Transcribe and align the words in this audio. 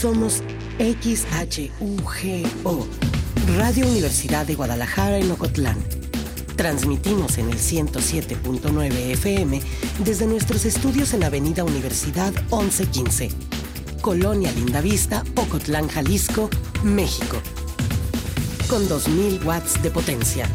Somos 0.00 0.42
XHUGO, 0.78 2.88
Radio 3.58 3.86
Universidad 3.86 4.46
de 4.46 4.54
Guadalajara 4.54 5.18
en 5.18 5.30
Ocotlán. 5.30 5.76
Transmitimos 6.56 7.36
en 7.36 7.50
el 7.50 7.58
107.9 7.58 8.94
FM 8.94 9.60
desde 10.02 10.26
nuestros 10.26 10.64
estudios 10.64 11.12
en 11.12 11.22
Avenida 11.22 11.64
Universidad 11.64 12.32
1115, 12.50 13.28
Colonia 14.00 14.50
Lindavista, 14.52 15.22
Ocotlán, 15.36 15.88
Jalisco, 15.88 16.48
México. 16.82 17.36
Con 18.70 18.88
2000 18.88 19.44
watts 19.44 19.82
de 19.82 19.90
potencia. 19.90 20.48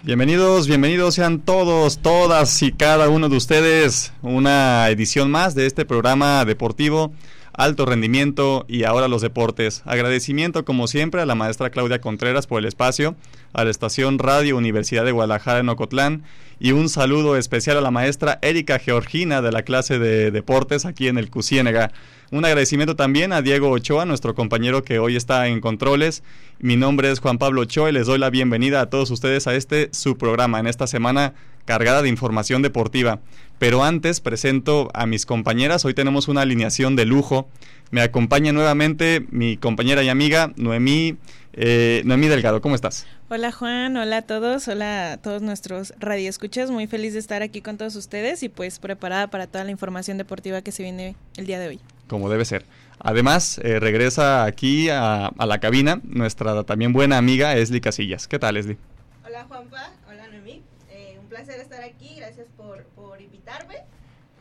Bienvenidos, 0.01 0.65
bienvenidos 0.69 1.15
sean 1.15 1.41
todos, 1.41 1.99
todas 1.99 2.63
y 2.63 2.71
cada 2.71 3.09
uno 3.09 3.27
de 3.27 3.35
ustedes. 3.35 4.13
Una 4.21 4.87
edición 4.87 5.29
más 5.29 5.55
de 5.55 5.65
este 5.65 5.83
programa 5.83 6.45
deportivo, 6.45 7.11
alto 7.51 7.85
rendimiento 7.85 8.65
y 8.69 8.85
ahora 8.85 9.09
los 9.09 9.21
deportes. 9.21 9.81
Agradecimiento 9.83 10.63
como 10.63 10.87
siempre 10.87 11.21
a 11.21 11.25
la 11.25 11.35
maestra 11.35 11.69
Claudia 11.69 11.99
Contreras 11.99 12.47
por 12.47 12.59
el 12.59 12.65
espacio, 12.65 13.15
a 13.51 13.65
la 13.65 13.71
estación 13.71 14.19
Radio 14.19 14.55
Universidad 14.55 15.03
de 15.03 15.11
Guadalajara 15.11 15.59
en 15.59 15.67
Ocotlán 15.67 16.23
y 16.61 16.71
un 16.71 16.87
saludo 16.87 17.35
especial 17.35 17.77
a 17.77 17.81
la 17.81 17.91
maestra 17.91 18.39
Erika 18.41 18.79
Georgina 18.79 19.41
de 19.41 19.51
la 19.51 19.63
clase 19.63 19.99
de 19.99 20.31
deportes 20.31 20.85
aquí 20.85 21.09
en 21.09 21.17
el 21.17 21.29
Cusiénega. 21.29 21.91
Un 22.31 22.45
agradecimiento 22.45 22.95
también 22.95 23.33
a 23.33 23.41
Diego 23.41 23.71
Ochoa, 23.71 24.05
nuestro 24.05 24.35
compañero 24.35 24.83
que 24.83 24.99
hoy 24.99 25.15
está 25.15 25.47
en 25.47 25.61
controles. 25.61 26.21
Mi 26.59 26.75
nombre 26.75 27.09
es 27.09 27.19
Juan 27.19 27.39
Pablo 27.39 27.61
Ochoa 27.61 27.89
y 27.89 27.93
les 27.93 28.05
doy 28.05 28.19
la 28.19 28.29
bienvenida 28.29 28.81
a 28.81 28.85
todos 28.91 29.09
ustedes 29.09 29.47
a 29.47 29.55
este 29.55 29.89
su 29.93 30.15
programa 30.15 30.59
en 30.59 30.67
esta 30.67 30.85
semana 30.85 31.33
cargada 31.65 32.03
de 32.03 32.09
información 32.09 32.61
deportiva. 32.61 33.19
Pero 33.57 33.83
antes 33.83 34.21
presento 34.21 34.91
a 34.93 35.07
mis 35.07 35.25
compañeras. 35.25 35.85
Hoy 35.85 35.95
tenemos 35.95 36.27
una 36.27 36.41
alineación 36.41 36.95
de 36.95 37.05
lujo. 37.05 37.49
Me 37.89 38.01
acompaña 38.01 38.51
nuevamente 38.51 39.25
mi 39.31 39.57
compañera 39.57 40.03
y 40.03 40.09
amiga 40.09 40.53
Noemí, 40.55 41.17
eh, 41.53 42.03
Noemí 42.05 42.27
Delgado. 42.27 42.61
¿Cómo 42.61 42.75
estás? 42.75 43.07
Hola 43.29 43.51
Juan, 43.51 43.97
hola 43.97 44.17
a 44.17 44.21
todos, 44.21 44.67
hola 44.67 45.13
a 45.13 45.17
todos 45.17 45.41
nuestros 45.41 45.95
radioescuchas. 45.99 46.69
Muy 46.69 46.85
feliz 46.85 47.13
de 47.13 47.19
estar 47.19 47.41
aquí 47.41 47.61
con 47.61 47.79
todos 47.79 47.95
ustedes 47.95 48.43
y 48.43 48.49
pues 48.49 48.77
preparada 48.77 49.31
para 49.31 49.47
toda 49.47 49.63
la 49.63 49.71
información 49.71 50.19
deportiva 50.19 50.61
que 50.61 50.71
se 50.71 50.83
viene 50.83 51.15
el 51.35 51.47
día 51.47 51.57
de 51.57 51.69
hoy 51.69 51.79
como 52.09 52.29
debe 52.29 52.43
ser. 52.43 52.65
Además, 52.99 53.59
eh, 53.63 53.79
regresa 53.79 54.43
aquí 54.43 54.89
a, 54.89 55.31
la 55.37 55.59
cabina 55.59 56.01
nuestra 56.03 56.63
también 56.65 56.91
buena 56.91 57.17
amiga 57.17 57.55
Esli 57.55 57.79
Casillas. 57.79 58.27
¿Qué 58.27 58.39
tal, 58.39 58.57
Esli? 58.57 58.77
Hola, 59.25 59.45
Juanpa. 59.47 59.91
Hola, 60.09 60.27
Noemí. 60.27 60.61
Eh, 60.89 61.17
un 61.21 61.27
placer 61.27 61.61
estar 61.61 61.81
aquí. 61.81 62.15
Gracias 62.17 62.47
por, 62.57 62.83
por 62.95 63.21
invitarme. 63.21 63.75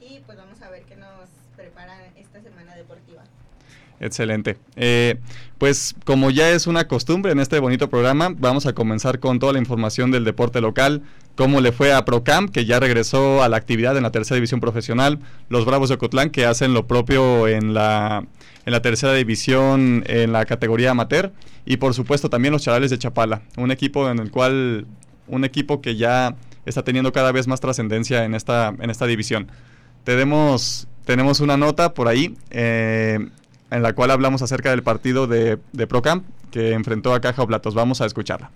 Y 0.00 0.20
pues 0.26 0.36
vamos 0.36 0.60
a 0.62 0.70
ver 0.70 0.82
qué 0.82 0.96
nos 0.96 1.28
prepara 1.56 1.96
esta 2.16 2.40
semana 2.40 2.74
deportiva. 2.74 3.22
Excelente. 4.00 4.56
Eh, 4.76 5.18
pues 5.58 5.96
como 6.04 6.30
ya 6.30 6.50
es 6.50 6.66
una 6.66 6.86
costumbre 6.86 7.32
en 7.32 7.40
este 7.40 7.58
bonito 7.58 7.90
programa, 7.90 8.32
vamos 8.38 8.66
a 8.66 8.74
comenzar 8.74 9.18
con 9.18 9.40
toda 9.40 9.52
la 9.52 9.58
información 9.58 10.10
del 10.12 10.24
deporte 10.24 10.60
local, 10.60 11.02
cómo 11.34 11.60
le 11.60 11.72
fue 11.72 11.92
a 11.92 12.04
Procamp, 12.04 12.50
que 12.50 12.64
ya 12.64 12.78
regresó 12.78 13.42
a 13.42 13.48
la 13.48 13.56
actividad 13.56 13.96
en 13.96 14.04
la 14.04 14.12
tercera 14.12 14.36
división 14.36 14.60
profesional, 14.60 15.18
los 15.48 15.64
Bravos 15.64 15.88
de 15.88 15.96
Ocotlán, 15.96 16.30
que 16.30 16.46
hacen 16.46 16.74
lo 16.74 16.86
propio 16.86 17.48
en 17.48 17.74
la, 17.74 18.24
en 18.64 18.72
la 18.72 18.82
tercera 18.82 19.12
división 19.14 20.04
en 20.06 20.32
la 20.32 20.46
categoría 20.46 20.92
amateur, 20.92 21.32
y 21.66 21.76
por 21.78 21.92
supuesto 21.92 22.30
también 22.30 22.52
los 22.52 22.62
Charales 22.62 22.90
de 22.90 22.98
Chapala, 22.98 23.42
un 23.56 23.72
equipo 23.72 24.08
en 24.08 24.20
el 24.20 24.30
cual, 24.30 24.86
un 25.26 25.44
equipo 25.44 25.80
que 25.80 25.96
ya 25.96 26.36
está 26.66 26.84
teniendo 26.84 27.12
cada 27.12 27.32
vez 27.32 27.48
más 27.48 27.60
trascendencia 27.60 28.24
en 28.24 28.34
esta, 28.34 28.74
en 28.78 28.90
esta 28.90 29.06
división. 29.06 29.48
Tenemos, 30.04 30.86
tenemos 31.04 31.40
una 31.40 31.56
nota 31.56 31.94
por 31.94 32.08
ahí. 32.08 32.36
Eh, 32.50 33.18
en 33.70 33.82
la 33.82 33.94
cual 33.94 34.10
hablamos 34.10 34.42
acerca 34.42 34.70
del 34.70 34.82
partido 34.82 35.26
de, 35.26 35.58
de 35.72 35.86
Procamp 35.86 36.24
que 36.50 36.72
enfrentó 36.72 37.12
a 37.14 37.20
Caja 37.20 37.42
Oblatos. 37.42 37.74
Vamos 37.74 38.00
a 38.00 38.06
escucharla. 38.06 38.50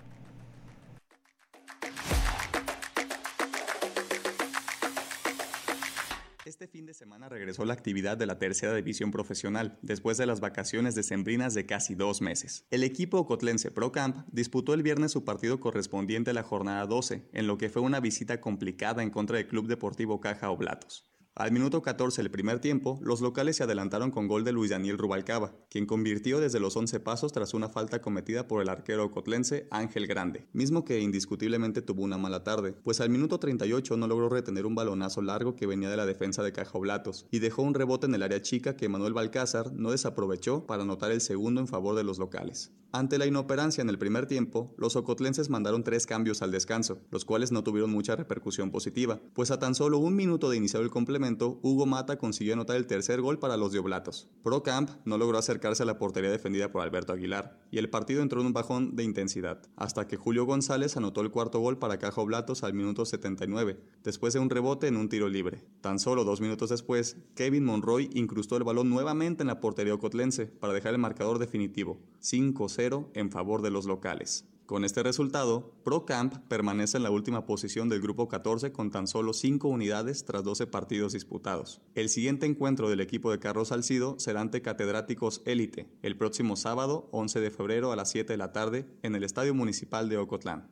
Este 6.63 6.67
fin 6.67 6.85
de 6.85 6.93
semana 6.93 7.27
regresó 7.27 7.65
la 7.65 7.73
actividad 7.73 8.15
de 8.15 8.25
la 8.25 8.39
tercera 8.39 8.73
división 8.73 9.11
profesional, 9.11 9.77
después 9.81 10.17
de 10.17 10.25
las 10.25 10.39
vacaciones 10.39 10.95
decembrinas 10.95 11.53
de 11.53 11.65
casi 11.65 11.93
dos 11.93 12.21
meses. 12.21 12.65
El 12.71 12.83
equipo 12.83 13.25
cotlense 13.25 13.69
Procamp 13.69 14.25
disputó 14.31 14.73
el 14.73 14.81
viernes 14.81 15.11
su 15.11 15.25
partido 15.25 15.59
correspondiente 15.59 16.31
a 16.31 16.33
la 16.33 16.43
jornada 16.43 16.85
12, 16.85 17.27
en 17.33 17.47
lo 17.47 17.57
que 17.57 17.69
fue 17.69 17.81
una 17.81 17.99
visita 17.99 18.39
complicada 18.39 19.03
en 19.03 19.09
contra 19.09 19.37
del 19.37 19.47
Club 19.47 19.67
Deportivo 19.67 20.21
Caja 20.21 20.49
Oblatos. 20.49 21.12
Al 21.35 21.51
minuto 21.51 21.81
14 21.81 22.21
del 22.21 22.29
primer 22.29 22.59
tiempo, 22.59 22.99
los 23.01 23.19
locales 23.19 23.55
se 23.55 23.63
adelantaron 23.63 24.11
con 24.11 24.27
gol 24.27 24.43
de 24.43 24.51
Luis 24.51 24.69
Daniel 24.69 24.99
Rubalcaba, 24.99 25.55
quien 25.67 25.87
convirtió 25.87 26.39
desde 26.39 26.59
los 26.59 26.77
11 26.77 26.99
pasos 26.99 27.31
tras 27.31 27.55
una 27.55 27.69
falta 27.69 28.03
cometida 28.03 28.47
por 28.47 28.61
el 28.61 28.69
arquero 28.69 29.09
cotlense 29.09 29.67
Ángel 29.71 30.05
Grande, 30.05 30.45
mismo 30.53 30.85
que 30.85 30.99
indiscutiblemente 30.99 31.81
tuvo 31.81 32.03
una 32.03 32.19
mala 32.19 32.43
tarde, 32.43 32.73
pues 32.83 33.01
al 33.01 33.09
minuto 33.09 33.39
38 33.39 33.97
no 33.97 34.05
logró 34.05 34.29
retener 34.29 34.67
un 34.67 34.75
balonazo 34.75 35.23
largo 35.23 35.55
que 35.55 35.65
venía 35.65 35.89
de 35.89 35.97
la 35.97 36.05
defensa 36.05 36.43
de 36.43 36.51
Cajoblatos 36.51 37.25
y 37.31 37.39
dejó 37.39 37.63
un 37.63 37.73
rebote 37.73 38.05
en 38.05 38.13
el 38.13 38.21
área 38.21 38.43
chica 38.43 38.77
que 38.77 38.87
Manuel 38.87 39.13
Balcázar 39.13 39.73
no 39.73 39.89
desaprovechó 39.89 40.67
para 40.67 40.83
anotar 40.83 41.11
el 41.11 41.21
segundo 41.21 41.61
en 41.61 41.67
favor 41.67 41.95
de 41.95 42.03
los 42.03 42.19
locales. 42.19 42.71
Ante 42.95 43.17
la 43.17 43.25
inoperancia 43.25 43.81
en 43.81 43.89
el 43.89 43.97
primer 43.97 44.27
tiempo, 44.27 44.75
los 44.77 44.95
ocotlenses 44.95 45.49
mandaron 45.49 45.83
tres 45.83 46.05
cambios 46.05 46.43
al 46.43 46.51
descanso, 46.51 47.01
los 47.09 47.25
cuales 47.25 47.51
no 47.51 47.63
tuvieron 47.63 47.89
mucha 47.89 48.15
repercusión 48.15 48.69
positiva, 48.69 49.19
pues 49.33 49.49
a 49.49 49.57
tan 49.57 49.73
solo 49.73 49.97
un 49.97 50.15
minuto 50.15 50.47
de 50.47 50.57
iniciar 50.57 50.83
el 50.83 50.91
complemento, 50.91 51.59
Hugo 51.63 51.87
Mata 51.87 52.19
consiguió 52.19 52.53
anotar 52.53 52.75
el 52.75 52.85
tercer 52.85 53.19
gol 53.19 53.39
para 53.39 53.57
los 53.57 53.71
de 53.71 53.79
Oblatos. 53.79 54.29
Pro 54.43 54.61
Camp 54.61 54.91
no 55.05 55.17
logró 55.17 55.39
acercarse 55.39 55.81
a 55.81 55.87
la 55.87 55.97
portería 55.97 56.29
defendida 56.29 56.71
por 56.71 56.83
Alberto 56.83 57.13
Aguilar, 57.13 57.57
y 57.71 57.79
el 57.79 57.89
partido 57.89 58.21
entró 58.21 58.41
en 58.41 58.45
un 58.45 58.53
bajón 58.53 58.95
de 58.95 59.03
intensidad, 59.03 59.63
hasta 59.75 60.05
que 60.05 60.15
Julio 60.15 60.45
González 60.45 60.95
anotó 60.95 61.21
el 61.21 61.31
cuarto 61.31 61.59
gol 61.61 61.79
para 61.79 61.97
Caja 61.97 62.21
Oblatos 62.21 62.61
al 62.61 62.75
minuto 62.75 63.05
79, 63.05 63.79
después 64.03 64.35
de 64.35 64.39
un 64.39 64.51
rebote 64.51 64.85
en 64.85 64.97
un 64.97 65.09
tiro 65.09 65.29
libre. 65.29 65.65
Tan 65.81 65.97
solo 65.97 66.25
dos 66.25 66.41
minutos 66.41 66.69
después, 66.69 67.17
Kevin 67.33 67.65
Monroy 67.65 68.11
incrustó 68.13 68.55
el 68.55 68.63
balón 68.63 68.91
nuevamente 68.91 69.41
en 69.41 69.47
la 69.47 69.61
portería 69.61 69.95
ocotlense 69.95 70.45
para 70.45 70.73
dejar 70.73 70.93
el 70.93 70.99
marcador 70.99 71.39
definitivo, 71.39 71.97
5-0 72.21 72.82
en 73.13 73.31
favor 73.31 73.61
de 73.61 73.71
los 73.71 73.85
locales. 73.85 74.45
Con 74.65 74.85
este 74.85 75.03
resultado, 75.03 75.73
ProCamp 75.83 76.35
permanece 76.47 76.97
en 76.97 77.03
la 77.03 77.11
última 77.11 77.45
posición 77.45 77.89
del 77.89 78.01
grupo 78.01 78.27
14 78.27 78.71
con 78.71 78.91
tan 78.91 79.07
solo 79.07 79.33
5 79.33 79.67
unidades 79.67 80.25
tras 80.25 80.43
12 80.43 80.67
partidos 80.67 81.13
disputados. 81.13 81.81
El 81.95 82.09
siguiente 82.09 82.45
encuentro 82.45 82.89
del 82.89 83.01
equipo 83.01 83.31
de 83.31 83.39
Carlos 83.39 83.69
Salcido 83.69 84.19
será 84.19 84.41
ante 84.41 84.61
Catedráticos 84.61 85.41
Élite, 85.45 85.89
el 86.01 86.17
próximo 86.17 86.55
sábado 86.55 87.09
11 87.11 87.41
de 87.41 87.51
febrero 87.51 87.91
a 87.91 87.95
las 87.95 88.09
7 88.11 88.33
de 88.33 88.37
la 88.37 88.51
tarde 88.51 88.87
en 89.01 89.15
el 89.15 89.23
Estadio 89.23 89.53
Municipal 89.53 90.07
de 90.09 90.17
Ocotlán. 90.17 90.71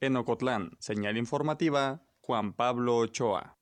En 0.00 0.16
Ocotlán, 0.16 0.72
señal 0.78 1.16
informativa, 1.16 2.06
Juan 2.20 2.54
Pablo 2.54 2.96
Ochoa. 2.96 3.58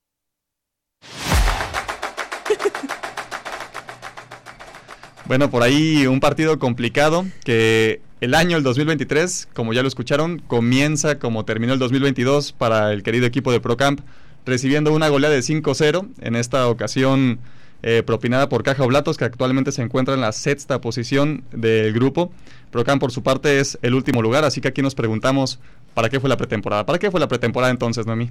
Bueno, 5.28 5.50
por 5.50 5.62
ahí 5.62 6.06
un 6.06 6.20
partido 6.20 6.58
complicado 6.58 7.26
que 7.44 8.00
el 8.22 8.34
año, 8.34 8.56
el 8.56 8.62
2023, 8.62 9.50
como 9.52 9.75
ya 9.75 9.82
lo 9.82 9.88
escucharon, 9.88 10.38
comienza 10.38 11.19
como 11.19 11.44
terminó 11.44 11.75
el 11.75 11.78
2022 11.78 12.52
para 12.52 12.94
el 12.94 13.02
querido 13.02 13.26
equipo 13.26 13.52
de 13.52 13.60
Procamp, 13.60 14.00
recibiendo 14.46 14.90
una 14.90 15.10
goleada 15.10 15.34
de 15.34 15.42
5-0. 15.42 16.08
En 16.22 16.34
esta 16.34 16.66
ocasión 16.69 17.40
eh, 17.82 18.02
propinada 18.06 18.48
por 18.48 18.62
Caja 18.62 18.82
Oblatos, 18.82 19.19
que 19.19 19.26
actualmente 19.26 19.70
se 19.70 19.82
encuentra 19.82 20.14
en 20.14 20.22
la 20.22 20.32
sexta 20.32 20.80
posición 20.80 21.44
del 21.52 21.92
grupo. 21.92 22.32
Procam, 22.70 22.98
por 22.98 23.12
su 23.12 23.22
parte, 23.22 23.60
es 23.60 23.78
el 23.82 23.92
último 23.92 24.22
lugar, 24.22 24.46
así 24.46 24.62
que 24.62 24.69
aquí 24.69 24.80
nos 24.80 24.94
preguntamos, 24.94 25.60
¿para 25.92 26.08
qué 26.08 26.20
fue 26.20 26.30
la 26.30 26.38
pretemporada? 26.38 26.86
¿Para 26.86 26.98
qué 26.98 27.10
fue 27.10 27.20
la 27.20 27.28
pretemporada 27.28 27.70
entonces, 27.70 28.06
Noemí? 28.06 28.30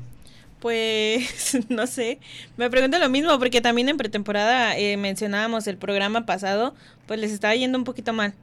Pues 0.59 1.57
no 1.69 1.87
sé, 1.87 2.19
me 2.57 2.69
pregunto 2.69 2.97
lo 2.97 3.09
mismo 3.09 3.37
porque 3.39 3.61
también 3.61 3.89
en 3.89 3.97
pretemporada 3.97 4.77
eh, 4.77 4.97
mencionábamos 4.97 5.67
el 5.67 5.77
programa 5.77 6.25
pasado, 6.25 6.73
pues 7.05 7.19
les 7.19 7.31
estaba 7.31 7.55
yendo 7.55 7.77
un 7.77 7.83
poquito 7.83 8.13
mal. 8.13 8.33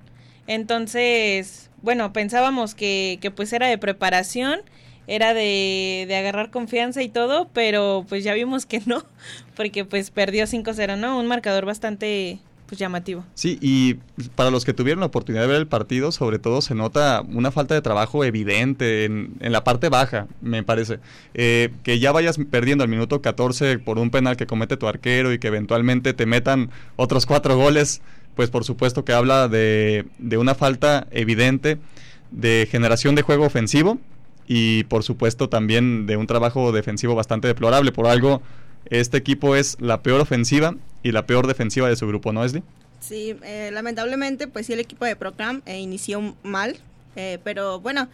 Entonces, 0.46 1.70
bueno, 1.82 2.12
pensábamos 2.12 2.74
que, 2.74 3.18
que 3.20 3.30
pues 3.30 3.52
era 3.52 3.66
de 3.66 3.78
preparación, 3.78 4.60
era 5.06 5.34
de, 5.34 6.04
de 6.08 6.16
agarrar 6.16 6.50
confianza 6.50 7.02
y 7.02 7.08
todo, 7.08 7.48
pero 7.52 8.06
pues 8.08 8.24
ya 8.24 8.34
vimos 8.34 8.66
que 8.66 8.80
no, 8.86 9.04
porque 9.56 9.84
pues 9.84 10.10
perdió 10.10 10.44
5-0, 10.44 10.96
¿no? 10.98 11.18
Un 11.18 11.26
marcador 11.26 11.64
bastante 11.64 12.38
pues 12.66 12.78
llamativo. 12.78 13.24
Sí, 13.34 13.58
y 13.60 13.94
para 14.34 14.50
los 14.50 14.64
que 14.64 14.72
tuvieron 14.72 15.00
la 15.00 15.06
oportunidad 15.06 15.42
de 15.42 15.48
ver 15.48 15.56
el 15.58 15.66
partido, 15.66 16.12
sobre 16.12 16.38
todo 16.38 16.62
se 16.62 16.74
nota 16.74 17.22
una 17.22 17.50
falta 17.50 17.74
de 17.74 17.82
trabajo 17.82 18.24
evidente 18.24 19.04
en, 19.04 19.34
en 19.40 19.52
la 19.52 19.64
parte 19.64 19.88
baja, 19.88 20.26
me 20.40 20.62
parece. 20.62 20.98
Eh, 21.34 21.72
que 21.82 21.98
ya 21.98 22.12
vayas 22.12 22.38
perdiendo 22.50 22.82
al 22.84 22.90
minuto 22.90 23.20
14 23.20 23.78
por 23.78 23.98
un 23.98 24.10
penal 24.10 24.36
que 24.36 24.46
comete 24.46 24.76
tu 24.76 24.88
arquero 24.88 25.32
y 25.32 25.38
que 25.38 25.48
eventualmente 25.48 26.14
te 26.14 26.26
metan 26.26 26.70
otros 26.96 27.26
cuatro 27.26 27.56
goles, 27.56 28.00
pues 28.34 28.50
por 28.50 28.64
supuesto 28.64 29.04
que 29.04 29.12
habla 29.12 29.48
de, 29.48 30.06
de 30.18 30.38
una 30.38 30.54
falta 30.54 31.06
evidente 31.10 31.78
de 32.30 32.66
generación 32.70 33.14
de 33.14 33.22
juego 33.22 33.44
ofensivo 33.44 33.98
y 34.46 34.84
por 34.84 35.02
supuesto 35.02 35.48
también 35.48 36.06
de 36.06 36.16
un 36.16 36.26
trabajo 36.26 36.72
defensivo 36.72 37.14
bastante 37.14 37.46
deplorable. 37.48 37.92
Por 37.92 38.06
algo, 38.06 38.42
este 38.86 39.18
equipo 39.18 39.54
es 39.54 39.76
la 39.80 40.02
peor 40.02 40.20
ofensiva 40.20 40.74
y 41.04 41.12
la 41.12 41.24
peor 41.26 41.46
defensiva 41.46 41.88
de 41.88 41.94
su 41.94 42.08
grupo, 42.08 42.32
¿no, 42.32 42.44
Esli? 42.44 42.64
Sí, 43.00 43.36
eh, 43.44 43.70
lamentablemente, 43.72 44.48
pues 44.48 44.66
sí, 44.66 44.72
el 44.72 44.80
equipo 44.80 45.04
de 45.04 45.14
Procam 45.14 45.62
eh, 45.66 45.78
inició 45.78 46.34
mal, 46.42 46.76
eh, 47.16 47.38
pero 47.44 47.78
bueno, 47.78 48.08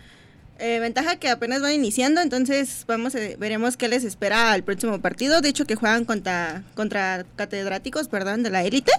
eh, 0.59 0.79
ventaja 0.81 1.17
que 1.17 1.29
apenas 1.31 1.63
van 1.63 1.73
iniciando, 1.73 2.21
entonces 2.21 2.85
vamos 2.87 3.15
a- 3.15 3.19
veremos 3.39 3.77
qué 3.79 3.89
les 3.89 4.05
espera 4.05 4.53
al 4.53 4.63
próximo 4.65 5.01
partido. 5.01 5.41
De 5.41 5.49
hecho, 5.49 5.65
que 5.65 5.77
juegan 5.77 6.05
contra, 6.05 6.65
contra 6.75 7.25
catedráticos, 7.37 8.09
perdón, 8.09 8.43
de 8.43 8.51
la 8.51 8.63
élite, 8.65 8.93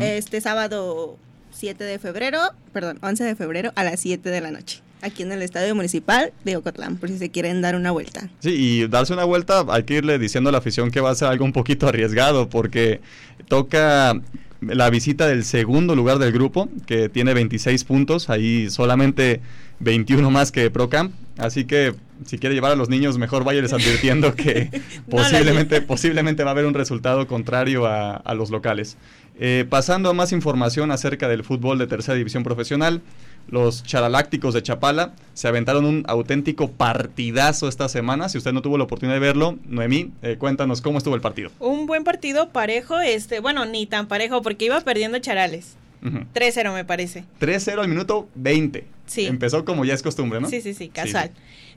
este 0.00 0.40
sábado 0.40 1.16
7 1.52 1.84
de 1.84 1.98
febrero, 2.00 2.40
perdón, 2.72 2.98
11 3.00 3.22
de 3.24 3.36
febrero 3.36 3.72
a 3.76 3.84
las 3.84 4.00
7 4.00 4.30
de 4.30 4.40
la 4.40 4.50
noche, 4.50 4.80
aquí 5.06 5.22
en 5.22 5.32
el 5.32 5.42
Estadio 5.42 5.74
Municipal 5.74 6.32
de 6.44 6.56
Ocotlán, 6.56 6.96
por 6.96 7.08
si 7.08 7.18
se 7.18 7.30
quieren 7.30 7.62
dar 7.62 7.76
una 7.76 7.90
vuelta. 7.90 8.28
Sí, 8.40 8.50
y 8.50 8.88
darse 8.88 9.12
una 9.12 9.24
vuelta, 9.24 9.64
hay 9.68 9.84
que 9.84 9.94
irle 9.94 10.18
diciendo 10.18 10.48
a 10.48 10.52
la 10.52 10.58
afición 10.58 10.90
que 10.90 11.00
va 11.00 11.10
a 11.10 11.14
ser 11.14 11.28
algo 11.28 11.44
un 11.44 11.52
poquito 11.52 11.88
arriesgado, 11.88 12.48
porque 12.48 13.00
toca 13.48 14.20
la 14.60 14.90
visita 14.90 15.26
del 15.26 15.44
segundo 15.44 15.94
lugar 15.94 16.18
del 16.18 16.32
grupo, 16.32 16.68
que 16.86 17.08
tiene 17.08 17.34
26 17.34 17.84
puntos, 17.84 18.30
ahí 18.30 18.70
solamente 18.70 19.40
21 19.80 20.30
más 20.30 20.52
que 20.52 20.70
Procamp, 20.70 21.12
así 21.38 21.64
que 21.64 21.94
si 22.24 22.38
quiere 22.38 22.54
llevar 22.54 22.72
a 22.72 22.76
los 22.76 22.88
niños, 22.88 23.18
mejor 23.18 23.44
váyales 23.44 23.72
advirtiendo 23.72 24.34
que 24.34 24.70
posiblemente, 25.10 25.82
posiblemente 25.82 26.44
va 26.44 26.50
a 26.50 26.52
haber 26.52 26.66
un 26.66 26.74
resultado 26.74 27.26
contrario 27.26 27.86
a, 27.86 28.16
a 28.16 28.34
los 28.34 28.50
locales. 28.50 28.96
Eh, 29.38 29.66
pasando 29.68 30.08
a 30.08 30.14
más 30.14 30.32
información 30.32 30.90
acerca 30.90 31.28
del 31.28 31.44
fútbol 31.44 31.78
de 31.78 31.86
tercera 31.86 32.16
división 32.16 32.42
profesional, 32.42 33.02
los 33.48 33.82
charalácticos 33.84 34.54
de 34.54 34.62
Chapala 34.62 35.14
se 35.34 35.48
aventaron 35.48 35.84
un 35.84 36.04
auténtico 36.08 36.70
partidazo 36.70 37.68
esta 37.68 37.88
semana. 37.88 38.28
Si 38.28 38.38
usted 38.38 38.52
no 38.52 38.62
tuvo 38.62 38.78
la 38.78 38.84
oportunidad 38.84 39.16
de 39.16 39.20
verlo, 39.20 39.58
Noemí, 39.64 40.12
eh, 40.22 40.36
cuéntanos 40.38 40.80
cómo 40.80 40.98
estuvo 40.98 41.14
el 41.14 41.20
partido. 41.20 41.50
Un 41.58 41.86
buen 41.86 42.04
partido 42.04 42.50
parejo, 42.50 42.98
este, 43.00 43.40
bueno, 43.40 43.64
ni 43.64 43.86
tan 43.86 44.08
parejo 44.08 44.42
porque 44.42 44.66
iba 44.66 44.80
perdiendo 44.80 45.18
Charales. 45.18 45.76
Ujú. 46.04 46.18
3-0 46.34 46.74
me 46.74 46.84
parece. 46.84 47.24
3-0 47.40 47.80
al 47.80 47.88
minuto 47.88 48.28
20. 48.34 48.86
Sí. 49.06 49.26
Empezó 49.26 49.64
como 49.64 49.84
ya 49.84 49.94
es 49.94 50.02
costumbre, 50.02 50.40
¿no? 50.40 50.48
Sí, 50.48 50.60
sí, 50.60 50.74
sí, 50.74 50.88
casual. 50.88 51.30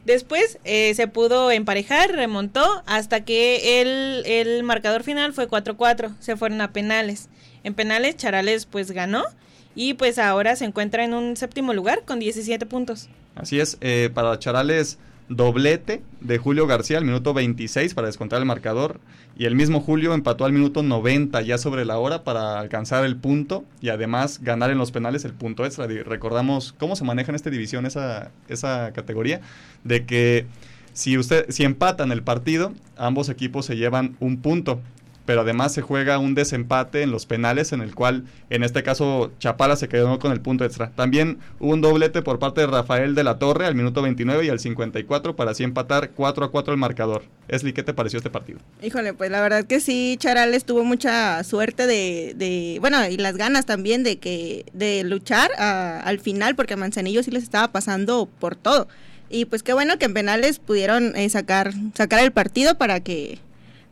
Después 0.06 0.60
eh, 0.64 0.94
se 0.96 1.08
pudo 1.08 1.52
emparejar, 1.52 2.12
remontó 2.12 2.84
hasta 2.86 3.24
que 3.24 3.82
el, 3.82 4.24
el 4.26 4.64
marcador 4.64 5.04
final 5.04 5.34
fue 5.34 5.48
4-4. 5.48 6.16
Se 6.20 6.36
fueron 6.36 6.62
a 6.62 6.72
penales. 6.72 7.30
En 7.64 7.74
penales, 7.74 8.18
Charales 8.18 8.66
pues 8.66 8.92
ganó 8.92 9.24
y 9.76 9.94
pues 9.94 10.18
ahora 10.20 10.56
se 10.56 10.66
encuentra 10.66 11.04
en 11.04 11.14
un 11.14 11.36
séptimo 11.36 11.74
lugar 11.74 12.04
con 12.06 12.20
17 12.20 12.66
puntos. 12.66 13.10
Así 13.36 13.60
es, 13.60 13.78
eh, 13.82 14.10
para 14.14 14.38
Charales, 14.40 14.98
doblete 15.30 16.02
de 16.22 16.38
Julio 16.40 16.68
García 16.68 16.98
al 16.98 17.06
minuto 17.06 17.34
26 17.34 17.94
para 17.94 18.08
descontar 18.08 18.40
el 18.40 18.46
marcador. 18.46 19.00
Y 19.38 19.46
el 19.46 19.56
mismo 19.56 19.80
Julio 19.80 20.14
empató 20.14 20.44
al 20.44 20.52
minuto 20.52 20.84
90 20.84 21.42
ya 21.44 21.58
sobre 21.58 21.86
la 21.86 21.98
hora 21.98 22.24
para 22.26 22.60
alcanzar 22.60 23.06
el 23.06 23.16
punto 23.16 23.64
y 23.80 23.90
además 23.90 24.42
ganar 24.42 24.70
en 24.70 24.78
los 24.78 24.92
penales 24.92 25.24
el 25.24 25.34
punto 25.34 25.66
extra. 25.66 25.88
Recordamos 25.88 26.74
cómo 26.78 26.98
se 26.98 27.06
maneja 27.06 27.32
en 27.32 27.36
esta 27.36 27.50
división 27.50 27.86
esa, 27.86 28.32
esa 28.50 28.92
categoría, 28.92 29.40
de 29.86 30.06
que 30.06 30.46
si, 30.92 31.18
usted, 31.18 31.46
si 31.50 31.64
empatan 31.64 32.12
el 32.12 32.24
partido, 32.24 32.74
ambos 32.98 33.30
equipos 33.30 33.66
se 33.66 33.78
llevan 33.78 34.18
un 34.20 34.42
punto. 34.42 34.82
Pero 35.30 35.42
además 35.42 35.72
se 35.76 35.84
juega 35.84 36.18
un 36.18 36.34
desempate 36.34 37.04
en 37.04 37.12
los 37.12 37.28
penales 37.28 37.72
en 37.72 37.82
el 37.82 37.94
cual, 37.94 38.24
en 38.50 38.64
este 38.64 38.82
caso, 38.82 39.32
Chapala 39.38 39.76
se 39.76 39.88
quedó 39.88 40.18
con 40.18 40.32
el 40.32 40.42
punto 40.42 40.66
extra. 40.66 40.90
También 40.96 41.38
hubo 41.60 41.72
un 41.74 41.82
doblete 41.82 42.24
por 42.24 42.40
parte 42.40 42.62
de 42.62 42.66
Rafael 42.68 43.14
de 43.14 43.24
la 43.24 43.38
Torre 43.38 43.68
al 43.68 43.76
minuto 43.76 44.02
29 44.02 44.44
y 44.46 44.50
al 44.50 44.60
54 44.60 45.36
para 45.36 45.52
así 45.52 45.64
empatar 45.64 46.10
4 46.16 46.46
a 46.46 46.50
4 46.50 46.74
el 46.74 46.80
marcador. 46.80 47.22
Esli, 47.48 47.74
¿qué 47.74 47.84
te 47.84 47.94
pareció 47.94 48.18
este 48.18 48.32
partido? 48.32 48.58
Híjole, 48.82 49.14
pues 49.14 49.30
la 49.30 49.40
verdad 49.40 49.66
que 49.66 49.80
sí, 49.82 50.16
Charales 50.20 50.66
tuvo 50.66 50.84
mucha 50.84 51.44
suerte 51.44 51.86
de, 51.86 52.34
de 52.36 52.78
bueno, 52.82 53.08
y 53.08 53.18
las 53.18 53.38
ganas 53.38 53.68
también 53.68 54.02
de 54.04 54.18
que 54.18 54.66
de 54.74 55.04
luchar 55.04 55.52
a- 55.60 56.00
al 56.00 56.20
final, 56.20 56.56
porque 56.56 56.74
a 56.74 56.78
Manzanillo 56.78 57.22
sí 57.22 57.30
les 57.30 57.44
estaba 57.44 57.72
pasando 57.72 58.28
por 58.40 58.56
todo. 58.56 58.88
Y 59.30 59.46
pues 59.46 59.62
qué 59.62 59.74
bueno 59.74 60.00
que 60.00 60.06
en 60.06 60.16
penales 60.16 60.58
pudieron 60.58 61.16
eh, 61.16 61.30
sacar 61.30 61.72
sacar 61.94 62.24
el 62.24 62.32
partido 62.32 62.80
para 62.80 63.02
que 63.02 63.38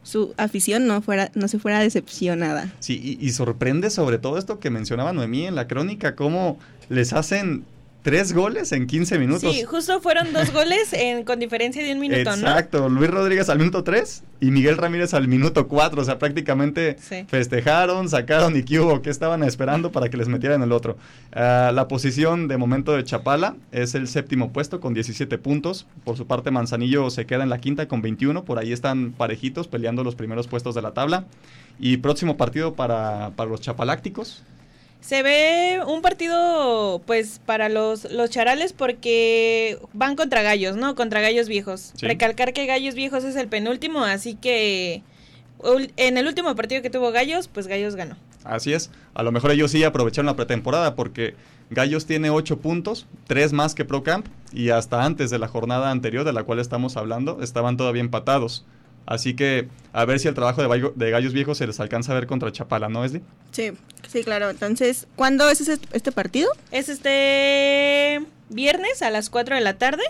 su 0.07 0.33
afición 0.37 0.87
no 0.87 1.01
fuera 1.01 1.31
no 1.35 1.49
se 1.49 1.59
fuera 1.59 1.79
decepcionada. 1.79 2.71
Sí, 2.79 3.17
y, 3.21 3.25
y 3.25 3.31
sorprende 3.31 3.89
sobre 3.89 4.19
todo 4.19 4.37
esto 4.37 4.59
que 4.59 4.69
mencionaba 4.69 5.11
Noemí 5.11 5.45
en 5.45 5.55
la 5.55 5.67
crónica, 5.67 6.15
cómo 6.15 6.57
les 6.87 7.11
hacen 7.11 7.65
tres 8.03 8.31
goles 8.33 8.71
en 8.71 8.87
15 8.87 9.19
minutos. 9.19 9.53
Sí, 9.53 9.63
justo 9.63 9.99
fueron 9.99 10.31
dos 10.31 10.53
goles 10.53 10.93
en, 10.93 11.23
con 11.25 11.39
diferencia 11.39 11.83
de 11.83 11.91
un 11.93 11.99
minuto, 11.99 12.21
Exacto, 12.21 12.87
Luis 12.87 13.09
Rodríguez 13.09 13.49
al 13.49 13.57
minuto 13.59 13.83
3 13.83 14.23
y 14.39 14.51
Miguel 14.51 14.77
Ramírez 14.77 15.13
al 15.13 15.27
minuto 15.27 15.67
4, 15.67 16.01
o 16.01 16.05
sea, 16.05 16.17
prácticamente 16.17 16.95
Sí. 17.01 17.25
festejaron, 17.27 18.07
sacaron 18.07 18.55
y 18.55 18.63
qué 18.63 18.79
hubo, 18.79 19.01
qué 19.01 19.09
estaban 19.09 19.43
esperando 19.43 19.91
para 19.91 20.09
que 20.09 20.15
les 20.17 20.27
metieran 20.29 20.61
el 20.63 20.71
otro. 20.71 20.97
Ah, 21.33 21.71
la 21.73 21.87
posición 21.87 22.47
de 22.47 22.55
momento 22.57 22.93
de 22.93 23.03
Chapala 23.03 23.55
es 23.71 23.93
el 23.95 24.07
séptimo 24.07 24.53
puesto 24.53 24.79
con 24.79 24.93
17 24.93 25.37
puntos, 25.37 25.85
por 26.05 26.15
su 26.15 26.25
parte 26.27 26.49
Manzanillo 26.51 27.09
se 27.09 27.25
queda 27.25 27.43
en 27.43 27.49
la 27.49 27.57
quinta 27.59 27.87
con 27.87 28.01
21, 28.01 28.45
por 28.45 28.57
ahí 28.59 28.71
están 28.71 29.11
parejitos 29.11 29.67
peleando 29.67 30.03
los 30.03 30.15
primeros 30.15 30.47
puestos 30.47 30.75
de 30.75 30.81
la 30.81 30.91
tabla. 30.93 31.25
Y 31.79 31.97
próximo 31.97 32.37
partido 32.37 32.73
para, 32.73 33.31
para 33.35 33.49
los 33.49 33.61
Chapalácticos. 33.61 34.43
Se 35.07 35.23
ve 35.23 35.79
un 35.87 36.01
partido, 36.01 37.01
pues, 37.05 37.39
para 37.45 37.69
los, 37.69 38.11
los 38.11 38.29
charales 38.29 38.73
porque 38.73 39.79
van 39.93 40.17
contra 40.17 40.41
gallos, 40.41 40.75
¿no? 40.75 40.95
Contra 40.95 41.21
gallos 41.21 41.47
viejos. 41.47 41.93
Sí. 41.95 42.05
Recalcar 42.05 42.51
que 42.51 42.65
gallos 42.65 42.93
viejos 42.93 43.23
es 43.23 43.37
el 43.37 43.47
penúltimo, 43.47 44.03
así 44.03 44.35
que 44.35 45.03
en 45.95 46.17
el 46.17 46.27
último 46.27 46.53
partido 46.57 46.81
que 46.81 46.89
tuvo 46.89 47.13
gallos, 47.13 47.47
pues 47.47 47.67
gallos 47.67 47.95
ganó. 47.95 48.17
Así 48.43 48.73
es. 48.73 48.91
A 49.13 49.23
lo 49.23 49.31
mejor 49.31 49.51
ellos 49.51 49.71
sí 49.71 49.81
aprovecharon 49.85 50.25
la 50.25 50.35
pretemporada 50.35 50.93
porque 50.95 51.35
Gallos 51.69 52.05
tiene 52.05 52.29
8 52.29 52.59
puntos, 52.59 53.07
3 53.27 53.51
más 53.53 53.75
que 53.75 53.83
Procamp 53.83 54.27
y 54.53 54.69
hasta 54.69 55.03
antes 55.03 55.29
de 55.29 55.39
la 55.39 55.47
jornada 55.47 55.91
anterior 55.91 56.23
de 56.23 56.31
la 56.31 56.43
cual 56.43 56.59
estamos 56.59 56.95
hablando 56.95 57.41
estaban 57.41 57.75
todavía 57.77 58.01
empatados. 58.01 58.65
Así 59.07 59.35
que 59.35 59.69
a 59.93 60.05
ver 60.05 60.19
si 60.19 60.27
el 60.27 60.35
trabajo 60.35 60.61
de, 60.61 61.09
Gallos 61.11 61.33
Viejos 61.33 61.57
se 61.57 61.65
les 61.65 61.79
alcanza 61.79 62.11
a 62.11 62.15
ver 62.15 62.27
contra 62.27 62.51
Chapala, 62.51 62.89
¿no, 62.89 63.03
Esli? 63.03 63.21
Sí, 63.51 63.71
sí, 64.07 64.23
claro. 64.23 64.49
Entonces, 64.51 65.07
¿cuándo 65.15 65.49
es 65.49 65.61
ese- 65.61 65.79
este 65.93 66.11
partido? 66.11 66.51
Es 66.71 66.89
este 66.89 68.21
viernes 68.49 69.01
a 69.01 69.09
las 69.09 69.29
4 69.29 69.55
de 69.55 69.61
la 69.61 69.77
tarde 69.77 70.03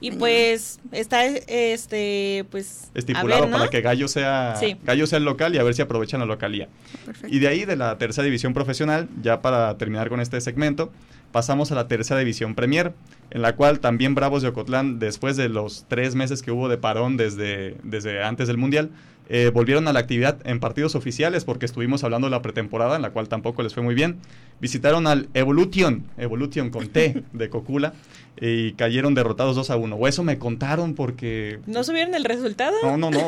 y 0.00 0.10
pues 0.12 0.80
está 0.92 1.24
este 1.26 2.44
pues 2.50 2.90
Estipulado 2.94 3.42
ver, 3.42 3.50
¿no? 3.50 3.56
para 3.58 3.70
que 3.70 3.80
Gallo 3.80 4.08
sea, 4.08 4.56
Sí. 4.58 4.76
Gallo 4.84 5.06
sea 5.06 5.18
el 5.18 5.24
local 5.24 5.54
y 5.54 5.58
a 5.58 5.62
ver 5.62 5.74
si 5.74 5.82
aprovechan 5.82 6.20
la 6.20 6.26
localía. 6.26 6.68
Perfecto. 7.04 7.34
Y 7.34 7.38
de 7.38 7.48
ahí, 7.48 7.64
de 7.64 7.76
la 7.76 7.96
tercera 7.98 8.24
división 8.24 8.54
profesional, 8.54 9.08
ya 9.22 9.40
para 9.40 9.76
terminar 9.78 10.08
con 10.08 10.20
este 10.20 10.40
segmento, 10.40 10.92
pasamos 11.32 11.72
a 11.72 11.74
la 11.74 11.88
tercera 11.88 12.20
división 12.20 12.54
Premier, 12.54 12.92
en 13.30 13.42
la 13.42 13.56
cual 13.56 13.80
también 13.80 14.14
Bravos 14.14 14.42
de 14.42 14.48
Ocotlán, 14.48 14.98
después 14.98 15.36
de 15.36 15.48
los 15.48 15.84
tres 15.88 16.14
meses 16.14 16.42
que 16.42 16.50
hubo 16.50 16.68
de 16.68 16.78
parón 16.78 17.16
desde, 17.16 17.76
desde 17.82 18.22
antes 18.22 18.48
del 18.48 18.56
Mundial, 18.58 18.90
eh, 19.28 19.50
volvieron 19.52 19.88
a 19.88 19.92
la 19.92 20.00
actividad 20.00 20.38
en 20.44 20.60
partidos 20.60 20.94
oficiales 20.94 21.44
porque 21.44 21.66
estuvimos 21.66 22.04
hablando 22.04 22.28
de 22.28 22.30
la 22.30 22.42
pretemporada, 22.42 22.96
en 22.96 23.02
la 23.02 23.10
cual 23.10 23.28
tampoco 23.28 23.62
les 23.62 23.74
fue 23.74 23.82
muy 23.82 23.94
bien. 23.94 24.18
Visitaron 24.60 25.06
al 25.06 25.28
Evolution, 25.34 26.04
Evolution 26.16 26.70
con 26.70 26.88
T 26.88 27.24
de 27.32 27.50
Cocula, 27.50 27.92
y 28.40 28.72
cayeron 28.72 29.14
derrotados 29.14 29.56
2 29.56 29.70
a 29.70 29.76
1. 29.76 29.96
O 29.96 30.06
eso 30.06 30.22
me 30.22 30.38
contaron 30.38 30.94
porque... 30.94 31.58
¿No 31.66 31.82
subieron 31.84 32.14
el 32.14 32.24
resultado? 32.24 32.76
No, 32.82 32.96
no, 32.96 33.10
no. 33.10 33.26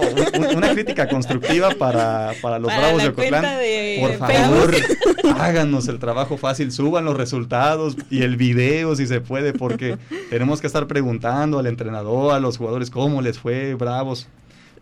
una 0.56 0.72
crítica 0.72 1.08
constructiva 1.08 1.70
para, 1.70 2.32
para 2.40 2.58
los 2.58 2.74
Bravos 2.74 3.02
de 3.02 3.08
Ocotlán. 3.08 3.44
Por 4.00 4.12
favor, 4.18 4.74
háganos 5.38 5.88
el 5.88 5.98
trabajo 5.98 6.36
fácil, 6.36 6.70
suban 6.72 7.04
los 7.04 7.16
resultados 7.16 7.96
y 8.10 8.22
el 8.22 8.36
video 8.36 8.94
si 8.94 9.06
se 9.06 9.20
puede, 9.20 9.52
porque 9.52 9.98
tenemos 10.30 10.60
que 10.60 10.66
estar 10.66 10.86
preguntando 10.86 11.58
al 11.58 11.66
entrenador, 11.66 12.34
a 12.34 12.40
los 12.40 12.58
jugadores 12.58 12.90
cómo 12.90 13.22
les 13.22 13.38
fue, 13.38 13.74
Bravos 13.74 14.28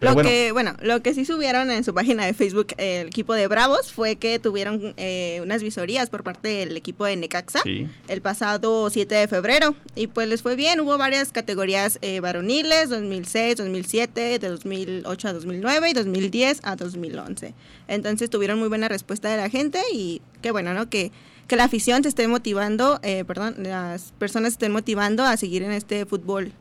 lo 0.00 0.14
bueno. 0.14 0.28
que, 0.28 0.52
bueno, 0.52 0.76
lo 0.82 1.02
que 1.02 1.14
sí 1.14 1.24
subieron 1.24 1.70
en 1.70 1.84
su 1.84 1.94
página 1.94 2.24
de 2.26 2.34
Facebook 2.34 2.68
el 2.76 3.08
equipo 3.08 3.34
de 3.34 3.46
Bravos 3.46 3.92
fue 3.92 4.16
que 4.16 4.38
tuvieron 4.38 4.94
eh, 4.96 5.40
unas 5.42 5.62
visorías 5.62 6.10
por 6.10 6.22
parte 6.22 6.48
del 6.48 6.76
equipo 6.76 7.04
de 7.04 7.16
Necaxa 7.16 7.62
el 8.08 8.22
pasado 8.22 8.90
7 8.90 9.14
de 9.14 9.28
febrero 9.28 9.74
y 9.94 10.06
pues 10.06 10.28
les 10.28 10.42
fue 10.42 10.56
bien, 10.56 10.80
hubo 10.80 10.96
varias 10.98 11.32
categorías 11.32 11.98
eh, 12.02 12.20
varoniles, 12.20 12.90
2006, 12.90 13.56
2007, 13.56 14.38
de 14.38 14.48
2008 14.48 15.28
a 15.28 15.32
2009 15.32 15.90
y 15.90 15.92
2010 15.92 16.60
a 16.62 16.76
2011. 16.76 17.54
Entonces 17.88 18.30
tuvieron 18.30 18.58
muy 18.58 18.68
buena 18.68 18.88
respuesta 18.88 19.28
de 19.30 19.36
la 19.36 19.48
gente 19.48 19.80
y 19.92 20.20
qué 20.42 20.50
bueno, 20.50 20.74
¿no? 20.74 20.88
Que 20.88 21.12
que 21.46 21.56
la 21.56 21.64
afición 21.64 22.02
se 22.02 22.08
esté 22.08 22.26
motivando, 22.26 22.98
eh, 23.02 23.24
perdón, 23.24 23.54
las 23.58 24.12
personas 24.18 24.52
se 24.52 24.54
estén 24.54 24.72
motivando 24.72 25.22
a 25.24 25.36
seguir 25.36 25.62
en 25.62 25.72
este 25.72 26.04
fútbol 26.04 26.52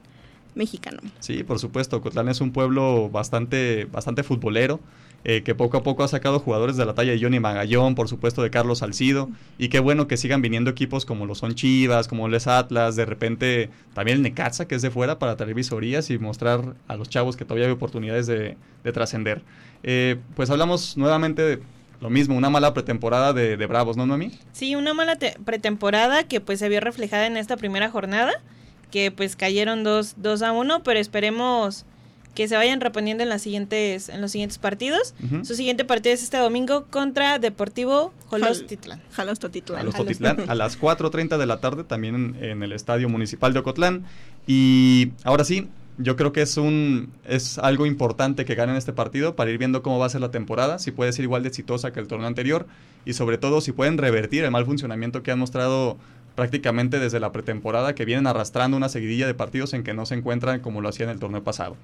mexicano. 0.56 1.00
Sí, 1.20 1.44
por 1.44 1.60
supuesto. 1.60 2.02
Cotlán 2.02 2.30
es 2.30 2.42
un 2.42 2.52
pueblo 2.52 3.10
bastante, 3.10 3.86
bastante 3.86 4.24
futbolero. 4.24 4.80
Eh, 5.28 5.42
que 5.42 5.56
poco 5.56 5.78
a 5.78 5.82
poco 5.82 6.04
ha 6.04 6.08
sacado 6.08 6.40
jugadores 6.40 6.78
de 6.78 6.86
la 6.86 6.94
talla 6.94 7.12
de 7.12 7.20
Johnny 7.20 7.40
Magallón, 7.40 7.96
por 7.96 8.08
supuesto 8.08 8.44
de 8.44 8.52
Carlos 8.52 8.78
Salcido, 8.78 9.28
y 9.58 9.70
qué 9.70 9.80
bueno 9.80 10.08
que 10.08 10.18
sigan 10.18 10.44
viniendo 10.44 10.70
equipos 10.70 11.04
como 11.04 11.26
lo 11.26 11.34
son 11.34 11.56
Chivas, 11.56 12.08
como 12.08 12.28
Les 12.28 12.46
Atlas, 12.46 12.96
de 12.96 13.06
repente 13.06 13.72
también 13.96 14.18
el 14.18 14.22
Necaxa, 14.22 14.68
que 14.68 14.76
es 14.76 14.84
de 14.84 14.92
fuera, 14.92 15.18
para 15.18 15.36
traer 15.36 15.56
visorías 15.56 16.12
y 16.12 16.20
mostrar 16.20 16.76
a 16.88 16.96
los 16.96 17.10
chavos 17.10 17.38
que 17.38 17.44
todavía 17.44 17.66
hay 17.66 17.72
oportunidades 17.72 18.28
de, 18.28 18.56
trascender. 18.94 19.42
Eh, 19.82 20.18
pues 20.36 20.52
hablamos 20.52 20.96
nuevamente 20.96 21.42
de 21.42 21.60
lo 22.02 22.12
mismo, 22.12 22.38
una 22.38 22.52
mala 22.52 22.76
pretemporada 22.76 23.34
de, 23.34 23.58
de 23.58 23.66
Bravos, 23.66 23.98
¿no, 23.98 24.06
Noemi? 24.06 24.32
Sí, 24.52 24.76
una 24.76 24.94
mala 24.94 25.18
pretemporada 25.44 26.26
que 26.26 26.40
pues 26.40 26.60
se 26.60 26.70
vio 26.70 26.82
reflejada 26.82 27.26
en 27.26 27.38
esta 27.38 27.58
primera 27.58 27.90
jornada 27.90 28.44
que 28.96 29.12
pues 29.12 29.36
cayeron 29.36 29.84
2 29.84 30.16
dos, 30.16 30.42
a 30.42 30.54
1, 30.54 30.84
pero 30.84 31.02
esperemos 31.02 31.84
que 32.34 32.48
se 32.48 32.56
vayan 32.56 32.80
reponiendo 32.80 33.24
en 33.24 33.30
las 33.30 33.42
siguientes 33.42 34.08
en 34.08 34.22
los 34.22 34.32
siguientes 34.32 34.58
partidos. 34.58 35.14
Su 35.44 35.54
siguiente 35.54 35.84
partido 35.84 36.16
es 36.16 36.24
este 36.24 36.38
domingo 36.38 36.86
contra 36.86 37.38
Deportivo 37.38 38.14
Jolostitlán. 38.28 39.02
Jalostotitlán. 39.12 40.50
a 40.50 40.56
las 40.56 40.80
4:30 40.80 41.38
de 41.38 41.46
la 41.46 41.60
tarde 41.60 41.84
también 41.84 42.38
en, 42.40 42.64
el 42.64 42.72
Estadio 42.72 43.10
Municipal 43.10 43.52
de 43.52 43.60
Ocotlán 43.60 44.06
y 44.48 45.12
ahora 45.26 45.44
sí, 45.44 45.68
yo 45.98 46.16
creo 46.16 46.32
que 46.32 46.44
es 46.44 46.56
un 46.56 47.12
es 47.28 47.58
algo 47.58 47.86
importante 47.86 48.46
que 48.46 48.56
ganen 48.56 48.78
este 48.78 48.94
partido 48.94 49.36
para 49.36 49.52
ir 49.52 49.58
viendo 49.58 49.84
cómo 49.84 50.00
va 50.00 50.06
a 50.06 50.10
ser 50.10 50.22
la 50.22 50.32
temporada, 50.32 50.80
si 50.80 50.92
puede 50.92 51.12
ser 51.12 51.24
igual 51.24 51.44
de 51.44 51.50
exitosa 51.50 51.92
que 51.92 52.00
el 52.00 52.08
torneo 52.08 52.28
anterior 52.28 52.66
y 53.04 53.12
sobre 53.12 53.38
todo 53.38 53.60
si 53.60 53.74
pueden 53.74 53.98
revertir 53.98 54.46
el 54.46 54.52
mal 54.52 54.66
funcionamiento 54.66 55.22
que 55.22 55.32
han 55.32 55.40
mostrado 55.40 55.98
prácticamente 56.36 57.00
desde 57.00 57.20
la 57.20 57.32
pretemporada 57.32 57.96
que 57.96 58.06
vienen 58.06 58.28
arrastrando 58.28 58.78
una 58.78 58.90
seguidilla 58.90 59.26
de 59.26 59.34
partidos 59.34 59.74
en 59.74 59.84
que 59.84 59.94
no 59.94 60.06
se 60.06 60.16
encuentran 60.16 60.60
como 60.60 60.82
lo 60.82 60.90
hacían 60.90 61.10
el 61.10 61.20
torneo 61.20 61.44
pasado. 61.44 61.78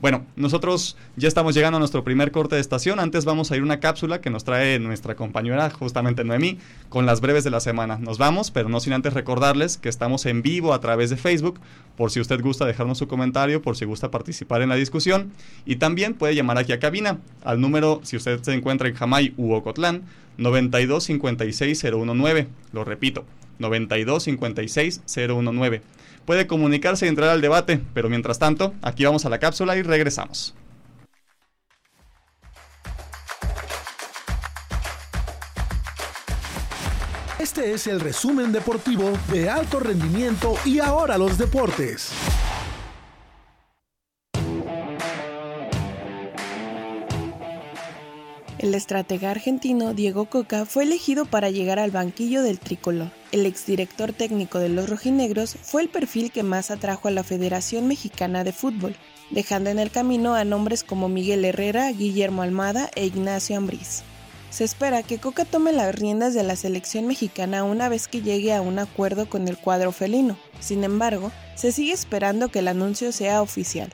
Bueno, 0.00 0.24
nosotros 0.36 0.96
ya 1.16 1.28
estamos 1.28 1.54
llegando 1.54 1.76
a 1.76 1.80
nuestro 1.80 2.04
primer 2.04 2.30
corte 2.30 2.54
de 2.54 2.60
estación. 2.60 3.00
Antes 3.00 3.24
vamos 3.24 3.50
a 3.50 3.56
ir 3.56 3.62
una 3.62 3.80
cápsula 3.80 4.20
que 4.20 4.30
nos 4.30 4.44
trae 4.44 4.78
nuestra 4.78 5.16
compañera, 5.16 5.68
justamente 5.70 6.24
Noemí, 6.24 6.58
con 6.88 7.06
las 7.06 7.20
breves 7.20 7.44
de 7.44 7.50
la 7.50 7.60
semana. 7.60 7.98
Nos 7.98 8.18
vamos, 8.18 8.50
pero 8.50 8.68
no 8.68 8.80
sin 8.80 8.92
antes 8.92 9.14
recordarles 9.14 9.76
que 9.76 9.88
estamos 9.88 10.26
en 10.26 10.42
vivo 10.42 10.72
a 10.72 10.80
través 10.80 11.10
de 11.10 11.16
Facebook, 11.16 11.60
por 11.96 12.10
si 12.10 12.20
usted 12.20 12.40
gusta 12.40 12.64
dejarnos 12.66 12.98
su 12.98 13.08
comentario, 13.08 13.62
por 13.62 13.76
si 13.76 13.84
gusta 13.84 14.10
participar 14.10 14.62
en 14.62 14.68
la 14.68 14.76
discusión. 14.76 15.32
Y 15.64 15.76
también 15.76 16.14
puede 16.14 16.34
llamar 16.34 16.58
aquí 16.58 16.72
a 16.72 16.78
cabina 16.78 17.18
al 17.44 17.60
número, 17.60 18.00
si 18.04 18.16
usted 18.16 18.40
se 18.42 18.54
encuentra 18.54 18.88
en 18.88 18.94
Jamay 18.94 19.34
u 19.36 19.52
Ocotlán, 19.52 20.02
92 20.38 21.08
019. 21.08 22.48
Lo 22.72 22.84
repito, 22.84 23.24
92 23.58 24.22
56 24.22 25.02
019. 25.06 25.82
Puede 26.24 26.46
comunicarse 26.46 27.06
y 27.06 27.08
entrar 27.08 27.30
al 27.30 27.40
debate, 27.40 27.80
pero 27.94 28.08
mientras 28.08 28.38
tanto, 28.38 28.74
aquí 28.82 29.04
vamos 29.04 29.24
a 29.24 29.28
la 29.28 29.38
cápsula 29.38 29.76
y 29.76 29.82
regresamos. 29.82 30.54
Este 37.38 37.72
es 37.72 37.86
el 37.86 38.00
resumen 38.00 38.50
deportivo 38.50 39.16
de 39.32 39.48
alto 39.48 39.78
rendimiento 39.78 40.54
y 40.64 40.80
ahora 40.80 41.16
los 41.16 41.38
deportes. 41.38 42.12
El 48.66 48.74
estratega 48.74 49.30
argentino 49.30 49.94
Diego 49.94 50.24
Coca 50.24 50.66
fue 50.66 50.82
elegido 50.82 51.24
para 51.24 51.50
llegar 51.50 51.78
al 51.78 51.92
banquillo 51.92 52.42
del 52.42 52.58
tricolor. 52.58 53.12
El 53.30 53.46
exdirector 53.46 54.12
técnico 54.12 54.58
de 54.58 54.68
los 54.68 54.90
rojinegros 54.90 55.56
fue 55.62 55.82
el 55.82 55.88
perfil 55.88 56.32
que 56.32 56.42
más 56.42 56.72
atrajo 56.72 57.06
a 57.06 57.12
la 57.12 57.22
Federación 57.22 57.86
Mexicana 57.86 58.42
de 58.42 58.52
Fútbol, 58.52 58.96
dejando 59.30 59.70
en 59.70 59.78
el 59.78 59.92
camino 59.92 60.34
a 60.34 60.44
nombres 60.44 60.82
como 60.82 61.08
Miguel 61.08 61.44
Herrera, 61.44 61.92
Guillermo 61.92 62.42
Almada 62.42 62.90
e 62.96 63.06
Ignacio 63.06 63.56
Ambriz. 63.56 64.02
Se 64.50 64.64
espera 64.64 65.04
que 65.04 65.18
Coca 65.18 65.44
tome 65.44 65.72
las 65.72 65.94
riendas 65.94 66.34
de 66.34 66.42
la 66.42 66.56
selección 66.56 67.06
mexicana 67.06 67.62
una 67.62 67.88
vez 67.88 68.08
que 68.08 68.22
llegue 68.22 68.52
a 68.52 68.62
un 68.62 68.80
acuerdo 68.80 69.28
con 69.28 69.46
el 69.46 69.58
cuadro 69.58 69.92
felino. 69.92 70.36
Sin 70.58 70.82
embargo, 70.82 71.30
se 71.54 71.70
sigue 71.70 71.92
esperando 71.92 72.48
que 72.48 72.58
el 72.58 72.66
anuncio 72.66 73.12
sea 73.12 73.42
oficial. 73.42 73.92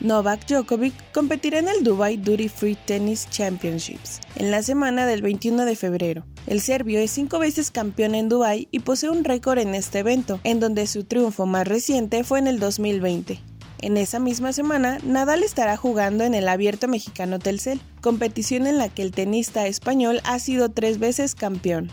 Novak 0.00 0.46
Djokovic 0.46 0.94
competirá 1.12 1.58
en 1.58 1.66
el 1.66 1.82
Dubai 1.82 2.16
Duty 2.16 2.48
Free 2.48 2.76
Tennis 2.76 3.28
Championships 3.30 4.20
en 4.36 4.52
la 4.52 4.62
semana 4.62 5.06
del 5.06 5.22
21 5.22 5.64
de 5.64 5.74
febrero. 5.74 6.24
El 6.46 6.60
serbio 6.60 7.00
es 7.00 7.10
cinco 7.10 7.40
veces 7.40 7.72
campeón 7.72 8.14
en 8.14 8.28
Dubai 8.28 8.68
y 8.70 8.78
posee 8.78 9.10
un 9.10 9.24
récord 9.24 9.58
en 9.58 9.74
este 9.74 9.98
evento, 9.98 10.38
en 10.44 10.60
donde 10.60 10.86
su 10.86 11.02
triunfo 11.02 11.46
más 11.46 11.66
reciente 11.66 12.22
fue 12.22 12.38
en 12.38 12.46
el 12.46 12.60
2020. 12.60 13.40
En 13.80 13.96
esa 13.96 14.20
misma 14.20 14.52
semana, 14.52 14.98
Nadal 15.02 15.42
estará 15.42 15.76
jugando 15.76 16.22
en 16.22 16.34
el 16.34 16.48
Abierto 16.48 16.86
Mexicano 16.86 17.40
Telcel, 17.40 17.80
competición 18.00 18.68
en 18.68 18.78
la 18.78 18.88
que 18.88 19.02
el 19.02 19.10
tenista 19.10 19.66
español 19.66 20.20
ha 20.24 20.38
sido 20.38 20.68
tres 20.68 20.98
veces 21.00 21.34
campeón. 21.34 21.90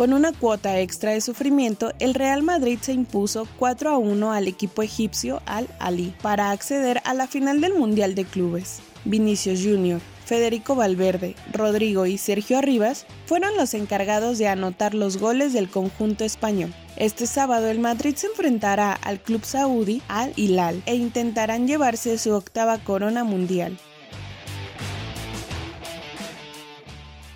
Con 0.00 0.14
una 0.14 0.32
cuota 0.32 0.80
extra 0.80 1.10
de 1.10 1.20
sufrimiento, 1.20 1.92
el 1.98 2.14
Real 2.14 2.42
Madrid 2.42 2.78
se 2.80 2.94
impuso 2.94 3.46
4 3.58 3.90
a 3.90 3.98
1 3.98 4.32
al 4.32 4.48
equipo 4.48 4.80
egipcio 4.80 5.42
Al 5.44 5.68
Ali 5.78 6.14
para 6.22 6.52
acceder 6.52 7.02
a 7.04 7.12
la 7.12 7.26
final 7.26 7.60
del 7.60 7.74
Mundial 7.74 8.14
de 8.14 8.24
Clubes. 8.24 8.80
Vinicius 9.04 9.60
Jr., 9.62 10.00
Federico 10.24 10.74
Valverde, 10.74 11.36
Rodrigo 11.52 12.06
y 12.06 12.16
Sergio 12.16 12.56
Arribas 12.56 13.04
fueron 13.26 13.54
los 13.58 13.74
encargados 13.74 14.38
de 14.38 14.48
anotar 14.48 14.94
los 14.94 15.18
goles 15.18 15.52
del 15.52 15.68
conjunto 15.68 16.24
español. 16.24 16.72
Este 16.96 17.26
sábado 17.26 17.68
el 17.68 17.78
Madrid 17.78 18.14
se 18.14 18.28
enfrentará 18.28 18.94
al 18.94 19.20
club 19.20 19.44
saudí 19.44 20.00
Al 20.08 20.32
Hilal 20.34 20.82
e 20.86 20.94
intentarán 20.94 21.68
llevarse 21.68 22.16
su 22.16 22.32
octava 22.32 22.78
corona 22.78 23.22
mundial. 23.22 23.76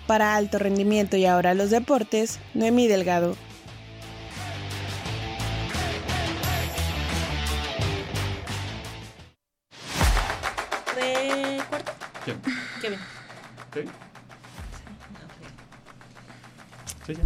Para 0.07 0.35
alto 0.35 0.59
rendimiento 0.59 1.17
y 1.17 1.25
ahora 1.25 1.53
los 1.53 1.71
deportes, 1.71 2.39
Noemí 2.53 2.87
Delgado. 2.87 3.35
¿De 10.95 11.61
cuarto? 11.69 11.91
¿Quién? 12.23 12.41
Kevin. 12.81 12.99
¿Sí? 13.73 13.81
Sí, 17.05 17.13
ya. 17.13 17.23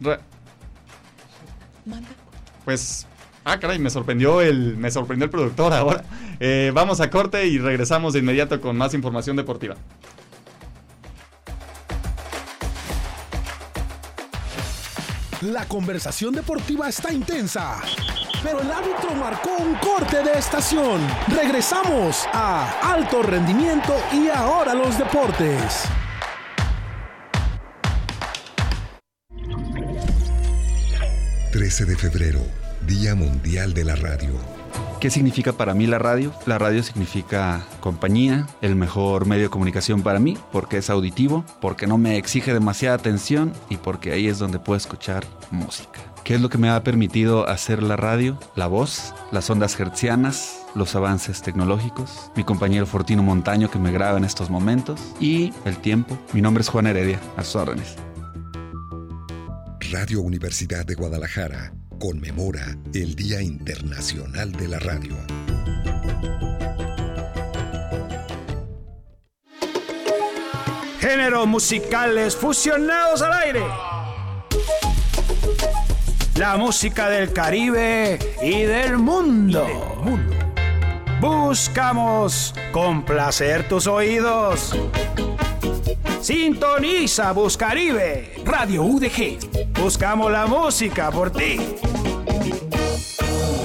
Re- 0.00 0.20
Manda. 1.84 2.08
Pues, 2.64 3.06
ah, 3.48 3.58
caray, 3.58 3.78
me 3.78 3.90
sorprendió 3.90 4.40
el, 4.40 4.76
me 4.76 4.90
sorprendió 4.90 5.24
el 5.24 5.30
productor 5.30 5.72
ahora. 5.72 6.04
Eh, 6.40 6.70
vamos 6.74 7.00
a 7.00 7.10
corte 7.10 7.46
y 7.46 7.58
regresamos 7.58 8.12
de 8.12 8.20
inmediato 8.20 8.60
con 8.60 8.76
más 8.76 8.94
información 8.94 9.36
deportiva. 9.36 9.76
La 15.42 15.66
conversación 15.66 16.34
deportiva 16.34 16.88
está 16.88 17.12
intensa, 17.12 17.80
pero 18.42 18.60
el 18.60 18.70
árbitro 18.70 19.14
marcó 19.14 19.50
un 19.58 19.74
corte 19.76 20.22
de 20.22 20.32
estación. 20.32 21.00
Regresamos 21.28 22.26
a 22.32 22.92
Alto 22.92 23.22
Rendimiento 23.22 23.94
y 24.12 24.28
ahora 24.28 24.74
los 24.74 24.98
deportes. 24.98 25.88
13 31.52 31.86
de 31.86 31.96
febrero, 31.96 32.40
Día 32.88 33.14
Mundial 33.14 33.74
de 33.74 33.84
la 33.84 33.96
Radio. 33.96 34.30
¿Qué 34.98 35.10
significa 35.10 35.52
para 35.52 35.74
mí 35.74 35.86
la 35.86 35.98
radio? 35.98 36.32
La 36.46 36.56
radio 36.56 36.82
significa 36.82 37.66
compañía, 37.80 38.46
el 38.62 38.76
mejor 38.76 39.26
medio 39.26 39.42
de 39.42 39.50
comunicación 39.50 40.02
para 40.02 40.18
mí, 40.18 40.38
porque 40.52 40.78
es 40.78 40.88
auditivo, 40.88 41.44
porque 41.60 41.86
no 41.86 41.98
me 41.98 42.16
exige 42.16 42.54
demasiada 42.54 42.96
atención 42.96 43.52
y 43.68 43.76
porque 43.76 44.12
ahí 44.12 44.26
es 44.26 44.38
donde 44.38 44.58
puedo 44.58 44.78
escuchar 44.78 45.26
música. 45.50 46.00
¿Qué 46.24 46.36
es 46.36 46.40
lo 46.40 46.48
que 46.48 46.56
me 46.56 46.70
ha 46.70 46.82
permitido 46.82 47.46
hacer 47.46 47.82
la 47.82 47.96
radio? 47.96 48.38
La 48.56 48.68
voz, 48.68 49.12
las 49.32 49.50
ondas 49.50 49.78
hertzianas, 49.78 50.62
los 50.74 50.96
avances 50.96 51.42
tecnológicos, 51.42 52.30
mi 52.36 52.42
compañero 52.42 52.86
Fortino 52.86 53.22
Montaño 53.22 53.70
que 53.70 53.78
me 53.78 53.92
graba 53.92 54.16
en 54.16 54.24
estos 54.24 54.48
momentos 54.48 54.98
y 55.20 55.52
el 55.66 55.76
tiempo. 55.76 56.18
Mi 56.32 56.40
nombre 56.40 56.62
es 56.62 56.70
Juan 56.70 56.86
Heredia, 56.86 57.20
a 57.36 57.44
sus 57.44 57.56
órdenes. 57.56 57.96
Radio 59.92 60.22
Universidad 60.22 60.86
de 60.86 60.94
Guadalajara 60.94 61.74
conmemora 61.98 62.76
el 62.94 63.14
Día 63.14 63.42
Internacional 63.42 64.52
de 64.52 64.68
la 64.68 64.78
Radio. 64.78 65.16
Géneros 71.00 71.46
musicales 71.46 72.36
fusionados 72.36 73.22
al 73.22 73.32
aire. 73.32 73.62
La 76.36 76.56
música 76.56 77.08
del 77.08 77.32
Caribe 77.32 78.18
y 78.42 78.62
del 78.62 78.98
mundo. 78.98 79.66
Buscamos 81.20 82.54
complacer 82.72 83.68
tus 83.68 83.86
oídos. 83.86 84.76
Sintoniza 86.28 87.32
Buscaribe, 87.32 88.34
Radio 88.44 88.82
UDG. 88.82 89.38
Buscamos 89.80 90.30
la 90.30 90.46
música 90.46 91.10
por 91.10 91.30
ti. 91.30 91.56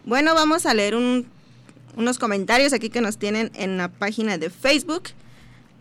Bueno, 0.04 0.34
vamos 0.34 0.66
a 0.66 0.74
leer 0.74 0.94
unos 0.94 2.18
comentarios 2.18 2.74
aquí 2.74 2.90
que 2.90 3.00
nos 3.00 3.16
tienen 3.16 3.50
en 3.54 3.78
la 3.78 3.88
página 3.88 4.36
de 4.36 4.50
Facebook. 4.50 5.04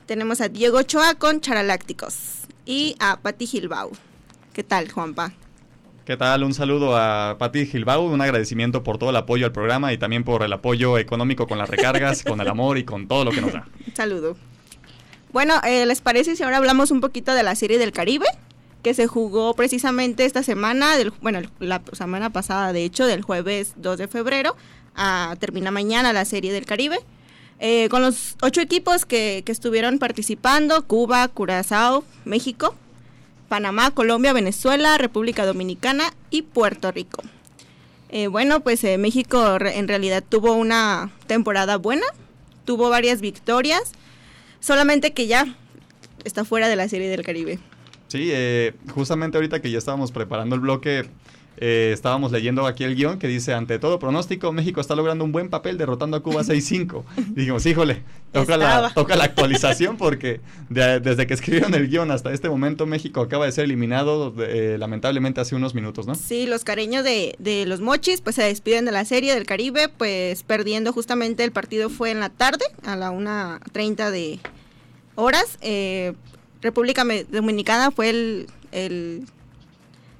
Tenemos 0.06 0.40
a 0.40 0.48
Diego 0.48 0.78
Ochoa 0.78 1.16
con 1.16 1.42
Charalácticos 1.42 2.44
y 2.66 2.96
a 3.00 3.20
Patti 3.20 3.46
Gilbao. 3.46 3.92
¿Qué 4.54 4.64
tal, 4.64 4.90
Juanpa? 4.90 5.34
¿Qué 6.08 6.16
tal? 6.16 6.46
Un 6.46 6.54
saludo 6.54 6.96
a 6.96 7.36
Pati 7.38 7.66
Gilbao, 7.66 8.06
un 8.06 8.22
agradecimiento 8.22 8.82
por 8.82 8.98
todo 8.98 9.10
el 9.10 9.16
apoyo 9.18 9.46
al 9.46 9.52
programa 9.52 9.92
y 9.92 9.98
también 9.98 10.24
por 10.24 10.42
el 10.42 10.54
apoyo 10.54 10.98
económico 10.98 11.48
con 11.48 11.58
las 11.58 11.70
recargas, 11.70 12.24
con 12.24 12.40
el 12.40 12.48
amor 12.48 12.78
y 12.78 12.86
con 12.86 13.10
todo 13.10 13.26
lo 13.26 13.32
que 13.32 13.42
nos 13.42 13.52
da. 13.52 13.68
Saludo. 13.94 14.38
Bueno, 15.34 15.56
eh, 15.68 15.86
¿les 15.86 16.00
parece 16.00 16.38
si 16.38 16.44
ahora 16.44 16.60
hablamos 16.60 16.92
un 16.92 17.02
poquito 17.02 17.34
de 17.34 17.44
la 17.44 17.56
serie 17.56 17.78
del 17.78 17.92
Caribe? 17.92 18.26
Que 18.84 18.94
se 18.94 19.06
jugó 19.06 19.54
precisamente 19.54 20.24
esta 20.24 20.44
semana, 20.44 20.96
del, 20.96 21.12
bueno, 21.20 21.42
la 21.60 21.82
semana 21.92 22.30
pasada, 22.30 22.72
de 22.72 22.86
hecho, 22.86 23.06
del 23.06 23.22
jueves 23.22 23.74
2 23.76 23.98
de 23.98 24.08
febrero, 24.08 24.56
a, 24.96 25.36
termina 25.42 25.72
mañana 25.72 26.14
la 26.14 26.24
serie 26.24 26.54
del 26.54 26.66
Caribe. 26.66 27.00
Eh, 27.60 27.90
con 27.90 28.02
los 28.02 28.38
ocho 28.42 28.62
equipos 28.62 29.06
que, 29.06 29.44
que 29.46 29.52
estuvieron 29.52 30.00
participando, 30.00 30.88
Cuba, 30.88 31.28
Curazao, 31.28 32.06
México, 32.24 32.76
Panamá, 33.48 33.92
Colombia, 33.92 34.34
Venezuela, 34.34 34.98
República 34.98 35.46
Dominicana 35.46 36.14
y 36.30 36.42
Puerto 36.44 36.92
Rico. 36.92 37.22
Eh, 38.10 38.28
bueno, 38.28 38.62
pues 38.62 38.84
eh, 38.84 38.98
México 38.98 39.58
en 39.60 39.88
realidad 39.88 40.24
tuvo 40.28 40.54
una 40.54 41.12
temporada 41.28 41.78
buena, 41.78 42.06
tuvo 42.66 42.90
varias 42.90 43.22
victorias, 43.22 43.92
solamente 44.60 45.14
que 45.14 45.28
ya 45.28 45.56
está 46.24 46.46
fuera 46.46 46.70
de 46.70 46.76
la 46.76 46.88
Serie 46.88 47.10
del 47.10 47.24
Caribe. 47.24 47.60
Sí, 48.08 48.30
eh, 48.32 48.74
justamente 48.94 49.38
ahorita 49.38 49.62
que 49.62 49.72
ya 49.72 49.78
estábamos 49.78 50.12
preparando 50.12 50.56
el 50.56 50.62
bloque, 50.62 51.10
eh, 51.58 51.92
estábamos 51.94 52.32
leyendo 52.32 52.66
aquí 52.66 52.84
el 52.84 52.96
guion 52.96 53.20
que 53.20 53.28
dice, 53.28 53.54
ante 53.54 53.80
todo 53.80 54.00
pronóstico, 54.00 54.52
México 54.52 54.80
está 54.80 54.96
logrando 54.96 55.26
un 55.26 55.32
buen 55.32 55.50
papel 55.50 55.78
derrotando 55.78 56.18
a 56.18 56.24
Cuba 56.24 56.44
6-5. 56.44 57.04
dijimos, 57.36 57.66
híjole, 57.66 58.04
toca 58.32 58.58
la, 58.58 58.92
toca 58.94 59.16
la, 59.16 59.24
actualización 59.26 59.98
porque 59.98 60.42
desde 60.70 61.28
que 61.28 61.34
escribieron 61.34 61.74
el 61.74 61.90
guion 61.90 62.12
hasta 62.12 62.32
este 62.32 62.50
momento 62.50 62.86
México 62.86 63.22
acaba 63.22 63.46
de 63.46 63.52
ser 63.52 63.66
eliminado 63.66 64.34
eh, 64.40 64.78
lamentablemente 64.80 65.42
hace 65.42 65.56
unos 65.56 65.74
minutos, 65.74 66.08
¿no? 66.08 66.16
Sí, 66.16 66.46
los 66.46 66.64
cariños 66.64 67.04
de, 67.04 67.36
de, 67.40 67.66
los 67.66 67.82
mochis 67.82 68.22
pues 68.22 68.36
se 68.36 68.44
despiden 68.44 68.86
de 68.86 68.92
la 68.92 69.06
serie 69.06 69.34
del 69.34 69.46
Caribe, 69.46 69.90
pues 69.90 70.44
perdiendo 70.44 70.94
justamente 70.94 71.44
el 71.44 71.52
partido 71.52 71.90
fue 71.90 72.12
en 72.12 72.20
la 72.20 72.30
tarde, 72.30 72.66
a 72.86 72.96
la 72.96 73.12
1.30 73.12 74.12
de 74.12 74.40
horas. 75.16 75.58
Eh, 75.62 76.14
República 76.62 77.06
Dominicana 77.30 77.92
fue 77.92 78.10
el, 78.10 78.48
el 78.72 79.26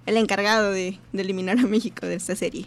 el 0.08 0.18
encargado 0.18 0.72
de, 0.72 0.98
eliminar 1.14 1.60
a 1.60 1.68
México 1.68 2.08
de 2.08 2.16
esta 2.16 2.36
serie. 2.36 2.66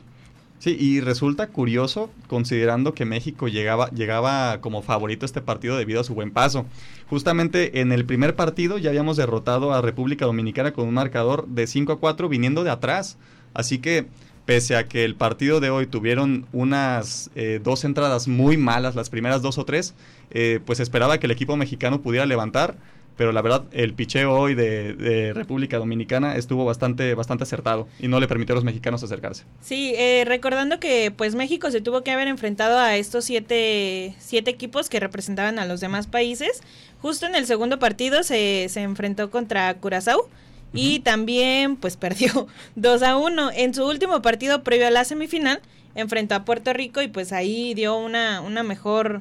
Sí, 0.61 0.77
y 0.79 1.01
resulta 1.01 1.47
curioso 1.47 2.11
considerando 2.27 2.93
que 2.93 3.07
México 3.07 3.49
llegaba, 3.49 3.89
llegaba 3.91 4.61
como 4.61 4.83
favorito 4.83 5.25
a 5.25 5.27
este 5.27 5.41
partido 5.41 5.79
debido 5.79 6.03
a 6.03 6.05
su 6.05 6.15
buen 6.15 6.33
paso. 6.33 6.67
Justamente 7.09 7.81
en 7.81 7.93
el 7.93 8.05
primer 8.05 8.37
partido 8.37 8.77
ya 8.77 8.91
habíamos 8.91 9.17
derrotado 9.17 9.73
a 9.73 9.81
República 9.81 10.27
Dominicana 10.27 10.73
con 10.73 10.87
un 10.87 10.95
marcador 10.95 11.49
de 11.49 11.67
5 11.67 11.93
a 11.93 11.99
4 11.99 12.29
viniendo 12.29 12.63
de 12.63 12.71
atrás. 12.71 13.17
Así 13.55 13.79
que 13.79 14.07
pese 14.45 14.77
a 14.77 14.87
que 14.87 15.05
el 15.07 15.15
partido 15.15 15.61
de 15.61 15.71
hoy 15.71 15.87
tuvieron 15.87 16.47
unas 16.53 17.31
eh, 17.37 17.59
dos 17.63 17.85
entradas 17.85 18.29
muy 18.29 18.59
malas, 18.59 18.95
las 18.95 19.09
primeras 19.09 19.41
dos 19.41 19.57
o 19.57 19.65
tres, 19.65 19.95
eh, 20.31 20.61
pues 20.67 20.79
esperaba 20.79 21.19
que 21.19 21.27
el 21.27 21.31
equipo 21.31 21.57
mexicano 21.57 22.03
pudiera 22.03 22.27
levantar 22.27 22.77
pero 23.21 23.33
la 23.33 23.43
verdad 23.43 23.65
el 23.73 23.93
picheo 23.93 24.33
hoy 24.33 24.55
de, 24.55 25.33
República 25.35 25.77
Dominicana 25.77 26.37
estuvo 26.37 26.65
bastante 26.65 27.13
bastante 27.15 27.45
acertado 27.45 27.87
y 27.99 28.09
no 28.09 28.19
le 28.19 28.27
permitió 28.27 28.55
a 28.55 28.57
los 28.57 28.65
mexicanos 28.65 29.03
acercarse. 29.03 29.45
Sí, 29.61 29.93
eh, 29.95 30.25
recordando 30.27 30.81
que 30.81 31.13
pues 31.15 31.35
México 31.35 31.71
se 31.71 31.83
tuvo 31.83 32.03
que 32.03 32.13
haber 32.13 32.29
enfrentado 32.29 32.79
a 32.79 32.97
estos 32.97 33.27
siete, 33.27 34.15
siete 34.19 34.51
equipos 34.51 34.89
que 34.89 35.01
representaban 35.01 35.59
a 35.59 35.67
los 35.67 35.81
demás 35.81 36.07
países. 36.07 36.63
Justo 37.03 37.27
en 37.27 37.35
el 37.35 37.45
segundo 37.45 37.79
partido 37.79 38.23
se, 38.23 38.69
se 38.71 38.81
enfrentó 38.81 39.31
contra 39.31 39.75
Curazao 39.75 40.27
y 40.73 41.01
también 41.01 41.77
pues 41.77 41.97
perdió 41.99 42.47
2 42.77 43.03
a 43.03 43.19
1. 43.19 43.51
En 43.55 43.75
su 43.75 43.85
último 43.85 44.23
partido 44.23 44.63
previo 44.63 44.87
a 44.87 44.91
la 44.91 45.05
semifinal 45.05 45.61
enfrentó 45.95 46.37
a 46.37 46.47
Puerto 46.47 46.73
Rico 46.73 47.03
y 47.03 47.09
pues 47.09 47.35
ahí 47.35 47.75
dio 47.75 47.99
una, 47.99 48.41
una 48.41 48.63
mejor 48.63 49.21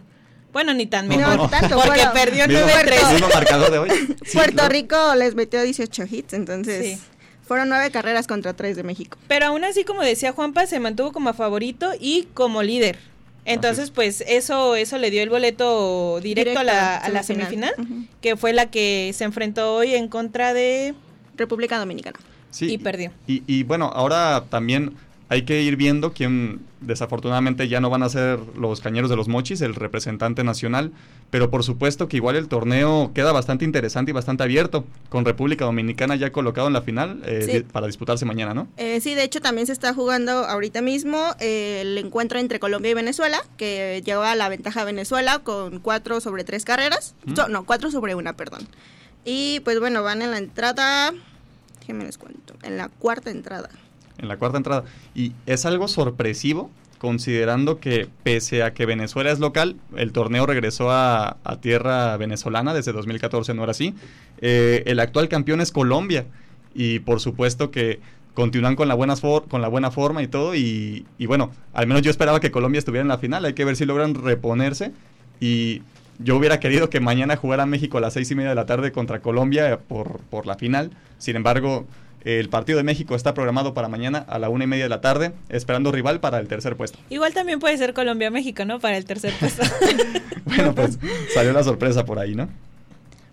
bueno, 0.52 0.74
ni 0.74 0.86
tan 0.88 1.08
mejor. 1.08 1.36
No, 1.38 1.50
tanto, 1.50 1.80
porque 1.80 2.02
perdió 2.14 2.46
9-3. 2.46 4.34
Puerto 4.34 4.70
Rico 4.70 5.16
les 5.16 5.36
metió 5.36 5.62
18 5.62 6.04
hits, 6.10 6.34
entonces 6.34 7.00
fueron 7.50 7.70
nueve 7.70 7.90
carreras 7.90 8.28
contra 8.28 8.54
tres 8.54 8.76
de 8.76 8.84
México. 8.84 9.18
Pero 9.28 9.48
aún 9.48 9.64
así, 9.64 9.84
como 9.84 10.04
decía 10.04 10.34
Juanpa, 10.34 10.68
se 10.68 10.80
mantuvo 10.80 11.12
como 11.12 11.34
favorito 11.34 11.92
y 12.00 12.28
como 12.36 12.62
líder. 12.62 13.00
Entonces, 13.44 13.90
pues 13.90 14.24
eso 14.28 14.76
eso 14.76 15.00
le 15.00 15.10
dio 15.10 15.24
el 15.24 15.30
boleto 15.30 16.20
directo, 16.22 16.60
a 16.60 16.64
la, 16.64 16.98
a 16.98 17.10
la 17.10 17.24
semifinal, 17.24 17.74
que 18.22 18.38
fue 18.38 18.54
la 18.54 18.70
que 18.70 19.12
se 19.16 19.24
enfrentó 19.24 19.74
hoy 19.74 19.96
en 19.96 20.10
contra 20.10 20.54
de 20.54 20.94
República 21.36 21.80
Dominicana. 21.80 22.20
Sí, 22.52 22.72
y 22.74 22.78
perdió. 22.78 23.12
Y, 23.26 23.42
y 23.48 23.64
bueno, 23.64 23.92
ahora 23.96 24.44
también 24.50 24.96
hay 25.30 25.44
que 25.44 25.62
ir 25.62 25.76
viendo 25.76 26.12
quién 26.12 26.60
desafortunadamente 26.82 27.68
ya 27.68 27.80
no 27.80 27.92
van 27.92 28.02
a 28.02 28.10
ser 28.10 28.40
los 28.58 28.82
cañeros 28.82 29.12
de 29.12 29.16
los 29.16 29.28
mochis, 29.28 29.62
el 29.62 29.76
representante 29.76 30.44
nacional, 30.44 30.92
pero 31.30 31.52
por 31.52 31.64
supuesto 31.64 32.08
que 32.08 32.18
igual 32.18 32.36
el 32.36 32.48
torneo 32.48 33.12
queda 33.14 33.32
bastante 33.32 33.64
interesante 33.64 34.10
y 34.10 34.14
bastante 34.14 34.42
abierto, 34.42 34.86
con 35.10 35.26
República 35.26 35.66
Dominicana 35.66 36.16
ya 36.16 36.32
colocado 36.32 36.66
en 36.66 36.74
la 36.74 36.82
final 36.82 37.22
eh, 37.26 37.64
para 37.72 37.86
disputarse 37.86 38.26
mañana, 38.26 38.56
¿no? 38.56 38.68
Eh, 38.78 39.02
sí, 39.02 39.14
de 39.14 39.24
hecho 39.24 39.40
también 39.40 39.68
se 39.68 39.74
está 39.74 39.94
jugando 39.94 40.32
ahorita 40.32 40.82
mismo 40.82 41.36
eh, 41.40 41.82
el 41.82 41.98
encuentro 42.00 42.40
entre 42.40 42.60
Colombia 42.60 42.90
y 42.90 42.96
Venezuela, 42.96 43.40
que 43.56 44.02
lleva 44.04 44.34
la 44.36 44.50
ventaja 44.50 44.82
a 44.82 44.86
Venezuela 44.86 45.40
con 45.40 45.80
cuatro 45.80 46.22
sobre 46.22 46.44
tres 46.44 46.66
carreras, 46.66 47.14
no, 47.26 47.66
cuatro 47.66 47.92
sobre 47.92 48.16
una, 48.16 48.34
perdón. 48.34 48.68
Y 49.26 49.60
pues 49.60 49.80
bueno, 49.80 50.02
van 50.02 50.24
en 50.24 50.32
la 50.32 50.40
entrada, 50.40 51.14
déjenme 51.82 52.06
les 52.06 52.18
cuento, 52.18 52.56
en 52.64 52.78
la 52.78 52.90
cuarta 52.90 53.30
entrada 53.30 53.70
en 54.20 54.28
la 54.28 54.38
cuarta 54.38 54.58
entrada. 54.58 54.84
Y 55.16 55.34
es 55.46 55.66
algo 55.66 55.88
sorpresivo, 55.88 56.70
considerando 56.98 57.80
que 57.80 58.08
pese 58.24 58.64
a 58.64 58.74
que 58.74 58.86
Venezuela 58.86 59.32
es 59.32 59.40
local, 59.40 59.78
el 59.96 60.12
torneo 60.12 60.46
regresó 60.46 60.92
a, 60.92 61.38
tierra 61.62 62.16
venezolana 62.18 62.74
desde 62.74 62.92
2014, 62.92 63.54
no 63.54 63.64
era 63.64 63.72
así. 63.72 63.96
Eh, 64.42 64.84
el 64.86 65.00
actual 65.00 65.30
campeón 65.30 65.62
es 65.62 65.72
Colombia. 65.72 66.26
Y 66.76 67.00
por 67.00 67.20
supuesto 67.20 67.72
que 67.72 68.00
continúan 68.34 68.76
con 68.76 68.88
la 68.88 68.94
buena, 68.94 69.16
con 69.50 69.62
la 69.62 69.68
buena 69.68 69.92
forma 69.92 70.22
y 70.22 70.28
todo. 70.28 70.56
Y, 70.56 71.06
bueno, 71.26 71.52
al 71.74 71.88
menos 71.88 72.04
yo 72.04 72.12
esperaba 72.12 72.40
que 72.40 72.52
Colombia 72.52 72.80
estuviera 72.80 73.02
en 73.02 73.08
la 73.08 73.18
final. 73.18 73.46
Hay 73.46 73.54
que 73.54 73.66
ver 73.66 73.76
si 73.76 73.86
logran 73.86 74.16
reponerse. 74.16 74.92
Y 75.40 75.82
yo 76.20 76.36
hubiera 76.38 76.60
querido 76.60 76.90
que 76.90 77.00
mañana 77.00 77.36
jugara 77.36 77.66
México 77.66 77.98
a 77.98 78.02
las 78.02 78.14
seis 78.14 78.30
y 78.32 78.36
media 78.36 78.50
de 78.50 78.56
la 78.56 78.66
tarde 78.66 78.92
contra 78.92 79.22
Colombia 79.22 79.80
por, 79.88 80.20
por 80.30 80.46
la 80.46 80.56
final. 80.56 80.92
Sin 81.18 81.36
embargo, 81.36 81.86
el 82.24 82.50
partido 82.50 82.78
de 82.78 82.84
México 82.84 83.16
está 83.16 83.34
programado 83.34 83.74
para 83.74 83.88
mañana 83.88 84.26
a 84.28 84.40
la 84.40 84.50
una 84.50 84.66
y 84.66 84.68
media 84.68 84.84
de 84.84 84.90
la 84.90 85.02
tarde, 85.02 85.34
esperando 85.50 85.92
rival 85.92 86.20
para 86.20 86.40
el 86.40 86.48
tercer 86.48 86.76
puesto. 86.76 87.00
Igual 87.10 87.34
también 87.34 87.60
puede 87.60 87.78
ser 87.78 87.94
Colombia-México, 87.94 88.66
¿no? 88.66 88.80
Para 88.80 88.98
el 88.98 89.06
tercer 89.06 89.34
puesto. 89.40 89.64
bueno, 90.46 90.76
pues 90.76 91.00
salió 91.34 91.54
la 91.54 91.64
sorpresa 91.64 92.06
por 92.06 92.20
ahí, 92.20 92.36
¿no? 92.36 92.50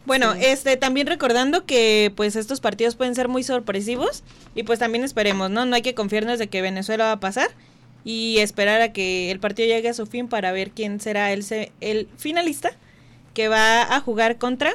Bueno, 0.06 0.34
este 0.34 0.76
también 0.76 1.08
recordando 1.08 1.66
que 1.66 2.12
pues 2.14 2.36
estos 2.36 2.60
partidos 2.60 2.94
pueden 2.94 3.16
ser 3.16 3.26
muy 3.26 3.42
sorpresivos 3.42 4.22
y 4.54 4.62
pues 4.62 4.78
también 4.78 5.02
esperemos, 5.02 5.50
¿no? 5.50 5.66
No 5.66 5.74
hay 5.74 5.82
que 5.82 5.96
confiarnos 5.96 6.38
de 6.38 6.46
que 6.46 6.62
Venezuela 6.62 7.06
va 7.06 7.12
a 7.12 7.20
pasar 7.20 7.48
y 8.04 8.38
esperar 8.38 8.82
a 8.82 8.92
que 8.92 9.32
el 9.32 9.40
partido 9.40 9.66
llegue 9.66 9.88
a 9.88 9.94
su 9.94 10.06
fin 10.06 10.28
para 10.28 10.52
ver 10.52 10.70
quién 10.70 11.00
será 11.00 11.32
el, 11.32 11.44
el 11.80 12.08
finalista 12.16 12.70
que 13.34 13.48
va 13.48 13.82
a 13.82 14.00
jugar 14.00 14.38
contra. 14.38 14.72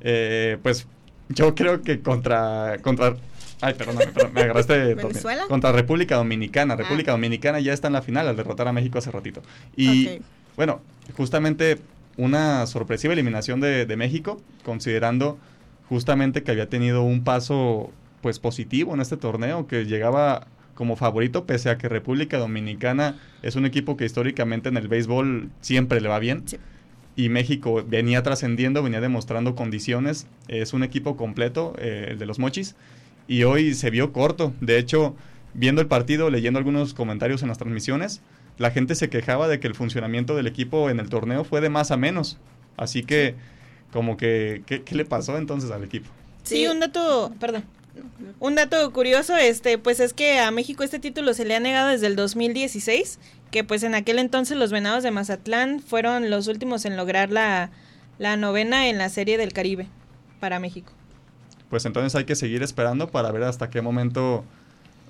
Eh, 0.00 0.56
pues 0.62 0.86
yo 1.28 1.54
creo 1.54 1.82
que 1.82 2.00
contra. 2.00 2.78
contra 2.82 3.16
Ay, 3.60 3.74
perdón, 3.74 3.98
me 4.32 4.42
agarraste. 4.42 4.94
¿Venezuela? 4.94 5.44
Contra 5.48 5.72
República 5.72 6.16
Dominicana. 6.16 6.74
Ah. 6.74 6.76
República 6.76 7.12
Dominicana 7.12 7.60
ya 7.60 7.72
está 7.72 7.86
en 7.88 7.94
la 7.94 8.02
final 8.02 8.28
al 8.28 8.36
derrotar 8.36 8.68
a 8.68 8.72
México 8.72 8.98
hace 8.98 9.10
ratito. 9.10 9.42
Y 9.76 10.20
bueno, 10.56 10.80
justamente 11.16 11.78
una 12.16 12.66
sorpresiva 12.66 13.12
eliminación 13.12 13.60
de, 13.60 13.86
de, 13.86 13.96
México, 13.96 14.40
considerando 14.64 15.38
justamente 15.88 16.42
que 16.42 16.50
había 16.50 16.68
tenido 16.68 17.02
un 17.02 17.24
paso 17.24 17.90
pues 18.22 18.38
positivo 18.38 18.94
en 18.94 19.00
este 19.00 19.16
torneo, 19.16 19.66
que 19.66 19.84
llegaba 19.84 20.46
como 20.74 20.96
favorito, 20.96 21.46
pese 21.46 21.70
a 21.70 21.78
que 21.78 21.88
República 21.88 22.38
Dominicana 22.38 23.18
es 23.42 23.56
un 23.56 23.64
equipo 23.64 23.96
que 23.96 24.04
históricamente 24.04 24.68
en 24.68 24.76
el 24.76 24.88
béisbol 24.88 25.50
siempre 25.60 26.00
le 26.00 26.08
va 26.08 26.18
bien. 26.18 26.42
Sí 26.46 26.58
y 27.16 27.30
México 27.30 27.82
venía 27.86 28.22
trascendiendo, 28.22 28.82
venía 28.82 29.00
demostrando 29.00 29.54
condiciones. 29.54 30.26
Es 30.48 30.74
un 30.74 30.84
equipo 30.84 31.16
completo, 31.16 31.74
eh, 31.78 32.08
el 32.10 32.18
de 32.18 32.26
los 32.26 32.38
Mochis, 32.38 32.76
y 33.26 33.44
hoy 33.44 33.74
se 33.74 33.90
vio 33.90 34.12
corto. 34.12 34.52
De 34.60 34.78
hecho, 34.78 35.16
viendo 35.54 35.80
el 35.80 35.88
partido, 35.88 36.28
leyendo 36.28 36.58
algunos 36.58 36.92
comentarios 36.92 37.42
en 37.42 37.48
las 37.48 37.56
transmisiones, 37.58 38.20
la 38.58 38.70
gente 38.70 38.94
se 38.94 39.08
quejaba 39.08 39.48
de 39.48 39.58
que 39.58 39.66
el 39.66 39.74
funcionamiento 39.74 40.36
del 40.36 40.46
equipo 40.46 40.90
en 40.90 41.00
el 41.00 41.08
torneo 41.08 41.42
fue 41.44 41.62
de 41.62 41.70
más 41.70 41.90
a 41.90 41.96
menos. 41.96 42.38
Así 42.76 43.02
que, 43.02 43.34
como 43.92 44.18
que, 44.18 44.62
¿qué, 44.66 44.82
qué 44.82 44.94
le 44.94 45.06
pasó 45.06 45.38
entonces 45.38 45.70
al 45.70 45.84
equipo? 45.84 46.10
Sí, 46.42 46.66
un 46.66 46.80
dato, 46.80 47.32
perdón. 47.40 47.64
Un 48.38 48.54
dato 48.54 48.92
curioso, 48.92 49.36
este, 49.36 49.78
pues 49.78 50.00
es 50.00 50.12
que 50.12 50.38
a 50.38 50.50
México 50.50 50.84
este 50.84 50.98
título 50.98 51.32
se 51.34 51.44
le 51.44 51.56
ha 51.56 51.60
negado 51.60 51.88
desde 51.88 52.06
el 52.06 52.16
2016, 52.16 53.18
que 53.50 53.64
pues 53.64 53.82
en 53.82 53.94
aquel 53.94 54.18
entonces 54.18 54.56
los 54.56 54.72
Venados 54.72 55.02
de 55.02 55.10
Mazatlán 55.10 55.80
fueron 55.80 56.30
los 56.30 56.46
últimos 56.48 56.84
en 56.84 56.96
lograr 56.96 57.30
la, 57.30 57.70
novena 58.36 58.88
en 58.88 58.98
la 58.98 59.08
Serie 59.08 59.38
del 59.38 59.52
Caribe 59.52 59.88
para 60.40 60.60
México. 60.60 60.92
Pues 61.70 61.86
entonces 61.86 62.14
hay 62.14 62.24
que 62.24 62.36
seguir 62.36 62.62
esperando 62.62 63.08
para 63.08 63.32
ver 63.32 63.44
hasta 63.44 63.70
qué 63.70 63.80
momento 63.80 64.44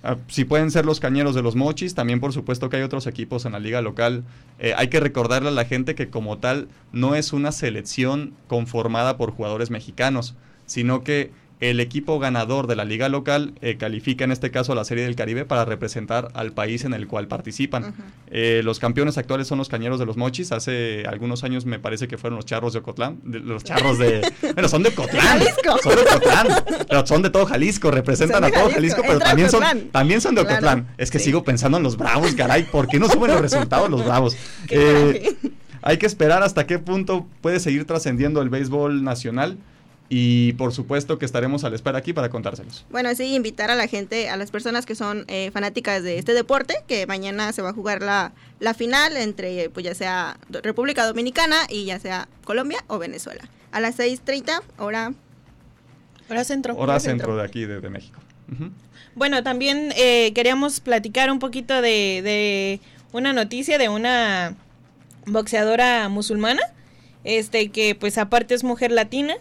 ah, 0.03 0.17
si 0.29 0.45
pueden 0.45 0.71
ser 0.71 0.87
los 0.87 1.01
cañeros 1.01 1.35
de 1.35 1.43
los 1.43 1.57
mochis, 1.57 1.95
también 1.95 2.21
por 2.21 2.33
supuesto 2.33 2.71
que 2.71 2.77
hay 2.77 2.83
otros 2.83 3.07
equipos 3.07 3.45
en 3.45 3.53
la 3.53 3.59
liga 3.59 3.83
local. 3.83 4.25
Eh, 4.59 4.73
hay 4.77 4.89
que 4.89 5.01
recordarle 5.01 5.49
a 5.49 5.53
la 5.53 5.65
gente 5.65 5.95
que 5.95 6.09
como 6.09 6.39
tal 6.39 6.69
no 6.93 7.15
es 7.17 7.33
una 7.33 7.53
selección 7.53 8.35
conformada 8.47 9.17
por 9.17 9.33
jugadores 9.33 9.71
mexicanos, 9.71 10.35
sino 10.67 11.03
que 11.03 11.33
el 11.61 11.81
equipo 11.81 12.19
ganador 12.19 12.67
de 12.67 12.77
la 12.77 12.85
liga 12.85 13.09
local 13.09 13.55
eh, 13.63 13.77
califica 13.77 14.25
en 14.25 14.33
este 14.33 14.51
caso 14.51 14.73
a 14.73 14.75
la 14.75 14.85
Serie 14.85 15.05
del 15.05 15.17
Caribe 15.17 15.47
para 15.47 15.65
representar 15.65 16.29
al 16.35 16.53
país 16.53 16.85
en 16.85 16.93
el 16.93 17.07
cual 17.07 17.29
participan. 17.29 17.95
Eh, 18.31 18.61
los 18.63 18.79
campeones 18.79 19.17
actuales 19.17 19.47
son 19.47 19.59
los 19.59 19.69
Cañeros 19.69 19.99
de 19.99 20.05
los 20.05 20.17
Mochis. 20.19 20.53
Hace 20.53 21.05
algunos 21.09 21.45
años 21.45 21.65
me 21.65 21.79
parece 21.79 22.09
que 22.09 22.19
fueron 22.19 22.37
los 22.37 22.45
Charros 22.45 22.75
de 22.75 22.81
Ocotlán. 22.81 23.21
los 23.25 23.65
Charros 23.65 23.99
de... 23.99 24.21
bueno, 24.55 24.69
son 24.69 24.83
de 24.83 24.91
Ocotlán. 24.91 25.41
Son 25.83 25.95
de 25.95 26.03
Ocotlán. 26.03 26.47
Pero 26.89 27.07
son 27.07 27.23
de 27.23 27.31
todo 27.31 27.47
Jalisco. 27.47 27.91
Representan 27.91 28.45
a 28.45 28.51
todo 28.51 28.71
Jalisco, 28.71 29.01
pero 29.07 29.19
también 29.19 29.51
son, 29.51 29.63
también 29.93 30.21
son 30.21 30.35
de 30.35 30.43
Ocotlán. 30.43 30.89
es 30.99 31.11
que 31.11 31.19
sigo 31.19 31.43
pensando 31.43 31.79
en 31.79 31.85
los 31.85 31.97
Bravos, 31.97 32.35
caray. 32.35 32.65
¿Por 32.65 32.87
qué 32.87 32.99
no 32.99 33.09
suben 33.09 33.31
los 33.31 33.41
resultados 33.41 33.89
los 33.89 34.05
Bravos? 34.05 34.37
Eh, 34.69 35.37
hay 35.81 35.97
que 35.97 36.07
esperar 36.07 36.43
hasta 36.43 36.67
qué 36.67 36.79
punto 36.79 37.27
puede 37.41 37.61
seguir 37.61 37.87
trascendiendo 37.87 38.43
el 38.43 38.51
béisbol 38.51 39.03
nacional. 39.05 39.57
Y 40.09 40.53
por 40.53 40.73
supuesto 40.73 41.19
que 41.19 41.27
estaremos 41.27 41.65
a 41.65 41.71
la 41.71 41.77
espera 41.77 41.99
aquí 41.99 42.13
para 42.13 42.29
contárselos. 42.29 42.85
Bueno, 42.91 43.13
sí, 43.15 43.35
invitar 43.35 43.71
a 43.71 43.75
la 43.75 43.89
gente, 43.89 44.29
a 44.29 44.37
las 44.37 44.51
personas 44.51 44.87
que 44.87 44.95
son 44.95 45.25
eh, 45.29 45.51
fanáticas 45.53 46.03
de 46.03 46.19
este 46.19 46.33
deporte, 46.33 46.77
que 46.87 47.07
mañana 47.07 47.53
se 47.53 47.63
va 47.63 47.71
a 47.71 47.73
jugar 47.73 48.03
la, 48.03 48.33
la 48.61 48.75
final 48.75 49.17
entre, 49.17 49.69
pues 49.71 49.85
ya 49.85 49.95
sea 49.95 50.39
República 50.49 51.05
Dominicana 51.07 51.57
y 51.69 51.87
ya 51.87 51.99
sea 51.99 52.29
Colombia 52.45 52.85
o 52.87 52.99
Venezuela. 52.99 53.49
A 53.73 53.81
las 53.81 53.99
6.30, 53.99 54.63
hora... 54.79 55.13
Hora 56.29 56.45
centro. 56.45 56.77
Hora, 56.77 56.99
centro, 56.99 57.37
de 57.37 57.45
aquí, 57.45 57.67
de, 57.67 57.89
México. 57.89 58.21
Bueno, 59.15 59.45
también 59.45 59.93
eh, 59.97 60.33
queríamos 60.35 60.81
platicar 60.81 61.31
un 61.31 61.39
poquito 61.39 61.81
de, 61.81 62.21
de 62.23 62.81
una 63.13 63.33
noticia 63.33 63.79
de 63.79 63.89
una 63.89 64.57
boxeadora 65.27 66.09
musulmana, 66.09 66.63
este 67.23 67.71
que 67.71 67.95
pues 67.95 68.19
aparte 68.19 68.55
es 68.55 68.65
mujer 68.65 68.91
latina 68.91 69.35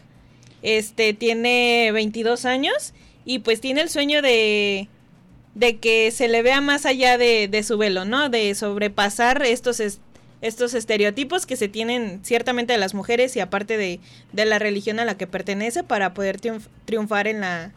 este 0.65 1.13
tiene 1.13 1.91
22 1.93 2.45
años 2.45 2.93
y 3.23 3.39
pues 3.39 3.61
tiene 3.61 3.81
el 3.81 3.89
sueño 3.89 4.21
de, 4.21 4.89
de 5.53 5.77
que 5.77 6.09
se 6.11 6.27
le 6.27 6.41
vea 6.41 6.59
más 6.59 6.85
allá 6.85 7.17
de, 7.17 7.47
de 7.47 7.63
su 7.63 7.77
velo, 7.77 8.03
¿no? 8.03 8.29
De 8.29 8.53
sobrepasar 8.55 9.43
estos, 9.43 9.81
estos 10.41 10.73
estereotipos 10.73 11.45
que 11.45 11.55
se 11.55 11.67
tienen 11.67 12.19
ciertamente 12.23 12.73
de 12.73 12.79
las 12.79 12.95
mujeres 12.95 13.35
y 13.35 13.41
aparte 13.41 13.77
de, 13.77 13.99
de 14.33 14.45
la 14.45 14.57
religión 14.57 14.99
a 14.99 15.05
la 15.05 15.17
que 15.17 15.27
pertenece 15.27 15.83
para 15.83 16.15
poder 16.15 16.39
triunfar 16.85 17.27
en 17.27 17.41
la, 17.41 17.71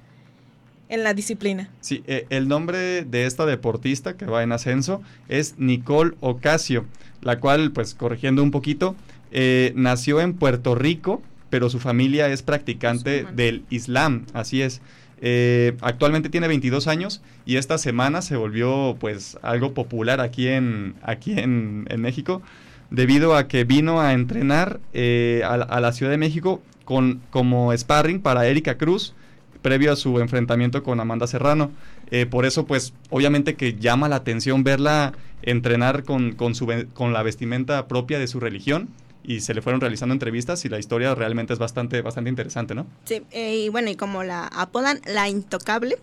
en 0.88 1.04
la 1.04 1.12
disciplina. 1.12 1.68
Sí, 1.80 2.02
eh, 2.06 2.26
el 2.30 2.48
nombre 2.48 3.04
de 3.04 3.26
esta 3.26 3.44
deportista 3.44 4.16
que 4.16 4.24
va 4.24 4.42
en 4.42 4.52
ascenso 4.52 5.02
es 5.28 5.58
Nicole 5.58 6.14
Ocasio, 6.20 6.86
la 7.20 7.38
cual, 7.38 7.72
pues 7.72 7.94
corrigiendo 7.94 8.42
un 8.42 8.50
poquito, 8.50 8.96
eh, 9.30 9.72
nació 9.76 10.20
en 10.22 10.34
Puerto 10.34 10.74
Rico, 10.74 11.20
pero 11.50 11.70
su 11.70 11.78
familia 11.78 12.28
es 12.28 12.42
practicante 12.42 13.24
del 13.34 13.64
Islam, 13.70 14.26
así 14.32 14.62
es. 14.62 14.80
Eh, 15.20 15.76
actualmente 15.80 16.28
tiene 16.28 16.46
22 16.46 16.86
años 16.86 17.22
y 17.44 17.56
esta 17.56 17.76
semana 17.76 18.22
se 18.22 18.36
volvió 18.36 18.96
pues 19.00 19.36
algo 19.42 19.74
popular 19.74 20.20
aquí 20.20 20.46
en, 20.46 20.94
aquí 21.02 21.32
en, 21.36 21.86
México 21.96 22.40
debido 22.90 23.34
a 23.34 23.48
que 23.48 23.64
vino 23.64 24.00
a 24.00 24.12
entrenar 24.12 24.78
eh, 24.92 25.42
a, 25.44 25.80
la 25.80 25.92
Ciudad 25.92 26.12
de 26.12 26.18
México 26.18 26.62
con, 26.84 27.20
como 27.30 27.76
sparring 27.76 28.20
para 28.20 28.46
Erika 28.46 28.78
Cruz 28.78 29.14
previo 29.60 29.92
a 29.92 29.96
su 29.96 30.20
enfrentamiento 30.20 30.84
con 30.84 31.00
Amanda 31.00 31.26
Serrano. 31.26 31.72
Eh, 32.12 32.26
por 32.26 32.46
eso 32.46 32.64
pues 32.64 32.94
obviamente 33.10 33.56
que 33.56 33.74
llama 33.74 34.08
la 34.08 34.16
atención 34.16 34.62
verla 34.62 35.14
entrenar 35.42 36.04
con, 36.04 36.32
con, 36.32 36.54
su, 36.54 36.68
con 36.94 37.12
la 37.12 37.24
vestimenta 37.24 37.88
propia 37.88 38.20
de 38.20 38.28
su 38.28 38.38
religión 38.38 38.88
y 39.28 39.42
se 39.42 39.52
le 39.52 39.60
fueron 39.60 39.82
realizando 39.82 40.14
entrevistas 40.14 40.64
y 40.64 40.70
la 40.70 40.78
historia 40.78 41.14
realmente 41.14 41.52
es 41.52 41.58
bastante, 41.58 42.00
bastante 42.00 42.30
interesante, 42.30 42.74
¿no? 42.74 42.86
Sí, 43.04 43.22
eh, 43.30 43.56
y 43.56 43.68
bueno, 43.68 43.90
y 43.90 43.94
como 43.94 44.24
la 44.24 44.46
apodan 44.46 45.02
la 45.04 45.28
intocable, 45.28 45.98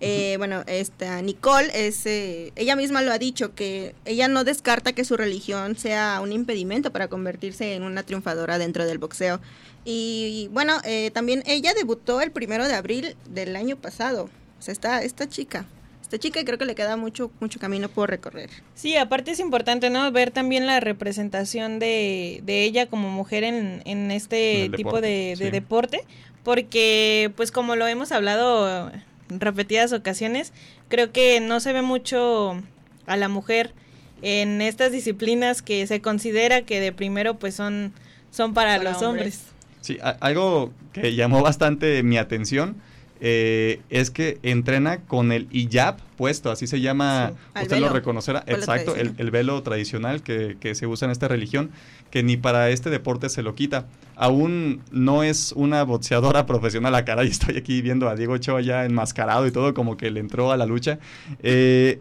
eh, 0.00 0.36
bueno, 0.38 0.64
esta 0.66 1.20
Nicole 1.20 1.70
es, 1.74 2.06
eh, 2.06 2.50
ella 2.56 2.74
misma 2.74 3.02
lo 3.02 3.12
ha 3.12 3.18
dicho, 3.18 3.54
que 3.54 3.94
ella 4.06 4.26
no 4.26 4.42
descarta 4.42 4.94
que 4.94 5.04
su 5.04 5.18
religión 5.18 5.76
sea 5.76 6.20
un 6.22 6.32
impedimento 6.32 6.90
para 6.92 7.08
convertirse 7.08 7.74
en 7.74 7.82
una 7.82 8.04
triunfadora 8.04 8.56
dentro 8.56 8.86
del 8.86 8.96
boxeo. 8.96 9.38
Y, 9.84 10.48
bueno, 10.50 10.78
eh, 10.84 11.10
también 11.12 11.42
ella 11.44 11.74
debutó 11.74 12.22
el 12.22 12.32
primero 12.32 12.66
de 12.66 12.74
abril 12.74 13.16
del 13.28 13.54
año 13.54 13.76
pasado. 13.76 14.30
O 14.58 14.62
sea, 14.62 14.72
esta, 14.72 15.02
esta 15.02 15.28
chica 15.28 15.66
esta 16.12 16.22
chica 16.22 16.40
y 16.40 16.44
creo 16.44 16.58
que 16.58 16.66
le 16.66 16.74
queda 16.74 16.98
mucho, 16.98 17.30
mucho 17.40 17.58
camino 17.58 17.88
por 17.88 18.10
recorrer. 18.10 18.50
Sí, 18.74 18.96
aparte 18.96 19.30
es 19.30 19.40
importante, 19.40 19.88
¿no? 19.88 20.12
Ver 20.12 20.30
también 20.30 20.66
la 20.66 20.78
representación 20.78 21.78
de, 21.78 22.42
de 22.44 22.64
ella 22.64 22.86
como 22.86 23.08
mujer 23.08 23.44
en, 23.44 23.80
en 23.86 24.10
este 24.10 24.70
tipo 24.76 25.00
de, 25.00 25.36
de 25.38 25.50
deporte, 25.50 26.04
porque 26.44 27.32
pues 27.34 27.50
como 27.50 27.76
lo 27.76 27.86
hemos 27.86 28.12
hablado 28.12 28.90
en 29.30 29.40
repetidas 29.40 29.94
ocasiones, 29.94 30.52
creo 30.88 31.12
que 31.12 31.40
no 31.40 31.60
se 31.60 31.72
ve 31.72 31.80
mucho 31.80 32.60
a 33.06 33.16
la 33.16 33.28
mujer 33.28 33.72
en 34.20 34.60
estas 34.60 34.92
disciplinas 34.92 35.62
que 35.62 35.86
se 35.86 36.02
considera 36.02 36.60
que 36.60 36.78
de 36.78 36.92
primero 36.92 37.38
pues 37.38 37.54
son, 37.54 37.94
son 38.30 38.52
para, 38.52 38.76
los 38.76 39.00
hombres. 39.00 39.44
Sí, 39.80 39.96
algo 40.20 40.74
que 40.92 41.14
llamó 41.14 41.40
bastante 41.40 42.02
mi 42.02 42.18
atención 42.18 42.76
eh, 43.24 43.80
es 43.88 44.10
que 44.10 44.40
entrena 44.42 45.02
con 45.02 45.30
el 45.30 45.46
hijab 45.52 45.96
puesto, 46.16 46.50
así 46.50 46.66
se 46.66 46.80
llama, 46.80 47.34
usted 47.54 47.78
lo 47.78 47.88
reconocerá, 47.88 48.42
exacto, 48.48 48.96
el, 48.96 49.30
velo 49.30 49.62
tradicional 49.62 50.24
que, 50.24 50.56
que, 50.58 50.74
se 50.74 50.88
usa 50.88 51.06
en 51.06 51.12
esta 51.12 51.28
religión, 51.28 51.70
que 52.10 52.24
ni 52.24 52.36
para 52.36 52.70
este 52.70 52.90
deporte 52.90 53.28
se 53.28 53.44
lo 53.44 53.54
quita. 53.54 53.86
Aún 54.16 54.82
no 54.90 55.22
es 55.22 55.52
una 55.52 55.84
boxeadora 55.84 56.46
profesional, 56.46 56.96
a 56.96 56.98
ah, 56.98 57.04
caray, 57.04 57.28
estoy 57.28 57.56
aquí 57.58 57.80
viendo 57.80 58.08
a 58.08 58.16
Diego 58.16 58.32
Ochoa 58.32 58.60
ya 58.60 58.84
enmascarado 58.84 59.46
y 59.46 59.52
todo, 59.52 59.72
como 59.72 59.96
que 59.96 60.10
le 60.10 60.18
entró 60.18 60.50
a 60.50 60.56
la 60.56 60.66
lucha. 60.66 60.98
Eh, 61.44 62.00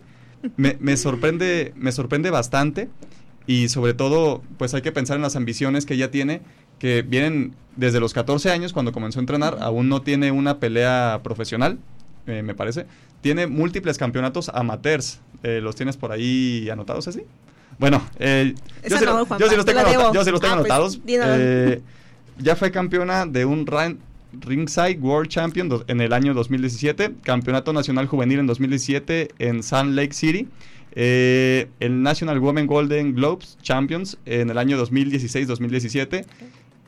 me, 0.57 0.75
me, 0.79 0.97
sorprende, 0.97 1.71
me 1.75 1.91
sorprende 1.91 2.31
bastante 2.31 2.89
y 3.45 3.69
sobre 3.69 3.93
todo, 3.93 4.41
pues 4.57 4.73
hay 4.73 4.81
que 4.81 4.91
pensar 4.91 5.17
en 5.17 5.21
las 5.21 5.35
ambiciones 5.35 5.85
que 5.85 5.93
ella 5.93 6.09
tiene 6.09 6.41
que 6.81 7.03
vienen 7.03 7.53
desde 7.75 7.99
los 7.99 8.11
14 8.11 8.49
años, 8.49 8.73
cuando 8.73 8.91
comenzó 8.91 9.19
a 9.19 9.21
entrenar, 9.21 9.59
aún 9.61 9.87
no 9.87 10.01
tiene 10.01 10.31
una 10.31 10.57
pelea 10.57 11.19
profesional, 11.21 11.77
eh, 12.25 12.41
me 12.41 12.55
parece. 12.55 12.87
Tiene 13.21 13.45
múltiples 13.45 13.99
campeonatos 13.99 14.49
amateurs. 14.49 15.19
Eh, 15.43 15.59
¿Los 15.61 15.75
tienes 15.75 15.95
por 15.95 16.11
ahí 16.11 16.71
anotados 16.71 17.07
así? 17.07 17.21
Bueno, 17.77 18.01
eh, 18.17 18.55
yo, 18.89 18.97
sí, 18.97 19.05
los 19.55 19.65
tengo, 19.65 19.79
ah, 19.79 19.85
pues, 19.85 20.43
anotados. 20.43 20.99
ya 22.39 22.55
fue 22.55 22.71
campeona 22.71 23.27
de 23.27 23.45
un 23.45 23.67
Ringside 24.39 24.97
World 24.99 25.29
Champion 25.29 25.83
en 25.85 26.01
el 26.01 26.13
año 26.13 26.33
2017, 26.33 27.13
Campeonato 27.21 27.73
Nacional 27.73 28.07
Juvenil 28.07 28.39
en 28.39 28.47
2017 28.47 29.29
en 29.37 29.61
Sun 29.61 29.95
Lake 29.95 30.13
City. 30.13 30.47
el 30.95 32.01
National 32.01 32.39
Women 32.39 32.65
Golden 32.65 33.13
Globes 33.13 33.59
Champions 33.61 34.17
en 34.25 34.49
el 34.49 34.57
año 34.57 34.83
2016-2017 34.83 36.25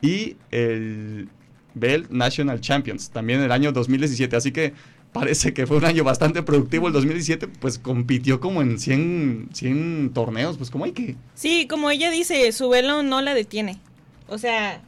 y 0.03 0.35
el 0.51 1.29
Bell 1.73 2.05
National 2.11 2.61
Champions, 2.61 3.09
también 3.09 3.39
en 3.39 3.45
el 3.45 3.51
año 3.51 3.71
2017. 3.71 4.35
Así 4.35 4.51
que 4.51 4.73
parece 5.13 5.53
que 5.53 5.65
fue 5.65 5.77
un 5.77 5.85
año 5.85 6.03
bastante 6.03 6.43
productivo 6.43 6.87
el 6.87 6.93
2017, 6.93 7.47
pues 7.47 7.79
compitió 7.79 8.39
como 8.39 8.61
en 8.61 8.77
100, 8.77 9.49
100 9.53 10.11
torneos, 10.13 10.57
pues 10.57 10.69
como 10.69 10.83
hay 10.83 10.91
que... 10.91 11.15
Sí, 11.35 11.67
como 11.67 11.89
ella 11.89 12.11
dice, 12.11 12.51
su 12.51 12.67
velo 12.67 13.01
no 13.01 13.21
la 13.21 13.33
detiene. 13.33 13.79
O 14.27 14.37
sea, 14.37 14.81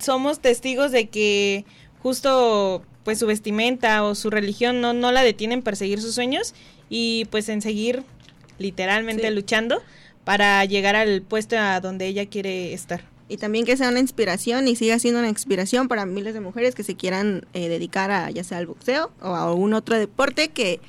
somos 0.00 0.40
testigos 0.40 0.90
de 0.90 1.08
que 1.08 1.64
justo 2.00 2.82
pues 3.04 3.20
su 3.20 3.26
vestimenta 3.26 4.02
o 4.02 4.16
su 4.16 4.28
religión 4.28 4.80
no, 4.80 4.92
no 4.92 5.12
la 5.12 5.22
detienen 5.22 5.58
en 5.58 5.64
perseguir 5.64 6.00
sus 6.00 6.14
sueños 6.14 6.54
y 6.90 7.26
pues 7.30 7.48
en 7.48 7.62
seguir 7.62 8.02
literalmente 8.58 9.30
luchando 9.30 9.82
para 10.24 10.64
llegar 10.64 10.96
al 10.96 11.22
puesto 11.22 11.56
a 11.58 11.80
donde 11.80 12.06
ella 12.06 12.26
quiere 12.26 12.72
estar 12.72 13.11
y 13.32 13.38
también 13.38 13.64
que 13.64 13.78
sea 13.78 13.88
una 13.88 13.98
inspiración 13.98 14.68
y 14.68 14.76
siga 14.76 14.98
siendo 14.98 15.20
una 15.20 15.28
inspiración 15.30 15.88
para 15.88 16.04
miles 16.04 16.34
de 16.34 16.40
mujeres 16.40 16.74
que 16.74 16.82
se 16.82 16.96
quieran 16.96 17.46
eh, 17.54 17.70
dedicar 17.70 18.10
a 18.10 18.30
ya 18.30 18.44
sea 18.44 18.58
al 18.58 18.66
boxeo 18.66 19.10
o 19.22 19.28
a 19.28 19.44
algún 19.44 19.72
otro 19.72 19.98
deporte 19.98 20.50
que 20.50 20.80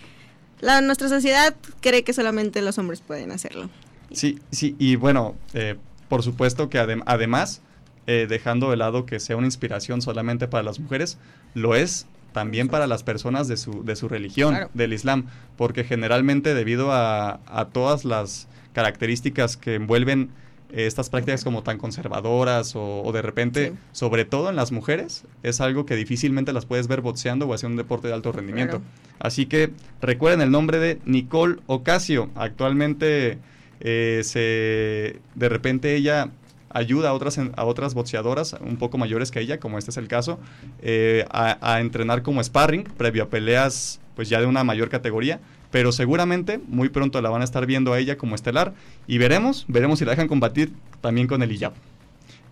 la, 0.59 0.81
nuestra 0.81 1.07
sociedad 1.07 1.55
cree 1.79 2.03
que 2.03 2.11
solamente 2.11 2.61
los 2.61 2.77
hombres 2.77 2.99
pueden 2.99 3.31
hacerlo. 3.31 3.69
Sí, 4.11 4.39
sí, 4.51 4.75
y 4.77 4.97
bueno, 4.97 5.35
eh, 5.53 5.77
por 6.09 6.21
supuesto 6.21 6.69
que 6.69 6.79
además, 6.79 7.61
eh, 8.07 8.27
dejando 8.29 8.71
de 8.71 8.75
lado 8.75 9.05
que 9.05 9.21
sea 9.21 9.37
una 9.37 9.47
inspiración 9.47 10.01
solamente 10.01 10.49
para 10.49 10.63
las 10.63 10.81
mujeres, 10.81 11.17
lo 11.53 11.75
es 11.75 12.07
también 12.33 12.67
para 12.67 12.87
las 12.87 13.03
personas 13.03 13.47
de 13.47 13.55
su, 13.55 13.85
de 13.85 13.95
su 13.95 14.09
religión, 14.09 14.67
del 14.73 14.91
Islam, 14.91 15.27
porque 15.55 15.85
generalmente 15.85 16.53
debido 16.53 16.91
a, 16.91 17.39
a 17.45 17.69
todas 17.71 18.03
las 18.03 18.49
características 18.73 19.55
que 19.55 19.75
envuelven 19.75 20.29
estas 20.73 21.09
prácticas 21.09 21.43
como 21.43 21.61
tan 21.61 21.77
conservadoras 21.77 22.73
o, 22.75 23.09
de 23.13 23.21
repente, 23.21 23.73
sobre 23.91 24.25
todo 24.25 24.49
en 24.49 24.55
las 24.55 24.71
mujeres, 24.71 25.23
es 25.43 25.61
algo 25.61 25.85
que 25.85 25.95
difícilmente 25.95 26.51
las 26.51 26.65
puedes 26.65 26.87
ver 26.87 27.01
boxeando 27.01 27.47
o 27.47 27.53
haciendo 27.53 27.73
un 27.73 27.77
deporte 27.77 28.07
de 28.07 28.15
alto 28.15 28.31
rendimiento. 28.31 28.81
Así 29.19 29.45
que 29.45 29.71
recuerden 30.01 30.41
el 30.41 30.51
nombre 30.51 30.79
de 30.79 30.99
Nicole 31.05 31.57
Ocasio. 31.67 32.29
Actualmente 32.35 33.37
eh, 33.81 34.21
se, 34.23 35.19
de 35.35 35.49
repente 35.49 35.95
ella 35.95 36.31
ayuda 36.69 37.09
a 37.09 37.13
otras, 37.13 37.37
a 37.37 37.65
otras 37.65 37.93
boxeadoras 37.93 38.55
un 38.59 38.77
poco 38.77 38.97
mayores 38.97 39.29
que 39.29 39.41
ella, 39.41 39.59
como 39.59 39.77
este 39.77 39.91
es 39.91 39.97
el 39.97 40.07
caso, 40.07 40.39
eh, 40.81 41.23
a, 41.29 41.75
a 41.75 41.81
entrenar 41.81 42.23
como 42.23 42.43
sparring 42.43 42.83
previo 42.83 43.23
a 43.23 43.29
peleas 43.29 43.99
pues 44.15 44.29
ya 44.29 44.39
de 44.39 44.47
una 44.47 44.63
mayor 44.63 44.89
categoría 44.89 45.39
pero 45.73 45.91
seguramente 45.91 46.61
muy 46.67 46.87
pronto 46.89 47.19
la 47.19 47.31
van 47.31 47.41
a 47.41 47.45
estar 47.45 47.65
viendo 47.65 47.93
a 47.93 47.99
ella 47.99 48.15
como 48.15 48.35
estelar 48.35 48.75
y 49.07 49.17
veremos, 49.17 49.65
veremos 49.67 49.97
si 49.97 50.05
la 50.05 50.11
dejan 50.11 50.27
combatir 50.27 50.71
también 51.01 51.25
con 51.25 51.41
el 51.41 51.51
IYAP. 51.51 51.73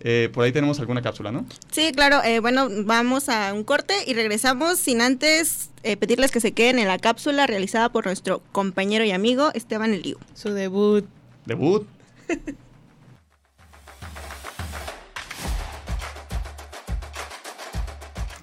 Eh, 0.00 0.28
por 0.34 0.44
ahí 0.44 0.50
tenemos 0.50 0.80
alguna 0.80 1.02
cápsula, 1.02 1.30
¿no? 1.30 1.46
Sí, 1.70 1.92
claro. 1.94 2.20
Eh, 2.24 2.40
bueno, 2.40 2.68
vamos 2.84 3.28
a 3.28 3.52
un 3.54 3.62
corte 3.62 3.94
y 4.08 4.14
regresamos 4.14 4.80
sin 4.80 5.00
antes 5.00 5.70
eh, 5.84 5.96
pedirles 5.96 6.32
que 6.32 6.40
se 6.40 6.50
queden 6.50 6.80
en 6.80 6.88
la 6.88 6.98
cápsula 6.98 7.46
realizada 7.46 7.90
por 7.90 8.06
nuestro 8.06 8.42
compañero 8.50 9.04
y 9.04 9.12
amigo 9.12 9.52
Esteban 9.54 9.94
Eliu. 9.94 10.18
Su 10.34 10.52
debut. 10.52 11.04
¿Debut? 11.46 11.86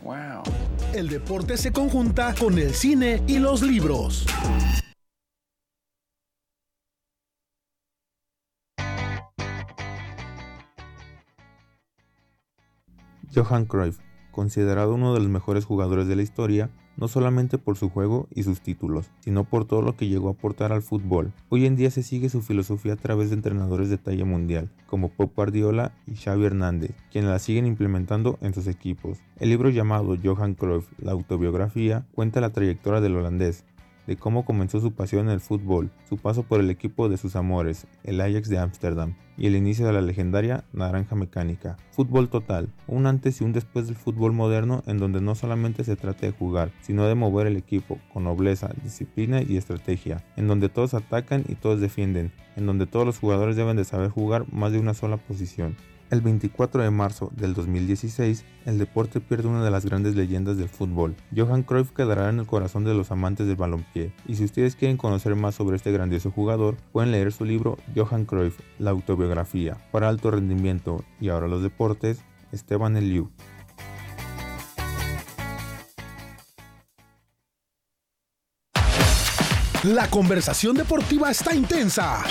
wow 0.02 0.49
el 0.94 1.10
deporte 1.10 1.58
se 1.58 1.72
conjunta 1.72 2.34
con 2.36 2.58
el 2.58 2.74
cine 2.74 3.24
y 3.28 3.40
los 3.40 3.62
libros. 3.62 4.26
Johan 13.34 13.66
Cruyff, 13.66 14.00
considerado 14.32 14.96
uno 14.96 15.14
de 15.14 15.20
los 15.20 15.30
mejores 15.30 15.64
jugadores 15.66 16.08
de 16.08 16.16
la 16.16 16.24
historia, 16.24 16.72
no 17.00 17.08
solamente 17.08 17.58
por 17.58 17.78
su 17.78 17.90
juego 17.90 18.28
y 18.34 18.44
sus 18.44 18.62
títulos, 18.62 19.10
sino 19.22 19.44
por 19.44 19.66
todo 19.66 19.82
lo 19.82 19.96
que 19.96 20.08
llegó 20.08 20.28
a 20.28 20.32
aportar 20.32 20.74
al 20.74 20.82
fútbol. 20.82 21.32
Hoy 21.50 21.66
en 21.66 21.76
día 21.76 21.92
se 21.92 22.04
sigue 22.04 22.30
su 22.30 22.42
filosofía 22.42 22.94
a 22.94 22.98
través 22.98 23.30
de 23.30 23.36
entrenadores 23.36 23.90
de 23.90 23.98
talla 23.98 24.26
mundial, 24.26 24.70
como 24.88 25.10
Pep 25.10 25.34
Guardiola 25.36 25.94
y 26.06 26.16
Xavi 26.16 26.46
Hernández, 26.46 26.92
quienes 27.12 27.32
la 27.32 27.40
siguen 27.40 27.66
implementando 27.66 28.38
en 28.42 28.54
sus 28.54 28.68
equipos. 28.68 29.20
El 29.40 29.50
libro 29.50 29.70
llamado 29.70 30.18
Johan 30.22 30.54
Cruyff, 30.54 30.88
la 30.98 31.14
autobiografía, 31.14 32.06
cuenta 32.14 32.42
la 32.42 32.52
trayectoria 32.52 33.00
del 33.00 33.16
holandés, 33.16 33.64
de 34.10 34.18
cómo 34.18 34.44
comenzó 34.44 34.82
su 34.82 34.92
pasión 34.92 35.28
en 35.28 35.34
el 35.34 35.40
fútbol, 35.40 35.92
su 36.10 36.18
paso 36.18 36.42
por 36.42 36.60
el 36.60 36.72
equipo 36.72 37.10
de 37.10 37.18
sus 37.18 37.36
amores, 37.36 37.86
el 38.04 38.20
Ajax 38.22 38.50
de 38.50 38.58
Ámsterdam, 38.58 39.14
y 39.38 39.46
el 39.46 39.56
inicio 39.56 39.86
de 39.86 39.94
la 39.94 40.02
legendaria 40.02 40.64
Naranja 40.74 41.16
Mecánica. 41.16 41.78
Fútbol 41.92 42.28
total, 42.28 42.70
un 42.88 43.06
antes 43.06 43.40
y 43.40 43.44
un 43.44 43.54
después 43.54 43.86
del 43.86 43.96
fútbol 43.96 44.34
moderno 44.34 44.82
en 44.88 44.98
donde 44.98 45.22
no 45.22 45.36
solamente 45.36 45.84
se 45.84 45.96
trata 45.96 46.26
de 46.26 46.32
jugar, 46.32 46.72
sino 46.82 47.06
de 47.06 47.14
mover 47.14 47.46
el 47.46 47.56
equipo 47.56 48.00
con 48.12 48.24
nobleza, 48.24 48.72
disciplina 48.84 49.44
y 49.44 49.58
estrategia, 49.58 50.26
en 50.36 50.48
donde 50.48 50.70
todos 50.70 50.96
atacan 50.96 51.44
y 51.48 51.54
todos 51.54 51.80
defienden, 51.80 52.32
en 52.56 52.66
donde 52.66 52.88
todos 52.88 53.06
los 53.06 53.20
jugadores 53.20 53.56
deben 53.58 53.78
de 53.78 53.86
saber 53.86 54.10
jugar 54.10 54.52
más 54.52 54.72
de 54.72 54.80
una 54.80 54.96
sola 54.96 55.18
posición, 55.18 55.76
el 56.10 56.22
24 56.22 56.84
de 56.84 56.92
marzo 56.92 57.32
del 57.36 57.54
2016, 57.54 58.44
el 58.66 58.78
deporte 58.78 59.20
pierde 59.20 59.48
una 59.48 59.64
de 59.64 59.72
las 59.72 59.86
grandes 59.86 60.16
leyendas 60.16 60.58
del 60.58 60.70
fútbol. 60.70 61.16
Johan 61.36 61.64
Cruyff 61.64 61.92
quedará 61.92 62.30
en 62.30 62.40
el 62.40 62.48
corazón 62.48 62.84
de 62.84 62.94
los 62.94 63.12
amantes 63.12 63.48
del 63.48 63.56
balompié. 63.56 64.14
Y 64.28 64.36
si 64.36 64.46
ustedes 64.46 64.76
quieren 64.76 64.98
conocer 64.98 65.36
más 65.36 65.56
sobre 65.56 65.76
este 65.76 65.92
grandioso 65.92 66.32
jugador, 66.32 66.78
pueden 66.92 67.12
leer 67.12 67.32
su 67.32 67.46
libro 67.46 67.78
Johan 67.96 68.26
Cruyff, 68.26 68.60
la 68.80 68.92
autobiografía. 68.92 69.78
Para 69.92 70.10
alto 70.10 70.32
rendimiento 70.32 71.04
y 71.20 71.30
ahora 71.30 71.48
los 71.48 71.62
deportes, 71.62 72.22
Esteban 72.52 72.98
Eliu. 72.98 73.30
La 79.84 80.10
conversación 80.10 80.76
deportiva 80.76 81.32
está 81.32 81.56
intensa 81.56 82.22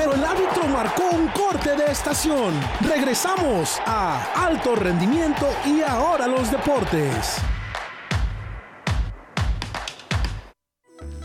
pero 0.00 0.14
el 0.14 0.24
árbitro 0.24 0.66
marcó 0.66 1.02
un 1.12 1.28
corte 1.28 1.76
de 1.76 1.92
estación. 1.92 2.58
Regresamos 2.80 3.78
a 3.84 4.46
Alto 4.46 4.74
Rendimiento 4.74 5.46
y 5.66 5.82
ahora 5.82 6.26
los 6.26 6.50
deportes. 6.50 7.36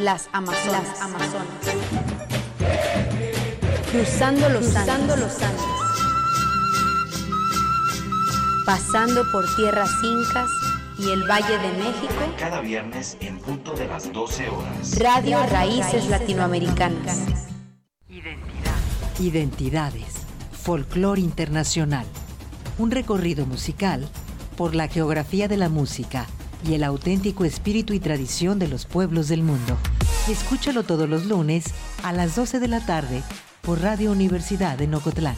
Las 0.00 0.28
Amazonas. 0.32 0.88
Las 0.88 1.00
Amazonas. 1.00 1.46
Cruzando 3.92 4.48
los, 4.48 4.64
Cruzando 4.64 5.16
los 5.16 5.42
Andes. 5.42 5.64
Pasando 8.64 9.30
por 9.30 9.44
tierras 9.56 9.90
incas 10.02 10.48
y 10.98 11.10
el 11.10 11.22
Valle 11.24 11.58
de 11.58 11.72
México. 11.72 12.14
Cada 12.38 12.60
viernes 12.60 13.16
en 13.20 13.38
punto 13.38 13.74
de 13.74 13.88
las 13.88 14.12
12 14.12 14.48
horas. 14.48 14.98
Radio 14.98 15.38
Raíces 15.46 16.08
Latinoamericanas. 16.08 17.18
Identidad. 18.08 19.18
Identidades. 19.18 20.26
Folclor 20.52 21.18
internacional. 21.18 22.06
Un 22.78 22.90
recorrido 22.90 23.44
musical 23.44 24.08
por 24.56 24.74
la 24.74 24.88
geografía 24.88 25.48
de 25.48 25.56
la 25.56 25.68
música 25.68 26.26
y 26.66 26.74
el 26.74 26.84
auténtico 26.84 27.44
espíritu 27.44 27.92
y 27.92 28.00
tradición 28.00 28.58
de 28.58 28.68
los 28.68 28.86
pueblos 28.86 29.28
del 29.28 29.42
mundo. 29.42 29.76
Escúchalo 30.28 30.82
todos 30.82 31.08
los 31.08 31.26
lunes 31.26 31.64
a 32.02 32.12
las 32.12 32.36
12 32.36 32.60
de 32.60 32.68
la 32.68 32.84
tarde 32.84 33.22
por 33.62 33.80
Radio 33.80 34.12
Universidad 34.12 34.78
de 34.78 34.86
Nocotlán. 34.86 35.36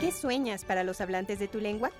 ¿Qué 0.00 0.10
sueñas 0.12 0.64
para 0.64 0.84
los 0.84 1.00
hablantes 1.00 1.38
de 1.38 1.48
tu 1.48 1.58
lengua? 1.58 1.90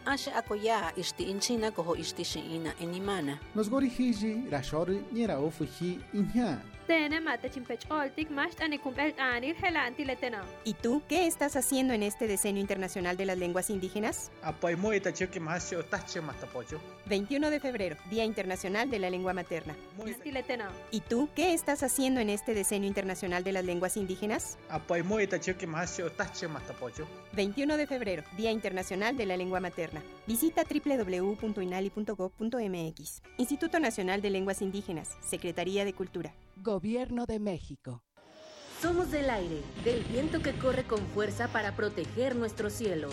¿Y 10.65 10.75
tú 10.75 11.03
qué 11.09 11.27
estás 11.27 11.57
haciendo 11.57 11.95
en 11.95 12.03
este 12.03 12.27
Decenio 12.27 12.61
Internacional 12.61 13.17
de 13.17 13.27
las 13.27 13.39
Lenguas 13.39 13.71
Indígenas? 13.71 14.31
21 17.07 17.51
de 17.51 17.61
febrero, 17.61 17.97
Día 18.11 18.25
Internacional 18.25 18.91
de 18.91 18.99
la 18.99 19.11
Lengua 19.11 19.33
Materna. 19.33 19.77
¿Y 20.91 21.01
tú 21.01 21.29
qué 21.35 21.53
estás 21.53 21.83
haciendo 21.83 22.21
en 22.21 22.31
este 22.31 22.55
Decenio 22.55 22.89
Internacional 22.89 23.45
de 23.45 23.53
las 23.53 23.65
Lenguas 23.65 23.97
Indígenas? 23.97 24.59
21 27.35 27.77
de 27.77 27.87
febrero, 27.87 28.25
Día 28.37 28.51
Internacional 28.51 29.17
de 29.17 29.27
la 29.27 29.37
Lengua 29.37 29.61
Materna. 29.61 30.03
Visita 30.27 30.65
www.inali.gov.mx. 30.65 33.23
Instituto 33.39 33.81
Nacional 33.81 34.23
de 34.23 34.31
Lenguas 34.31 34.63
Indígenas, 34.63 35.17
Secretaría 35.21 35.85
de 35.85 35.93
Cultura. 35.93 36.33
Gobierno 36.57 37.27
de 37.27 37.41
México. 37.41 38.05
Somos 38.81 39.11
del 39.11 39.31
aire, 39.31 39.63
del 39.85 40.05
viento 40.05 40.43
que 40.43 40.53
corre 40.53 40.85
con 40.85 41.01
fuerza 41.09 41.49
para 41.49 41.75
proteger 41.75 42.37
nuestro 42.37 42.71
cielo. 42.71 43.09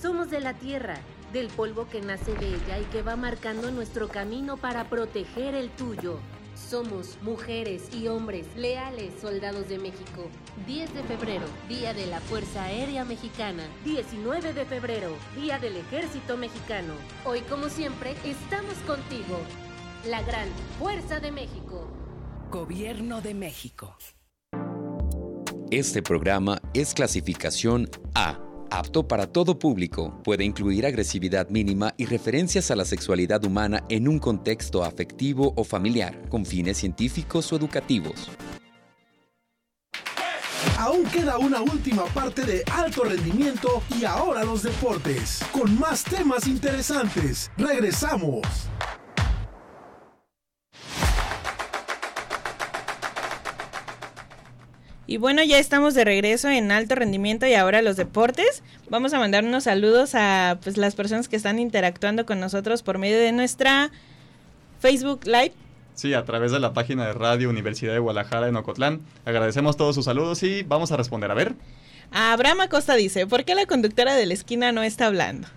Somos 0.00 0.30
de 0.30 0.40
la 0.40 0.54
tierra, 0.54 0.98
del 1.32 1.48
polvo 1.48 1.88
que 1.88 2.00
nace 2.00 2.34
de 2.34 2.54
ella 2.54 2.78
y 2.78 2.84
que 2.84 3.02
va 3.02 3.16
marcando 3.16 3.70
nuestro 3.70 4.08
camino 4.08 4.56
para 4.56 4.88
proteger 4.88 5.54
el 5.54 5.70
tuyo. 5.70 6.18
Somos 6.54 7.18
mujeres 7.22 7.92
y 7.94 8.08
hombres 8.08 8.46
leales 8.56 9.12
soldados 9.20 9.68
de 9.68 9.78
México. 9.78 10.28
10 10.66 10.94
de 10.94 11.02
febrero, 11.02 11.46
Día 11.68 11.92
de 11.92 12.06
la 12.06 12.20
Fuerza 12.20 12.64
Aérea 12.64 13.04
Mexicana. 13.04 13.64
19 13.84 14.52
de 14.52 14.64
febrero, 14.64 15.16
Día 15.34 15.58
del 15.58 15.76
Ejército 15.76 16.36
Mexicano. 16.36 16.94
Hoy, 17.24 17.40
como 17.42 17.68
siempre, 17.68 18.14
estamos 18.24 18.74
contigo. 18.86 19.38
La 20.04 20.22
gran 20.22 20.48
Fuerza 20.78 21.20
de 21.20 21.32
México. 21.32 21.95
Gobierno 22.56 23.20
de 23.20 23.34
México. 23.34 23.98
Este 25.70 26.02
programa 26.02 26.58
es 26.72 26.94
clasificación 26.94 27.86
A, 28.14 28.40
apto 28.70 29.06
para 29.06 29.26
todo 29.26 29.58
público. 29.58 30.22
Puede 30.24 30.44
incluir 30.44 30.86
agresividad 30.86 31.50
mínima 31.50 31.92
y 31.98 32.06
referencias 32.06 32.70
a 32.70 32.76
la 32.76 32.86
sexualidad 32.86 33.44
humana 33.44 33.84
en 33.90 34.08
un 34.08 34.18
contexto 34.18 34.84
afectivo 34.84 35.52
o 35.54 35.64
familiar, 35.64 36.30
con 36.30 36.46
fines 36.46 36.78
científicos 36.78 37.52
o 37.52 37.56
educativos. 37.56 38.30
Aún 40.78 41.04
queda 41.12 41.36
una 41.36 41.60
última 41.60 42.06
parte 42.06 42.42
de 42.42 42.62
alto 42.72 43.04
rendimiento 43.04 43.82
y 44.00 44.06
ahora 44.06 44.44
los 44.44 44.62
deportes, 44.62 45.44
con 45.52 45.78
más 45.78 46.04
temas 46.04 46.46
interesantes. 46.46 47.50
Regresamos. 47.58 48.40
Y 55.08 55.18
bueno, 55.18 55.42
ya 55.44 55.58
estamos 55.58 55.94
de 55.94 56.04
regreso 56.04 56.48
en 56.48 56.72
alto 56.72 56.96
rendimiento 56.96 57.46
y 57.46 57.54
ahora 57.54 57.80
los 57.80 57.96
deportes. 57.96 58.62
Vamos 58.90 59.12
a 59.14 59.18
mandar 59.18 59.44
unos 59.44 59.64
saludos 59.64 60.14
a 60.14 60.58
pues, 60.62 60.76
las 60.76 60.96
personas 60.96 61.28
que 61.28 61.36
están 61.36 61.60
interactuando 61.60 62.26
con 62.26 62.40
nosotros 62.40 62.82
por 62.82 62.98
medio 62.98 63.18
de 63.18 63.30
nuestra 63.30 63.92
Facebook 64.80 65.20
Live. 65.24 65.52
Sí, 65.94 66.12
a 66.12 66.24
través 66.24 66.50
de 66.50 66.58
la 66.58 66.72
página 66.74 67.06
de 67.06 67.12
Radio 67.12 67.48
Universidad 67.48 67.92
de 67.92 68.00
Guadalajara 68.00 68.48
en 68.48 68.56
Ocotlán. 68.56 69.00
Agradecemos 69.24 69.76
todos 69.76 69.94
sus 69.94 70.04
saludos 70.04 70.42
y 70.42 70.64
vamos 70.64 70.90
a 70.90 70.96
responder. 70.96 71.30
A 71.30 71.34
ver. 71.34 71.54
Abraham 72.10 72.62
Acosta 72.62 72.94
dice, 72.94 73.26
¿por 73.26 73.44
qué 73.44 73.54
la 73.54 73.66
conductora 73.66 74.14
de 74.14 74.26
la 74.26 74.34
esquina 74.34 74.72
no 74.72 74.82
está 74.82 75.06
hablando? 75.06 75.48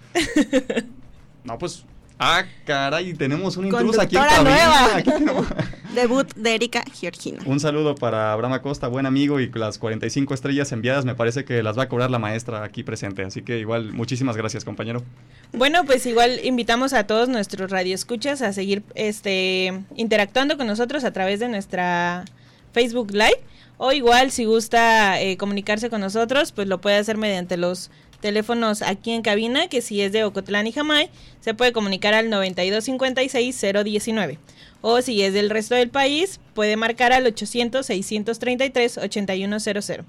no, 1.43 1.57
pues 1.57 1.85
Ah, 2.21 2.43
caray, 2.65 3.13
tenemos 3.13 3.55
un 3.55 3.67
intruso 3.67 4.01
aquí 4.01 4.17
en 4.17 4.43
nueva. 4.43 5.45
Debut 5.95 6.27
de 6.35 6.53
Erika 6.53 6.83
Georgina. 6.93 7.39
Un 7.45 7.61
saludo 7.61 7.95
para 7.95 8.33
Abraham 8.33 8.53
Acosta, 8.53 8.89
buen 8.89 9.05
amigo, 9.05 9.39
y 9.39 9.49
las 9.49 9.77
45 9.77 10.33
estrellas 10.33 10.69
enviadas 10.73 11.05
me 11.05 11.15
parece 11.15 11.45
que 11.45 11.63
las 11.63 11.79
va 11.79 11.83
a 11.83 11.87
cobrar 11.87 12.11
la 12.11 12.19
maestra 12.19 12.65
aquí 12.65 12.83
presente. 12.83 13.23
Así 13.23 13.41
que 13.41 13.59
igual, 13.59 13.93
muchísimas 13.93 14.35
gracias, 14.35 14.65
compañero. 14.65 15.01
Bueno, 15.53 15.85
pues 15.85 16.05
igual 16.05 16.41
invitamos 16.43 16.91
a 16.91 17.07
todos 17.07 17.29
nuestros 17.29 17.71
radioescuchas 17.71 18.41
a 18.41 18.51
seguir 18.51 18.83
este 18.95 19.81
interactuando 19.95 20.57
con 20.57 20.67
nosotros 20.67 21.05
a 21.05 21.13
través 21.13 21.39
de 21.39 21.47
nuestra 21.47 22.25
Facebook 22.73 23.11
Live. 23.11 23.39
O 23.77 23.93
igual, 23.93 24.31
si 24.31 24.43
gusta 24.43 25.21
eh, 25.21 25.37
comunicarse 25.37 25.89
con 25.89 26.01
nosotros, 26.01 26.51
pues 26.51 26.67
lo 26.67 26.81
puede 26.81 26.97
hacer 26.97 27.15
mediante 27.15 27.55
los 27.55 27.91
teléfonos 28.21 28.81
aquí 28.81 29.11
en 29.11 29.21
cabina, 29.21 29.67
que 29.67 29.81
si 29.81 30.01
es 30.01 30.11
de 30.11 30.23
Ocotlán 30.23 30.65
y 30.67 30.71
Jamay, 30.71 31.09
se 31.41 31.53
puede 31.53 31.73
comunicar 31.73 32.13
al 32.13 32.29
9256-019. 32.29 34.37
O 34.81 35.01
si 35.01 35.21
es 35.23 35.33
del 35.33 35.49
resto 35.49 35.75
del 35.75 35.89
país, 35.89 36.39
puede 36.53 36.77
marcar 36.77 37.11
al 37.11 37.25
800-633-8100. 37.25 40.05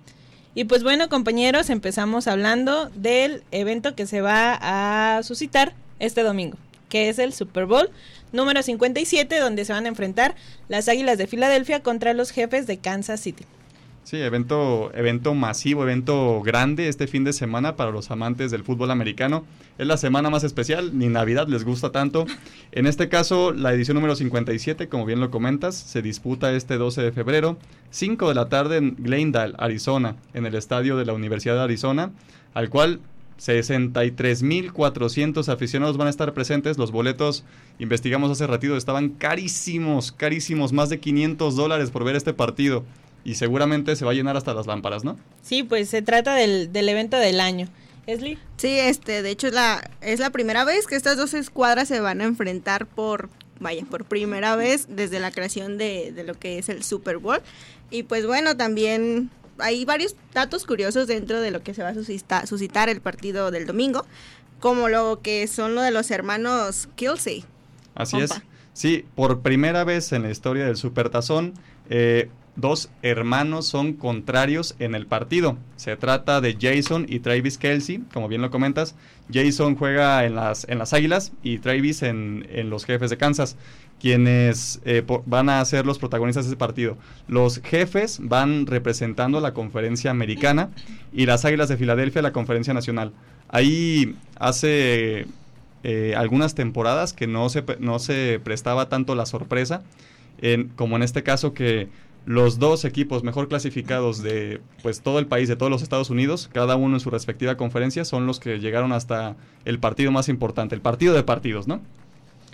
Y 0.55 0.65
pues 0.65 0.83
bueno, 0.83 1.09
compañeros, 1.09 1.71
empezamos 1.71 2.27
hablando 2.27 2.91
del 2.91 3.43
evento 3.53 3.95
que 3.95 4.07
se 4.07 4.21
va 4.21 4.59
a 4.61 5.23
suscitar 5.23 5.75
este 6.01 6.23
domingo, 6.23 6.59
que 6.89 7.09
es 7.09 7.21
el 7.21 7.33
Super 7.33 7.67
Bowl 7.67 7.89
número 8.33 8.63
57, 8.63 9.39
donde 9.39 9.65
se 9.65 9.73
van 9.73 9.87
a 9.87 9.89
enfrentar 9.89 10.35
las 10.69 10.89
Águilas 10.89 11.19
de 11.19 11.27
Filadelfia 11.27 11.83
contra 11.83 12.15
los 12.15 12.31
jefes 12.31 12.67
de 12.67 12.79
Kansas 12.79 13.21
City. 13.21 13.45
Sí, 14.11 14.17
evento, 14.17 14.91
evento 14.93 15.37
masivo, 15.37 15.85
evento 15.85 16.43
grande 16.43 16.89
este 16.89 17.07
fin 17.07 17.23
de 17.23 17.33
semana 17.33 17.77
para 17.77 17.93
los 17.93 18.11
amantes 18.11 18.51
del 18.51 18.65
fútbol 18.65 18.91
americano. 18.91 19.45
Es 19.79 19.87
la 19.87 19.97
semana 19.97 20.31
más 20.31 20.43
especial, 20.43 20.99
ni 20.99 21.07
Navidad 21.07 21.47
les 21.47 21.63
gusta 21.63 21.93
tanto. 21.93 22.27
En 22.73 22.89
este 22.89 23.09
caso, 23.09 23.53
la 23.53 23.73
edición 23.73 23.95
número 23.95 24.17
57, 24.17 24.89
como 24.89 25.07
bien 25.07 25.21
lo 25.21 25.31
comentas, 25.31 25.77
se 25.77 26.03
disputa 26.03 26.53
este 26.53 26.77
12 26.77 27.03
de 27.03 27.13
febrero, 27.13 27.57
5 27.91 28.29
de 28.29 28.35
la 28.35 28.49
tarde 28.49 28.79
en 28.79 28.97
Glendale, 28.99 29.55
Arizona, 29.59 30.17
en 30.35 30.45
el 30.45 30.57
estadio 30.57 30.97
de 30.97 31.05
la 31.05 31.13
Universidad 31.13 31.55
de 31.55 31.63
Arizona, 31.63 32.11
al 32.53 32.69
cual 32.69 32.99
63.400 33.39 35.49
aficionados 35.49 35.99
van 35.99 36.09
a 36.09 36.11
estar 36.11 36.35
presentes. 36.35 36.79
Los 36.79 36.91
boletos, 36.91 37.45
investigamos 37.79 38.33
hace 38.33 38.49
ratito, 38.49 38.77
estaban 38.77 39.11
carísimos, 39.11 40.11
carísimos, 40.11 40.73
más 40.73 40.89
de 40.89 40.99
500 40.99 41.55
dólares 41.55 41.93
por 41.93 42.03
ver 42.03 42.17
este 42.17 42.35
partido 42.35 42.85
y 43.25 43.35
seguramente 43.35 43.97
se 43.97 44.05
va 44.05 44.13
a 44.13 44.15
llenar 44.15 44.37
hasta 44.37 44.55
las 44.55 44.67
lámparas, 44.67 45.05
¿no? 45.05 45.19
Sí, 45.43 45.63
pues 45.63 45.89
se 45.89 46.03
trata 46.03 46.35
del, 46.35 46.73
del 46.73 46.89
evento 46.89 47.17
del 47.17 47.41
año. 47.41 47.69
¿Esli? 48.07 48.39
Sí, 48.57 48.79
este, 48.79 49.23
de 49.23 49.31
hecho 49.31 49.49
es 49.49 49.53
la, 49.53 49.89
es 50.01 50.21
la 50.21 50.31
primera 50.31 50.65
vez 50.65 50.87
que 50.87 50.97
estas 50.97 51.17
dos 51.17 51.35
escuadras 51.35 51.87
se 51.89 52.01
van 52.01 52.21
a 52.21 52.25
enfrentar 52.25 52.87
por, 52.87 53.29
vaya, 53.61 53.85
por 53.89 54.05
primera 54.05 54.57
vez 54.57 54.87
desde 54.89 55.21
la 55.21 55.31
creación 55.31 55.79
de, 55.79 56.13
de 56.13 56.25
lo 56.25 56.35
que 56.35 56.59
es 56.59 56.69
el 56.69 56.83
Super 56.83 57.19
Bowl. 57.19 57.41
Y 57.91 58.05
pues 58.05 58.27
bueno, 58.27 58.57
también 58.57 59.31
hay 59.59 59.85
varios 59.85 60.17
datos 60.33 60.65
curiosos 60.65 61.07
dentro 61.07 61.41
de 61.41 61.51
lo 61.51 61.63
que 61.63 61.75
se 61.75 61.83
va 61.83 61.91
a 61.91 61.95
suscitar, 61.95 62.47
suscitar 62.47 62.89
el 62.89 63.01
partido 63.01 63.51
del 63.51 63.67
domingo, 63.67 64.07
como 64.59 64.89
lo 64.89 65.21
que 65.23 65.47
son 65.47 65.75
lo 65.75 65.83
de 65.83 65.91
los 65.91 66.11
hermanos 66.11 66.89
Kelsey. 66.97 67.45
Así 67.95 68.19
es. 68.19 68.31
Sí, 68.73 69.05
por 69.15 69.41
primera 69.41 69.85
vez 69.85 70.13
en 70.13 70.23
la 70.23 70.31
historia 70.31 70.65
del 70.65 70.77
Supertazón, 70.77 71.55
eh, 71.91 72.31
dos 72.61 72.91
hermanos 73.03 73.67
son 73.67 73.95
contrarios 73.95 74.75
en 74.79 74.95
el 74.95 75.07
partido. 75.07 75.57
Se 75.77 75.97
trata 75.97 76.41
de 76.41 76.57
Jason 76.61 77.07
y 77.09 77.21
Travis 77.21 77.59
Kelsey, 77.59 78.03
como 78.13 78.29
bien 78.29 78.43
lo 78.43 78.51
comentas. 78.51 78.95
Jason 79.33 79.77
juega 79.77 80.25
en 80.25 80.35
las, 80.35 80.67
en 80.69 80.79
las 80.79 80.93
Águilas 80.93 81.33
y 81.43 81.59
Travis 81.59 82.03
en, 82.03 82.47
los 82.69 82.85
Jefes 82.85 83.11
de 83.11 83.17
Kansas, 83.17 83.57
quienes 84.01 84.81
eh, 84.85 85.05
van 85.27 85.49
a 85.49 85.65
ser 85.65 85.87
los 85.87 85.99
protagonistas 85.99 86.45
de 86.45 86.51
ese 86.51 86.57
partido. 86.57 86.97
Los 87.29 87.61
jefes 87.63 88.19
van 88.23 88.67
representando 88.67 89.41
la 89.41 89.55
conferencia 89.55 90.11
americana 90.11 90.71
y 91.13 91.27
las 91.27 91.45
Águilas 91.45 91.69
de 91.69 91.77
Filadelfia 91.77 92.23
la 92.23 92.33
conferencia 92.33 92.75
nacional. 92.75 93.13
Ahí 93.49 94.17
hace 94.39 95.27
eh, 95.83 96.15
algunas 96.17 96.55
temporadas 96.55 97.13
que 97.13 97.27
no 97.27 97.49
se, 97.49 97.65
no 97.79 97.99
se 97.99 98.41
prestaba 98.43 98.89
tanto 98.89 99.15
la 99.15 99.27
sorpresa, 99.27 99.83
en, 100.43 100.69
como 100.69 100.97
en 100.97 101.03
este 101.03 101.23
caso 101.23 101.55
que 101.55 101.89
los 102.27 102.59
dos 102.59 102.85
equipos 102.85 103.23
mejor 103.25 103.49
clasificados 103.49 104.23
de 104.23 104.61
pues 104.83 105.01
todo 105.01 105.19
el 105.19 105.27
país, 105.27 105.49
de 105.49 105.57
todos 105.57 105.71
los 105.71 105.83
Estados 105.83 106.11
Unidos, 106.11 106.49
cada 106.53 106.77
uno 106.77 106.97
en 106.97 107.01
su 107.01 107.11
respectiva 107.11 107.57
conferencia, 107.57 108.05
son 108.05 108.27
los 108.27 108.41
que 108.41 108.59
llegaron 108.59 108.93
hasta 108.93 109.37
el 109.65 109.79
partido 109.79 110.13
más 110.13 110.29
importante, 110.29 110.75
el 110.75 110.81
partido 110.81 111.15
de 111.15 111.23
partidos, 111.23 111.67
¿no? 111.67 111.81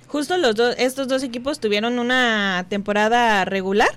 Justo 0.09 0.39
los 0.39 0.55
dos, 0.55 0.75
estos 0.79 1.09
dos 1.09 1.23
equipos 1.23 1.59
tuvieron 1.59 1.99
una 1.99 2.67
temporada 2.69 3.45
regular 3.45 3.91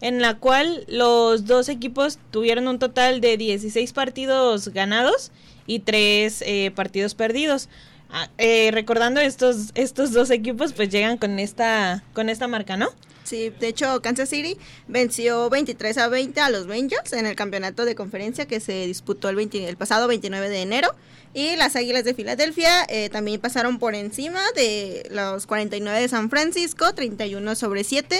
en 0.00 0.20
la 0.20 0.38
cual 0.38 0.84
los 0.88 1.46
dos 1.46 1.68
equipos 1.68 2.18
tuvieron 2.30 2.68
un 2.68 2.78
total 2.78 3.20
de 3.20 3.36
16 3.36 3.92
partidos 3.92 4.68
ganados 4.68 5.32
y 5.66 5.80
3 5.80 6.42
eh, 6.46 6.72
partidos 6.74 7.14
perdidos. 7.14 7.68
Ah, 8.10 8.30
eh, 8.38 8.70
recordando 8.72 9.20
estos 9.20 9.70
estos 9.74 10.12
dos 10.12 10.30
equipos 10.30 10.72
pues 10.72 10.88
llegan 10.88 11.18
con 11.18 11.38
esta 11.38 12.02
con 12.14 12.30
esta 12.30 12.48
marca, 12.48 12.76
¿no? 12.76 12.88
Sí, 13.28 13.50
de 13.50 13.68
hecho 13.68 14.00
Kansas 14.00 14.30
City 14.30 14.56
venció 14.86 15.50
23 15.50 15.98
a 15.98 16.08
20 16.08 16.40
a 16.40 16.48
los 16.48 16.66
Bengals 16.66 17.12
en 17.12 17.26
el 17.26 17.36
campeonato 17.36 17.84
de 17.84 17.94
conferencia 17.94 18.46
que 18.46 18.58
se 18.58 18.86
disputó 18.86 19.28
el, 19.28 19.38
el 19.38 19.76
pasado 19.76 20.08
29 20.08 20.48
de 20.48 20.62
enero 20.62 20.94
y 21.34 21.56
las 21.56 21.76
Águilas 21.76 22.04
de 22.04 22.14
Filadelfia 22.14 22.86
eh, 22.88 23.10
también 23.10 23.38
pasaron 23.38 23.78
por 23.78 23.94
encima 23.94 24.40
de 24.56 25.06
los 25.10 25.46
49 25.46 26.00
de 26.00 26.08
San 26.08 26.30
Francisco, 26.30 26.94
31 26.94 27.54
sobre 27.54 27.84
7, 27.84 28.18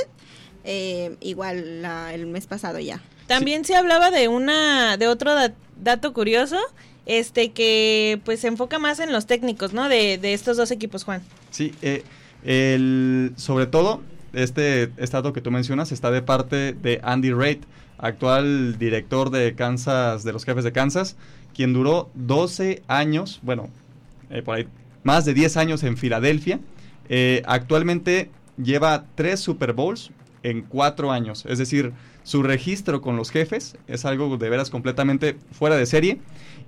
eh, 0.64 1.16
igual 1.20 1.86
el 2.12 2.26
mes 2.26 2.46
pasado 2.46 2.78
ya. 2.78 3.00
También 3.26 3.64
se 3.64 3.76
hablaba 3.76 4.10
de 4.10 4.28
una 4.28 4.98
de 4.98 5.08
otro 5.08 5.32
dato 5.76 6.12
curioso 6.12 6.58
este 7.06 7.52
que 7.52 8.20
pues 8.26 8.40
se 8.40 8.48
enfoca 8.48 8.78
más 8.78 9.00
en 9.00 9.10
los 9.10 9.26
técnicos, 9.26 9.72
¿no? 9.72 9.88
De, 9.88 10.18
de 10.18 10.34
estos 10.34 10.58
dos 10.58 10.70
equipos, 10.70 11.04
Juan. 11.04 11.22
Sí, 11.50 11.74
eh, 11.80 12.04
el, 12.44 13.32
sobre 13.36 13.66
todo 13.66 14.02
este 14.32 14.90
estado 14.96 15.32
que 15.32 15.40
tú 15.40 15.50
mencionas 15.50 15.92
está 15.92 16.10
de 16.10 16.22
parte 16.22 16.72
de 16.72 17.00
Andy 17.02 17.32
Reid, 17.32 17.58
actual 17.98 18.78
director 18.78 19.30
de 19.30 19.54
Kansas, 19.54 20.24
de 20.24 20.32
los 20.32 20.44
jefes 20.44 20.64
de 20.64 20.72
Kansas, 20.72 21.16
quien 21.54 21.72
duró 21.72 22.10
12 22.14 22.82
años, 22.88 23.40
bueno, 23.42 23.68
eh, 24.30 24.42
por 24.42 24.56
ahí, 24.56 24.68
más 25.02 25.24
de 25.24 25.34
10 25.34 25.56
años 25.56 25.82
en 25.82 25.96
Filadelfia. 25.96 26.60
Eh, 27.08 27.42
actualmente 27.46 28.30
lleva 28.62 29.06
3 29.14 29.40
Super 29.40 29.72
Bowls 29.72 30.10
en 30.42 30.62
4 30.62 31.10
años, 31.10 31.44
es 31.48 31.58
decir, 31.58 31.92
su 32.22 32.42
registro 32.42 33.00
con 33.00 33.16
los 33.16 33.30
jefes 33.30 33.78
es 33.86 34.04
algo 34.04 34.36
de 34.36 34.50
veras 34.50 34.68
completamente 34.68 35.38
fuera 35.50 35.76
de 35.76 35.86
serie. 35.86 36.18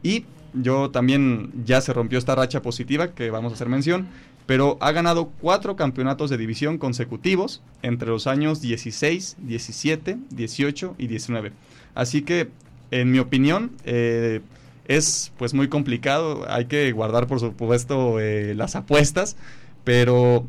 Y 0.02 0.24
yo 0.54 0.90
también 0.90 1.52
ya 1.64 1.82
se 1.82 1.92
rompió 1.92 2.18
esta 2.18 2.34
racha 2.34 2.62
positiva 2.62 3.08
que 3.08 3.30
vamos 3.30 3.52
a 3.52 3.54
hacer 3.56 3.68
mención, 3.68 4.08
pero 4.46 4.76
ha 4.80 4.92
ganado 4.92 5.30
cuatro 5.40 5.76
campeonatos 5.76 6.30
de 6.30 6.36
división 6.36 6.78
consecutivos 6.78 7.62
entre 7.82 8.08
los 8.08 8.26
años 8.26 8.60
16, 8.60 9.36
17, 9.40 10.18
18 10.30 10.94
y 10.98 11.06
19. 11.06 11.52
Así 11.94 12.22
que, 12.22 12.48
en 12.90 13.12
mi 13.12 13.18
opinión, 13.18 13.72
eh, 13.84 14.40
es 14.86 15.32
pues 15.36 15.54
muy 15.54 15.68
complicado. 15.68 16.44
Hay 16.48 16.64
que 16.64 16.90
guardar, 16.92 17.26
por 17.26 17.38
supuesto, 17.38 18.18
eh, 18.18 18.54
las 18.56 18.74
apuestas, 18.74 19.36
pero 19.84 20.44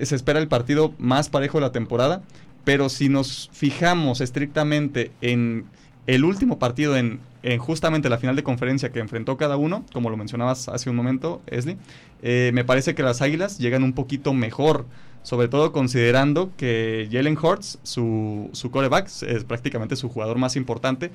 se 0.00 0.16
espera 0.16 0.40
el 0.40 0.48
partido 0.48 0.94
más 0.98 1.28
parejo 1.28 1.58
de 1.58 1.62
la 1.62 1.72
temporada. 1.72 2.22
Pero 2.64 2.88
si 2.88 3.08
nos 3.08 3.50
fijamos 3.52 4.20
estrictamente 4.20 5.12
en 5.20 5.64
el 6.08 6.24
último 6.24 6.58
partido 6.58 6.96
en, 6.96 7.20
justamente 7.58 8.08
la 8.08 8.16
final 8.16 8.34
de 8.34 8.42
conferencia 8.42 8.90
que 8.90 8.98
enfrentó 8.98 9.36
cada 9.36 9.58
uno, 9.58 9.84
como 9.92 10.08
lo 10.08 10.16
mencionabas 10.16 10.68
hace 10.68 10.88
un 10.88 10.96
momento, 10.96 11.42
Esli, 11.46 11.76
eh, 12.22 12.50
me 12.54 12.64
parece 12.64 12.94
que 12.94 13.02
las 13.02 13.20
Águilas 13.20 13.58
llegan 13.58 13.82
un 13.82 13.92
poquito 13.92 14.32
mejor, 14.32 14.86
sobre 15.22 15.48
todo 15.48 15.70
considerando 15.70 16.50
que 16.56 17.10
Jalen 17.12 17.36
Hurts, 17.36 17.78
su, 17.82 18.48
su 18.52 18.70
coreback, 18.70 19.06
es 19.22 19.44
prácticamente 19.44 19.96
su 19.96 20.08
jugador 20.08 20.38
más 20.38 20.56
importante, 20.56 21.10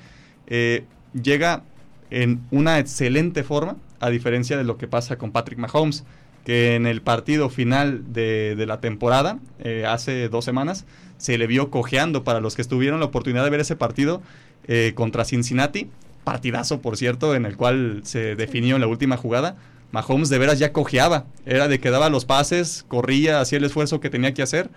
eh, 0.46 0.86
llega 1.20 1.64
en 2.12 2.41
una 2.52 2.78
excelente 2.78 3.44
forma, 3.44 3.78
a 4.00 4.12
diferencia 4.12 4.58
de 4.58 4.64
lo 4.64 4.78
que 4.78 4.88
pasa 4.88 5.18
con 5.18 5.32
Patrick 5.32 5.58
Mahomes, 5.58 6.04
que 6.46 6.76
en 6.76 6.86
el 6.86 7.02
partido 7.02 7.50
final 7.50 8.14
de, 8.14 8.64
la 8.68 8.80
temporada, 8.80 9.39
eh, 9.60 9.86
hace 9.88 10.30
dos 10.30 10.46
semanas, 10.46 10.86
se 11.18 11.38
le 11.38 11.48
vio 11.48 11.72
cojeando. 11.72 12.24
Para 12.24 12.41
los 12.41 12.56
que 12.56 12.62
estuvieron 12.62 13.00
la 13.00 13.06
oportunidad 13.06 13.46
de 13.46 13.50
ver 13.50 13.62
ese 13.62 13.78
partido 13.78 14.22
eh, 14.68 14.93
contra 14.95 15.26
Cincinnati. 15.26 15.89
Partidazo, 16.24 16.82
por 16.82 16.97
cierto, 16.97 17.36
en 17.36 17.45
el 17.45 17.57
cual 17.57 18.01
se 18.03 18.36
definió 18.36 18.76
en 18.76 18.82
la 18.82 18.88
última 18.88 19.18
jugada. 19.18 19.57
Mahomes 19.91 20.30
de 20.30 20.38
veras 20.38 20.59
ya 20.59 20.72
cojeaba. 20.72 21.26
Era 21.45 21.68
de 21.68 21.80
que 21.80 21.89
daba 21.89 22.09
los 22.09 22.26
pases, 22.26 22.86
corría, 22.88 23.41
hacía 23.41 23.57
el 23.57 23.66
esfuerzo 23.66 23.99
que 23.99 24.09
tenía 24.09 24.34
que 24.34 24.41
hacer. 24.41 24.70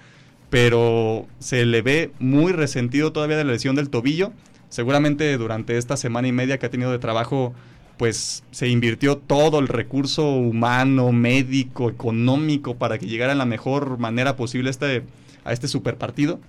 Pero 0.51 1.27
se 1.39 1.65
le 1.65 1.83
ve 1.83 2.11
muy 2.19 2.53
resentido 2.53 3.13
todavía 3.13 3.37
de 3.37 3.45
la 3.45 3.53
lesión 3.53 3.77
del 3.77 3.91
tobillo. 3.91 4.33
Seguramente 4.69 5.37
durante 5.39 5.79
esta 5.79 5.97
semana 5.97 6.29
y 6.29 6.33
media 6.33 6.59
que 6.59 6.67
ha 6.67 6.71
tenido 6.71 6.91
de 6.91 6.99
trabajo, 6.99 7.55
pues 7.97 8.43
se 8.51 8.69
invirtió 8.69 9.17
todo 9.17 9.59
el 9.61 9.69
recurso 9.69 10.33
humano, 10.33 11.13
médico, 11.13 11.89
económico 11.89 12.75
para 12.75 12.99
que 12.99 13.07
llegara 13.07 13.33
en 13.33 13.39
la 13.39 13.47
mejor 13.47 13.99
manera 13.99 14.37
posible 14.37 14.71
este, 14.71 15.05
a 15.45 15.53
este 15.53 15.69
super 15.69 15.97
partido 15.97 16.41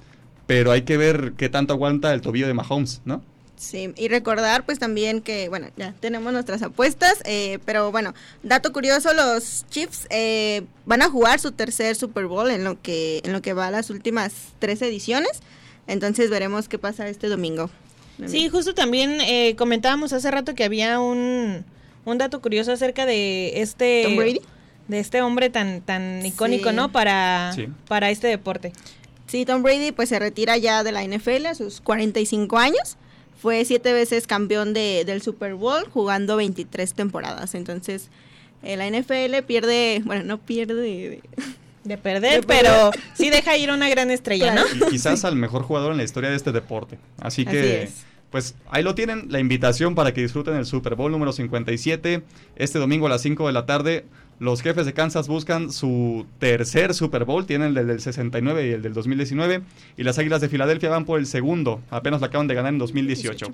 pero 0.47 0.71
hay 0.71 0.81
que 0.81 0.97
ver 0.97 1.33
qué 1.37 1.49
tanto 1.49 1.73
aguanta 1.73 2.13
el 2.13 2.21
tobillo 2.21 2.47
de 2.47 2.53
Mahomes, 2.53 3.01
¿no? 3.05 3.21
Sí, 3.57 3.91
y 3.97 4.07
recordar 4.07 4.65
pues 4.65 4.77
también 4.77 5.21
que, 5.21 5.49
bueno, 5.49 5.67
ya 5.77 5.93
tenemos 5.99 6.31
nuestras 6.31 6.61
apuestas, 6.61 7.19
eh, 7.25 7.57
pero 7.65 7.91
bueno, 7.91 8.13
dato 8.43 8.71
curioso, 8.71 9.13
los 9.13 9.65
Chiefs 9.69 10.07
eh, 10.11 10.63
van 10.85 11.01
a 11.01 11.09
jugar 11.09 11.39
su 11.39 11.51
tercer 11.51 11.95
Super 11.95 12.27
Bowl 12.27 12.51
en 12.51 12.63
lo 12.63 12.79
que, 12.81 13.21
en 13.23 13.33
lo 13.33 13.41
que 13.41 13.53
va 13.53 13.67
a 13.67 13.71
las 13.71 13.89
últimas 13.89 14.33
tres 14.59 14.81
ediciones, 14.83 15.41
entonces 15.87 16.29
veremos 16.29 16.69
qué 16.69 16.77
pasa 16.77 17.09
este 17.09 17.27
domingo. 17.27 17.69
Sí, 18.25 18.49
justo 18.49 18.73
también 18.73 19.21
eh, 19.21 19.55
comentábamos 19.57 20.11
hace 20.13 20.31
rato 20.31 20.55
que 20.55 20.63
había 20.63 20.99
un, 20.99 21.65
un 22.05 22.17
dato 22.17 22.41
curioso 22.41 22.71
acerca 22.71 23.05
de 23.05 23.61
este... 23.61 24.03
Tom 24.05 24.15
Brady. 24.15 24.41
De 24.87 24.99
este 24.99 25.21
hombre 25.21 25.49
tan, 25.49 25.81
tan 25.81 26.25
icónico, 26.25 26.71
¿no? 26.71 26.93
Para, 26.93 27.53
para 27.89 28.09
este 28.09 28.27
deporte. 28.27 28.71
Sí, 29.27 29.45
Tom 29.45 29.61
Brady 29.61 29.91
pues 29.91 30.09
se 30.09 30.19
retira 30.19 30.57
ya 30.57 30.83
de 30.83 30.91
la 30.91 31.03
NFL 31.03 31.45
a 31.47 31.55
sus 31.55 31.81
45 31.81 32.57
años. 32.57 32.97
Fue 33.39 33.65
siete 33.65 33.93
veces 33.93 34.25
campeón 34.25 34.73
de, 34.73 35.03
del 35.05 35.21
Super 35.21 35.53
Bowl 35.53 35.83
jugando 35.91 36.37
23 36.37 36.93
temporadas. 36.93 37.53
Entonces, 37.53 38.09
eh, 38.63 38.77
la 38.77 38.89
NFL 38.89 39.45
pierde, 39.45 40.01
bueno, 40.05 40.23
no 40.23 40.39
pierde 40.39 41.21
de, 41.83 41.97
perder, 41.97 42.45
pero 42.45 42.91
sí 43.13 43.29
deja 43.29 43.55
ir 43.57 43.69
una 43.71 43.89
gran 43.89 44.11
estrella, 44.11 44.55
¿no? 44.55 44.61
Y 44.75 44.89
quizás 44.89 45.23
al 45.25 45.35
mejor 45.35 45.63
jugador 45.63 45.91
en 45.91 45.97
la 45.97 46.03
historia 46.03 46.29
de 46.29 46.35
este 46.35 46.51
deporte. 46.51 46.97
Así 47.19 47.45
que... 47.45 47.89
pues 48.31 48.55
ahí 48.69 48.83
lo 48.83 48.95
tienen, 48.95 49.27
la 49.29 49.39
invitación 49.39 49.93
para 49.93 50.13
que 50.13 50.21
disfruten 50.21 50.55
el 50.55 50.65
Super 50.65 50.95
Bowl 50.95 51.11
número 51.11 51.31
57 51.31 52.23
este 52.55 52.79
domingo 52.79 53.05
a 53.05 53.09
las 53.09 53.21
5 53.21 53.45
de 53.47 53.53
la 53.53 53.65
tarde. 53.65 54.05
Los 54.39 54.61
jefes 54.61 54.85
de 54.85 54.93
Kansas 54.93 55.27
buscan 55.27 55.71
su 55.71 56.27
tercer 56.37 56.93
Super 56.93 57.25
Bowl, 57.25 57.47
tienen 57.47 57.75
el 57.75 57.87
del 57.87 57.99
69 57.99 58.67
y 58.67 58.71
el 58.71 58.81
del 58.83 58.93
2019, 58.93 59.61
y 59.97 60.03
las 60.03 60.19
Águilas 60.19 60.41
de 60.41 60.49
Filadelfia 60.49 60.89
van 60.89 61.05
por 61.05 61.19
el 61.19 61.25
segundo, 61.25 61.81
apenas 61.89 62.21
lo 62.21 62.27
acaban 62.27 62.47
de 62.47 62.53
ganar 62.53 62.71
en 62.71 62.77
2018. 62.77 63.47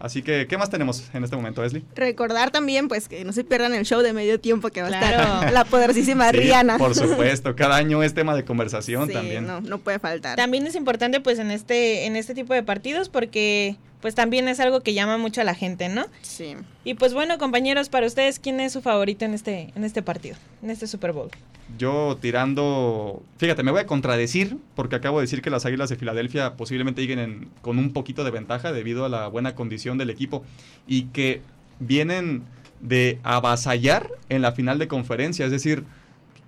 Así 0.00 0.22
que, 0.22 0.46
¿qué 0.46 0.56
más 0.56 0.70
tenemos 0.70 1.10
en 1.12 1.24
este 1.24 1.34
momento, 1.34 1.60
Leslie? 1.60 1.82
Recordar 1.96 2.52
también, 2.52 2.86
pues, 2.86 3.08
que 3.08 3.24
no 3.24 3.32
se 3.32 3.42
pierdan 3.42 3.74
el 3.74 3.84
show 3.84 4.00
de 4.00 4.12
medio 4.12 4.38
tiempo 4.38 4.68
que 4.68 4.80
va 4.80 4.88
a 4.88 4.90
estar 4.90 5.52
la 5.52 5.64
poderosísima 5.64 6.30
Rihanna. 6.30 6.78
Por 6.78 6.94
supuesto, 6.94 7.56
cada 7.56 7.74
año 7.76 8.02
es 8.04 8.14
tema 8.14 8.36
de 8.36 8.44
conversación 8.44 9.08
también. 9.08 9.44
No, 9.44 9.60
no 9.60 9.78
puede 9.78 9.98
faltar. 9.98 10.36
También 10.36 10.64
es 10.68 10.76
importante, 10.76 11.20
pues, 11.20 11.40
en 11.40 11.50
este, 11.50 12.06
en 12.06 12.14
este 12.14 12.34
tipo 12.34 12.54
de 12.54 12.62
partidos, 12.62 13.08
porque 13.08 13.76
pues 14.00 14.14
también 14.14 14.48
es 14.48 14.60
algo 14.60 14.80
que 14.80 14.94
llama 14.94 15.18
mucho 15.18 15.40
a 15.40 15.44
la 15.44 15.54
gente, 15.54 15.88
¿no? 15.88 16.06
Sí. 16.22 16.54
Y 16.84 16.94
pues 16.94 17.14
bueno, 17.14 17.38
compañeros, 17.38 17.88
para 17.88 18.06
ustedes, 18.06 18.38
¿quién 18.38 18.60
es 18.60 18.72
su 18.72 18.82
favorito 18.82 19.24
en 19.24 19.34
este, 19.34 19.72
en 19.74 19.84
este 19.84 20.02
partido, 20.02 20.36
en 20.62 20.70
este 20.70 20.86
Super 20.86 21.12
Bowl? 21.12 21.30
Yo 21.76 22.16
tirando, 22.20 23.22
fíjate, 23.36 23.62
me 23.62 23.70
voy 23.70 23.80
a 23.80 23.86
contradecir 23.86 24.56
porque 24.74 24.96
acabo 24.96 25.18
de 25.18 25.24
decir 25.24 25.42
que 25.42 25.50
las 25.50 25.66
Águilas 25.66 25.90
de 25.90 25.96
Filadelfia 25.96 26.56
posiblemente 26.56 27.02
lleguen 27.02 27.50
con 27.60 27.78
un 27.78 27.92
poquito 27.92 28.24
de 28.24 28.30
ventaja 28.30 28.72
debido 28.72 29.04
a 29.04 29.08
la 29.08 29.28
buena 29.28 29.54
condición 29.54 29.98
del 29.98 30.08
equipo 30.08 30.44
y 30.86 31.04
que 31.06 31.42
vienen 31.78 32.44
de 32.80 33.18
avasallar 33.22 34.10
en 34.28 34.40
la 34.40 34.52
final 34.52 34.78
de 34.78 34.88
conferencia, 34.88 35.44
es 35.44 35.50
decir, 35.50 35.84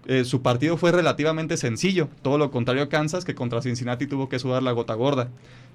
eh, 0.06 0.24
su 0.24 0.40
partido 0.40 0.76
fue 0.76 0.92
relativamente 0.92 1.56
sencillo, 1.56 2.08
todo 2.22 2.38
lo 2.38 2.50
contrario 2.50 2.84
a 2.84 2.88
Kansas 2.88 3.24
que 3.24 3.34
contra 3.34 3.60
Cincinnati 3.60 4.06
tuvo 4.06 4.28
que 4.28 4.38
sudar 4.38 4.62
la 4.62 4.72
gota 4.72 4.94
gorda, 4.94 5.28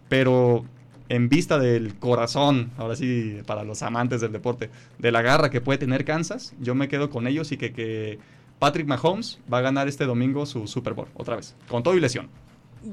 pero 0.10 0.66
en 1.10 1.30
vista 1.30 1.60
del 1.60 1.96
corazón, 1.96 2.72
ahora 2.78 2.96
sí, 2.96 3.38
para 3.46 3.64
los 3.64 3.84
amantes 3.84 4.22
del 4.22 4.32
deporte, 4.32 4.70
de 4.98 5.12
la 5.12 5.22
garra 5.22 5.50
que 5.50 5.62
puede 5.62 5.78
tener 5.78 6.06
Kansas, 6.06 6.54
yo 6.60 6.76
me 6.76 6.88
quedo 6.88 7.10
con 7.10 7.28
ellos 7.28 7.52
y 7.52 7.58
que, 7.58 7.74
que 7.74 8.20
Patrick 8.60 8.88
Mahomes 8.88 9.40
va 9.52 9.60
a 9.60 9.62
ganar 9.62 9.88
este 9.88 10.06
domingo 10.06 10.46
su 10.46 10.68
Super 10.68 10.94
Bowl, 10.94 11.08
otra 11.16 11.36
vez, 11.36 11.56
con 11.68 11.84
todo 11.84 11.96
y 11.96 12.00
lesión. 12.00 12.30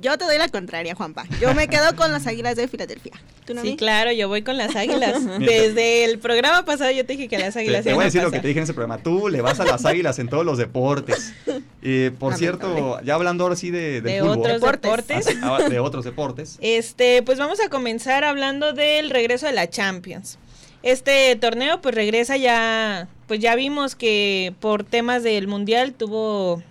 Yo 0.01 0.19
te 0.19 0.25
doy 0.25 0.39
la 0.39 0.49
contraria, 0.49 0.95
Juanpa. 0.95 1.25
Yo 1.41 1.55
me 1.55 1.69
quedo 1.69 1.95
con 1.97 2.13
las 2.13 2.27
Águilas 2.27 2.57
de 2.57 2.69
Filadelfia. 2.69 3.13
¿Tú 3.45 3.55
no 3.55 3.63
sí, 3.63 3.77
claro, 3.77 4.13
yo 4.13 4.29
voy 4.29 4.43
con 4.43 4.57
las 4.57 4.77
Águilas. 4.77 5.23
Desde 5.39 6.05
el 6.05 6.19
programa 6.19 6.65
pasado 6.65 6.91
yo 6.91 7.05
te 7.05 7.15
dije 7.15 7.29
que 7.29 7.39
las 7.39 7.57
Águilas 7.57 7.85
Te, 7.85 7.91
te 7.91 7.95
voy 7.95 8.03
a 8.03 8.05
decir 8.07 8.23
lo 8.23 8.31
que 8.31 8.41
te 8.41 8.49
dije 8.49 8.61
en 8.61 8.65
ese 8.65 8.75
programa. 8.75 9.03
Tú 9.03 9.29
le 9.29 9.41
vas 9.41 9.61
a 9.61 9.65
las 9.65 9.85
Águilas 9.85 10.19
en 10.19 10.29
todos 10.29 10.45
los 10.45 10.59
deportes. 10.59 11.33
Y 11.83 12.11
por 12.19 12.35
cierto, 12.35 13.01
ya 13.03 13.15
hablando 13.15 13.45
ahora 13.45 13.57
sí 13.57 13.71
de, 13.71 14.01
de 14.01 14.23
otros 14.23 14.61
deportes. 14.61 15.27
Ah, 15.43 15.59
de 15.69 15.79
otros 15.81 16.05
deportes. 16.05 16.59
Este, 16.63 17.23
pues 17.23 17.39
vamos 17.39 17.61
a 17.61 17.69
comenzar 17.69 18.25
hablando 18.25 18.73
del 18.73 19.11
regreso 19.11 19.47
de 19.47 19.53
la 19.53 19.69
Champions. 19.69 20.39
Este 20.83 21.37
torneo 21.37 21.81
pues 21.81 21.95
regresa 21.95 22.37
ya, 22.37 23.09
pues 23.29 23.41
ya 23.41 23.55
vimos 23.55 23.95
que 23.95 24.55
por 24.61 24.85
temas 24.85 25.23
del 25.23 25.47
Mundial 25.47 25.93
tuvo 25.93 26.63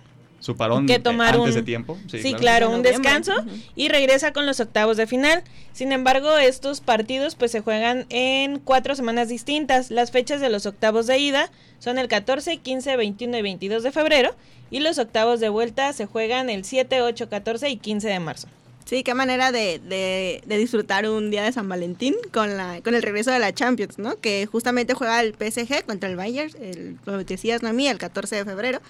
su 0.42 0.56
parón 0.56 0.86
que 0.86 0.98
tomar 0.98 1.36
antes 1.36 1.50
un, 1.50 1.54
de 1.54 1.62
tiempo. 1.62 1.96
Sí, 2.08 2.34
claro, 2.34 2.68
un 2.70 2.82
descanso 2.82 3.32
y 3.76 3.88
regresa 3.88 4.32
con 4.32 4.44
los 4.44 4.58
octavos 4.58 4.96
de 4.96 5.06
final. 5.06 5.44
Sin 5.72 5.92
embargo, 5.92 6.36
estos 6.36 6.80
partidos 6.80 7.36
pues 7.36 7.52
se 7.52 7.60
juegan 7.60 8.06
en 8.08 8.58
cuatro 8.58 8.96
semanas 8.96 9.28
distintas. 9.28 9.92
Las 9.92 10.10
fechas 10.10 10.40
de 10.40 10.50
los 10.50 10.66
octavos 10.66 11.06
de 11.06 11.16
ida 11.18 11.50
son 11.78 11.96
el 11.96 12.08
14, 12.08 12.56
15, 12.56 12.96
21 12.96 13.38
y 13.38 13.42
22 13.42 13.82
de 13.84 13.92
febrero 13.92 14.34
y 14.72 14.80
los 14.80 14.98
octavos 14.98 15.38
de 15.38 15.48
vuelta 15.48 15.92
se 15.92 16.06
juegan 16.06 16.50
el 16.50 16.64
7, 16.64 17.02
8, 17.02 17.28
14 17.28 17.70
y 17.70 17.76
15 17.76 18.08
de 18.08 18.18
marzo. 18.18 18.48
Sí, 18.84 19.04
qué 19.04 19.14
manera 19.14 19.52
de, 19.52 19.78
de, 19.78 20.42
de, 20.44 20.58
disfrutar 20.58 21.08
un 21.08 21.30
día 21.30 21.44
de 21.44 21.52
San 21.52 21.68
Valentín 21.68 22.16
con 22.32 22.56
la 22.56 22.80
con 22.82 22.96
el 22.96 23.02
regreso 23.02 23.30
de 23.30 23.38
la 23.38 23.54
Champions, 23.54 23.98
¿no? 23.98 24.18
Que 24.20 24.46
justamente 24.46 24.92
juega 24.92 25.20
el 25.20 25.34
PSG 25.34 25.86
contra 25.86 26.10
el 26.10 26.16
Bayern, 26.16 26.50
el, 26.60 26.98
como 27.04 27.18
decías, 27.18 27.62
Noemí, 27.62 27.86
el 27.86 27.98
14 27.98 28.36
de 28.36 28.44
febrero 28.44 28.80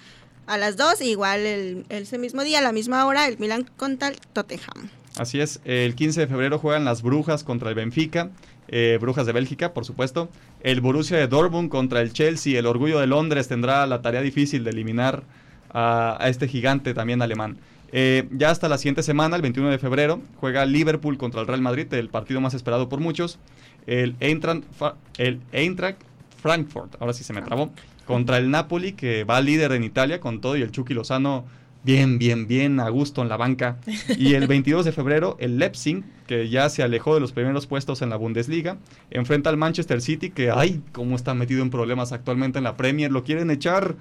a 0.47 0.57
las 0.57 0.77
2, 0.77 1.01
igual 1.01 1.41
el, 1.41 1.85
ese 1.89 2.17
mismo 2.17 2.43
día, 2.43 2.59
a 2.59 2.61
la 2.61 2.71
misma 2.71 3.05
hora, 3.05 3.27
el 3.27 3.37
Milan 3.39 3.69
contra 3.77 4.09
el 4.09 4.17
Tottenham. 4.33 4.89
Así 5.17 5.39
es, 5.39 5.61
el 5.63 5.95
15 5.95 6.21
de 6.21 6.27
febrero 6.27 6.59
juegan 6.59 6.85
las 6.85 7.01
Brujas 7.01 7.43
contra 7.43 7.69
el 7.69 7.75
Benfica, 7.75 8.31
eh, 8.67 8.97
Brujas 8.99 9.25
de 9.25 9.33
Bélgica, 9.33 9.73
por 9.73 9.85
supuesto. 9.85 10.29
El 10.61 10.81
Borussia 10.81 11.17
de 11.17 11.27
Dortmund 11.27 11.69
contra 11.69 12.01
el 12.01 12.13
Chelsea, 12.13 12.57
el 12.57 12.65
Orgullo 12.65 12.99
de 12.99 13.07
Londres 13.07 13.47
tendrá 13.47 13.85
la 13.85 14.01
tarea 14.01 14.21
difícil 14.21 14.63
de 14.63 14.71
eliminar 14.71 15.23
a, 15.71 16.17
este 16.25 16.47
gigante 16.47 16.93
también 16.93 17.21
alemán. 17.21 17.57
Eh, 17.91 18.27
ya 18.31 18.49
hasta 18.49 18.67
la 18.69 18.79
siguiente 18.79 19.03
semana, 19.03 19.35
el 19.35 19.43
21 19.43 19.69
de 19.69 19.77
febrero, 19.77 20.21
juega 20.39 20.65
Liverpool 20.65 21.17
contra 21.17 21.41
el 21.41 21.47
Real 21.47 21.61
Madrid, 21.61 21.93
el 21.93 22.09
partido 22.09 22.41
más 22.41 22.55
esperado 22.55 22.89
por 22.89 22.99
muchos. 22.99 23.37
El 23.85 24.15
el 24.19 25.41
Eintracht 25.51 26.01
Frankfurt, 26.41 26.95
ahora 26.99 27.13
sí 27.13 27.23
se 27.23 27.33
me 27.33 27.41
trabó, 27.41 27.71
contra 28.05 28.37
el 28.37 28.51
Napoli, 28.51 28.93
que 28.93 29.23
va 29.23 29.41
líder 29.41 29.71
en 29.71 29.83
Italia 29.83 30.19
con 30.19 30.41
todo, 30.41 30.57
y 30.57 30.61
el 30.61 30.71
Chucky 30.71 30.93
Lozano 30.93 31.45
bien, 31.83 32.17
bien, 32.17 32.47
bien 32.47 32.79
a 32.79 32.89
gusto 32.89 33.21
en 33.21 33.29
la 33.29 33.37
banca. 33.37 33.77
Y 34.17 34.33
el 34.33 34.47
22 34.47 34.85
de 34.85 34.91
febrero, 34.91 35.35
el 35.39 35.59
Leipzig, 35.59 36.03
que 36.27 36.49
ya 36.49 36.69
se 36.69 36.83
alejó 36.83 37.13
de 37.13 37.19
los 37.19 37.31
primeros 37.31 37.67
puestos 37.67 38.01
en 38.01 38.09
la 38.09 38.15
Bundesliga, 38.15 38.77
enfrenta 39.11 39.49
al 39.49 39.57
Manchester 39.57 40.01
City, 40.01 40.29
que, 40.29 40.51
ay, 40.51 40.81
cómo 40.91 41.15
está 41.15 41.33
metido 41.33 41.61
en 41.61 41.69
problemas 41.69 42.11
actualmente 42.11 42.57
en 42.57 42.63
la 42.63 42.77
Premier, 42.77 43.11
lo 43.11 43.23
quieren 43.23 43.51
echar. 43.51 43.95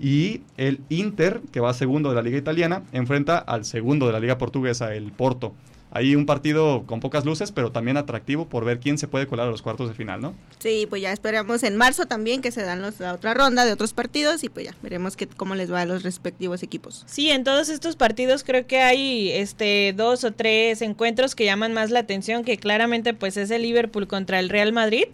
Y 0.00 0.42
el 0.56 0.80
Inter, 0.90 1.40
que 1.52 1.58
va 1.58 1.74
segundo 1.74 2.10
de 2.10 2.14
la 2.14 2.22
Liga 2.22 2.38
Italiana, 2.38 2.82
enfrenta 2.92 3.38
al 3.38 3.64
segundo 3.64 4.06
de 4.06 4.12
la 4.12 4.20
Liga 4.20 4.38
Portuguesa, 4.38 4.94
el 4.94 5.10
Porto. 5.10 5.54
Ahí 5.90 6.14
un 6.14 6.26
partido 6.26 6.84
con 6.86 7.00
pocas 7.00 7.24
luces, 7.24 7.50
pero 7.50 7.72
también 7.72 7.96
atractivo 7.96 8.46
por 8.46 8.64
ver 8.64 8.78
quién 8.78 8.98
se 8.98 9.08
puede 9.08 9.26
colar 9.26 9.48
a 9.48 9.50
los 9.50 9.62
cuartos 9.62 9.88
de 9.88 9.94
final, 9.94 10.20
¿no? 10.20 10.34
Sí, 10.58 10.86
pues 10.88 11.00
ya 11.00 11.12
esperamos 11.12 11.62
en 11.62 11.76
marzo 11.76 12.06
también 12.06 12.42
que 12.42 12.50
se 12.50 12.62
dan 12.62 12.82
los, 12.82 13.00
la 13.00 13.14
otra 13.14 13.32
ronda 13.32 13.64
de 13.64 13.72
otros 13.72 13.94
partidos 13.94 14.44
y 14.44 14.50
pues 14.50 14.66
ya 14.66 14.74
veremos 14.82 15.16
que, 15.16 15.26
cómo 15.26 15.54
les 15.54 15.72
va 15.72 15.80
a 15.80 15.86
los 15.86 16.02
respectivos 16.02 16.62
equipos. 16.62 17.04
Sí, 17.06 17.30
en 17.30 17.42
todos 17.42 17.70
estos 17.70 17.96
partidos 17.96 18.44
creo 18.44 18.66
que 18.66 18.80
hay 18.80 19.30
este 19.30 19.94
dos 19.96 20.24
o 20.24 20.32
tres 20.32 20.82
encuentros 20.82 21.34
que 21.34 21.46
llaman 21.46 21.72
más 21.72 21.90
la 21.90 22.00
atención, 22.00 22.44
que 22.44 22.58
claramente 22.58 23.14
pues 23.14 23.36
es 23.38 23.50
el 23.50 23.62
Liverpool 23.62 24.06
contra 24.06 24.40
el 24.40 24.50
Real 24.50 24.72
Madrid, 24.74 25.06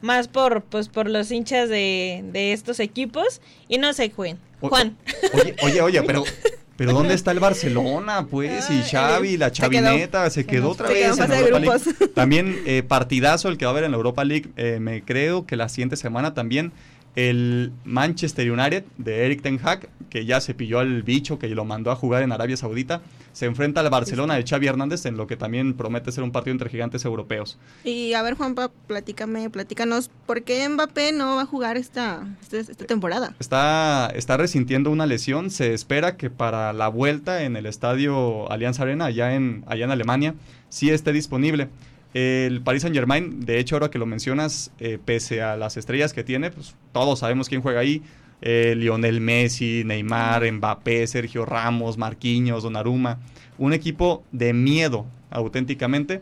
más 0.00 0.28
por 0.28 0.62
pues 0.62 0.88
por 0.88 1.10
los 1.10 1.30
hinchas 1.30 1.68
de, 1.68 2.24
de 2.32 2.52
estos 2.54 2.80
equipos 2.80 3.42
y 3.68 3.76
no 3.76 3.92
sé, 3.92 4.10
Juan. 4.10 4.38
Juan. 4.60 4.96
Oye, 5.34 5.56
oye, 5.62 5.82
oye, 5.82 6.02
pero 6.04 6.24
pero 6.86 6.98
¿dónde 6.98 7.14
está 7.14 7.30
el 7.30 7.38
Barcelona, 7.38 8.26
pues? 8.28 8.68
Y 8.70 8.82
Xavi, 8.82 9.36
la 9.36 9.52
chavineta, 9.52 10.28
se 10.30 10.44
quedó, 10.44 10.70
otra 10.70 10.88
vez 10.88 11.16
en 11.16 11.32
Europa 11.32 11.58
League. 11.60 12.08
También 12.14 12.60
eh, 12.66 12.82
partidazo 12.82 13.48
el 13.48 13.56
que 13.56 13.64
va 13.64 13.70
a 13.70 13.72
haber 13.74 13.84
en 13.84 13.92
la 13.92 13.96
Europa 13.96 14.24
League. 14.24 14.50
Eh, 14.56 14.78
me 14.80 15.02
creo 15.02 15.46
que 15.46 15.56
la 15.56 15.68
siguiente 15.68 15.96
semana 15.96 16.34
también 16.34 16.72
el 17.14 17.72
Manchester 17.84 18.50
United 18.50 18.84
de 18.98 19.26
Eric 19.26 19.42
Ten 19.42 19.60
Hag, 19.62 19.88
que 20.08 20.24
ya 20.24 20.40
se 20.40 20.54
pilló 20.54 20.78
al 20.78 21.02
bicho, 21.02 21.38
que 21.38 21.48
lo 21.48 21.64
mandó 21.64 21.90
a 21.90 21.96
jugar 21.96 22.22
en 22.22 22.32
Arabia 22.32 22.56
Saudita, 22.56 23.02
se 23.32 23.46
enfrenta 23.46 23.80
al 23.80 23.90
Barcelona 23.90 24.34
de 24.34 24.44
Xavi 24.44 24.66
Hernández 24.66 25.06
en 25.06 25.16
lo 25.16 25.26
que 25.26 25.36
también 25.36 25.74
promete 25.74 26.12
ser 26.12 26.22
un 26.22 26.32
partido 26.32 26.52
entre 26.52 26.68
gigantes 26.68 27.04
europeos. 27.04 27.58
Y 27.84 28.12
a 28.12 28.22
ver, 28.22 28.34
Juanpa, 28.34 28.70
platícame, 28.86 29.48
platícanos, 29.50 30.10
¿por 30.26 30.42
qué 30.42 30.68
Mbappé 30.68 31.12
no 31.12 31.36
va 31.36 31.42
a 31.42 31.46
jugar 31.46 31.76
esta, 31.76 32.26
esta, 32.42 32.58
esta 32.58 32.84
temporada? 32.86 33.34
Está, 33.38 34.12
está 34.14 34.36
resintiendo 34.36 34.90
una 34.90 35.06
lesión, 35.06 35.50
se 35.50 35.72
espera 35.72 36.16
que 36.16 36.30
para 36.30 36.72
la 36.72 36.88
vuelta 36.88 37.42
en 37.44 37.56
el 37.56 37.66
estadio 37.66 38.50
Allianz 38.50 38.80
Arena, 38.80 39.06
allá 39.06 39.34
en, 39.34 39.64
allá 39.66 39.86
en 39.86 39.90
Alemania, 39.90 40.34
sí 40.68 40.90
esté 40.90 41.12
disponible. 41.12 41.68
El 42.14 42.60
Paris 42.60 42.82
Saint 42.82 42.94
Germain, 42.94 43.40
de 43.40 43.58
hecho, 43.58 43.76
ahora 43.76 43.90
que 43.90 43.98
lo 43.98 44.04
mencionas, 44.04 44.70
eh, 44.78 44.98
pese 45.02 45.40
a 45.40 45.56
las 45.56 45.76
estrellas 45.76 46.12
que 46.12 46.22
tiene, 46.22 46.50
pues 46.50 46.74
todos 46.92 47.20
sabemos 47.20 47.48
quién 47.48 47.62
juega 47.62 47.80
ahí. 47.80 48.02
Eh, 48.42 48.74
Lionel 48.76 49.20
Messi, 49.20 49.82
Neymar, 49.84 50.50
Mbappé, 50.50 51.06
Sergio 51.06 51.46
Ramos, 51.46 51.96
Marquinhos, 51.96 52.64
Donnarumma. 52.64 53.18
Un 53.56 53.72
equipo 53.72 54.24
de 54.32 54.52
miedo, 54.52 55.06
auténticamente. 55.30 56.20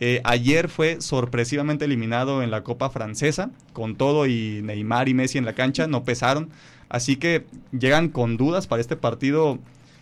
Eh, 0.00 0.20
ayer 0.24 0.68
fue 0.68 1.00
sorpresivamente 1.00 1.84
eliminado 1.84 2.42
en 2.42 2.50
la 2.50 2.62
Copa 2.62 2.90
Francesa, 2.90 3.50
con 3.72 3.96
todo 3.96 4.26
y 4.26 4.60
Neymar 4.62 5.08
y 5.08 5.14
Messi 5.14 5.38
en 5.38 5.44
la 5.44 5.54
cancha, 5.54 5.86
no 5.86 6.04
pesaron. 6.04 6.50
Así 6.88 7.16
que 7.16 7.46
llegan 7.70 8.08
con 8.08 8.36
dudas 8.36 8.66
para 8.66 8.80
este 8.80 8.96
partido, 8.96 9.58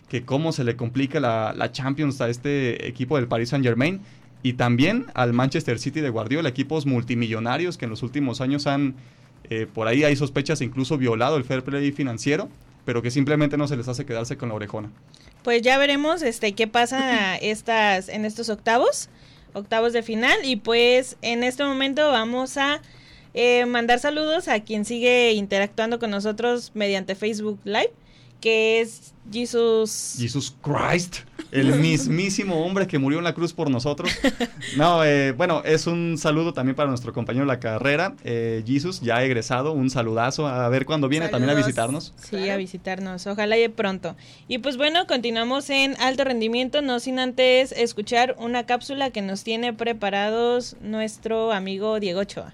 que 0.07 0.23
cómo 0.23 0.51
se 0.53 0.63
le 0.63 0.75
complica 0.75 1.19
la, 1.19 1.53
la 1.55 1.71
Champions 1.71 2.19
a 2.19 2.29
este 2.29 2.87
equipo 2.87 3.17
del 3.17 3.27
Paris 3.27 3.49
Saint 3.49 3.63
Germain 3.63 4.01
y 4.41 4.53
también 4.53 5.07
al 5.13 5.33
Manchester 5.33 5.79
City 5.79 6.01
de 6.01 6.09
Guardiola, 6.09 6.49
equipos 6.49 6.85
multimillonarios 6.85 7.77
que 7.77 7.85
en 7.85 7.91
los 7.91 8.03
últimos 8.03 8.41
años 8.41 8.67
han, 8.67 8.95
eh, 9.49 9.67
por 9.71 9.87
ahí 9.87 10.03
hay 10.03 10.15
sospechas, 10.15 10.61
incluso 10.61 10.97
violado 10.97 11.37
el 11.37 11.43
fair 11.43 11.63
play 11.63 11.91
financiero, 11.91 12.49
pero 12.85 13.01
que 13.01 13.11
simplemente 13.11 13.57
no 13.57 13.67
se 13.67 13.75
les 13.75 13.87
hace 13.87 14.05
quedarse 14.05 14.37
con 14.37 14.49
la 14.49 14.55
orejona. 14.55 14.89
Pues 15.43 15.61
ya 15.61 15.77
veremos 15.77 16.21
este 16.21 16.53
qué 16.53 16.67
pasa 16.67 17.35
estas 17.41 18.09
en 18.09 18.25
estos 18.25 18.49
octavos, 18.49 19.09
octavos 19.53 19.93
de 19.93 20.03
final 20.03 20.37
y 20.43 20.55
pues 20.55 21.17
en 21.21 21.43
este 21.43 21.63
momento 21.63 22.09
vamos 22.11 22.57
a 22.57 22.81
eh, 23.33 23.65
mandar 23.65 23.99
saludos 23.99 24.47
a 24.47 24.61
quien 24.61 24.85
sigue 24.85 25.33
interactuando 25.33 25.99
con 25.99 26.11
nosotros 26.11 26.71
mediante 26.73 27.15
Facebook 27.15 27.59
Live 27.63 27.91
que 28.39 28.81
es 28.81 29.13
Jesus. 29.31 30.15
Jesus 30.17 30.55
Christ, 30.61 31.17
el 31.51 31.75
mismísimo 31.75 32.65
hombre 32.65 32.87
que 32.87 32.97
murió 32.97 33.19
en 33.19 33.23
la 33.23 33.33
cruz 33.33 33.53
por 33.53 33.69
nosotros. 33.69 34.11
No, 34.77 35.03
eh, 35.03 35.31
bueno, 35.31 35.61
es 35.65 35.87
un 35.87 36.17
saludo 36.17 36.53
también 36.53 36.75
para 36.75 36.89
nuestro 36.89 37.11
compañero 37.11 37.45
de 37.45 37.47
la 37.47 37.59
carrera, 37.59 38.15
eh, 38.23 38.63
Jesus, 38.65 39.01
ya 39.01 39.23
egresado, 39.23 39.73
un 39.73 39.89
saludazo, 39.89 40.47
a 40.47 40.69
ver 40.69 40.85
cuándo 40.85 41.07
viene 41.07 41.27
también 41.29 41.49
a 41.49 41.53
visitarnos. 41.53 42.13
Sí, 42.17 42.49
a 42.49 42.57
visitarnos, 42.57 43.25
ojalá 43.27 43.57
y 43.57 43.67
pronto. 43.67 44.15
Y 44.47 44.59
pues 44.59 44.77
bueno, 44.77 45.07
continuamos 45.07 45.69
en 45.69 45.99
alto 45.99 46.23
rendimiento, 46.23 46.81
no 46.81 46.99
sin 46.99 47.19
antes 47.19 47.71
escuchar 47.71 48.35
una 48.39 48.65
cápsula 48.65 49.11
que 49.11 49.21
nos 49.21 49.43
tiene 49.43 49.73
preparados 49.73 50.75
nuestro 50.81 51.51
amigo 51.51 51.99
Diego 51.99 52.21
Ochoa. 52.21 52.53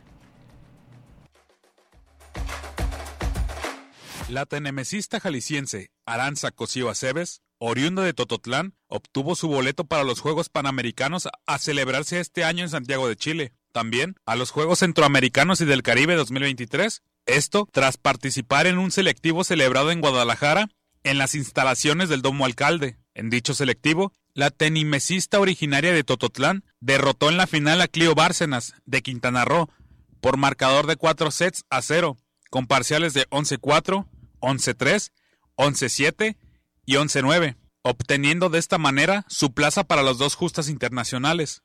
La 4.27 4.47
tenemesista 4.47 5.19
jalisciense 5.19 5.91
Aranza 6.03 6.49
Cosío 6.49 6.89
Aceves, 6.89 7.43
oriunda 7.59 8.01
de 8.01 8.13
Tototlán, 8.13 8.73
obtuvo 8.87 9.35
su 9.35 9.47
boleto 9.47 9.85
para 9.85 10.03
los 10.03 10.19
Juegos 10.19 10.49
Panamericanos 10.49 11.29
a 11.45 11.59
celebrarse 11.59 12.19
este 12.19 12.43
año 12.43 12.63
en 12.63 12.69
Santiago 12.69 13.07
de 13.07 13.15
Chile. 13.15 13.53
También 13.71 14.15
a 14.25 14.35
los 14.35 14.49
Juegos 14.49 14.79
Centroamericanos 14.79 15.61
y 15.61 15.65
del 15.65 15.83
Caribe 15.83 16.15
2023. 16.15 17.03
Esto 17.27 17.67
tras 17.71 17.97
participar 17.97 18.65
en 18.65 18.79
un 18.79 18.89
selectivo 18.89 19.43
celebrado 19.43 19.91
en 19.91 20.01
Guadalajara 20.01 20.69
en 21.03 21.19
las 21.19 21.35
instalaciones 21.35 22.09
del 22.09 22.23
Domo 22.23 22.45
Alcalde. 22.45 22.97
En 23.13 23.29
dicho 23.29 23.53
selectivo, 23.53 24.11
la 24.33 24.49
tenimesista 24.49 25.39
originaria 25.39 25.93
de 25.93 26.03
Tototlán 26.03 26.63
derrotó 26.79 27.29
en 27.29 27.37
la 27.37 27.45
final 27.45 27.79
a 27.79 27.87
Clio 27.87 28.15
Bárcenas 28.15 28.73
de 28.85 29.03
Quintana 29.03 29.45
Roo 29.45 29.69
por 30.19 30.37
marcador 30.37 30.87
de 30.87 30.95
4 30.95 31.29
sets 31.29 31.63
a 31.69 31.83
0, 31.83 32.17
con 32.49 32.65
parciales 32.65 33.13
de 33.13 33.29
11-4, 33.29 34.07
11-3, 34.39 35.11
11-7 35.57 36.37
y 36.85 36.95
11-9, 36.95 37.55
obteniendo 37.81 38.49
de 38.49 38.59
esta 38.59 38.77
manera 38.77 39.25
su 39.27 39.53
plaza 39.53 39.83
para 39.83 40.03
los 40.03 40.17
dos 40.17 40.35
justas 40.35 40.69
internacionales. 40.69 41.63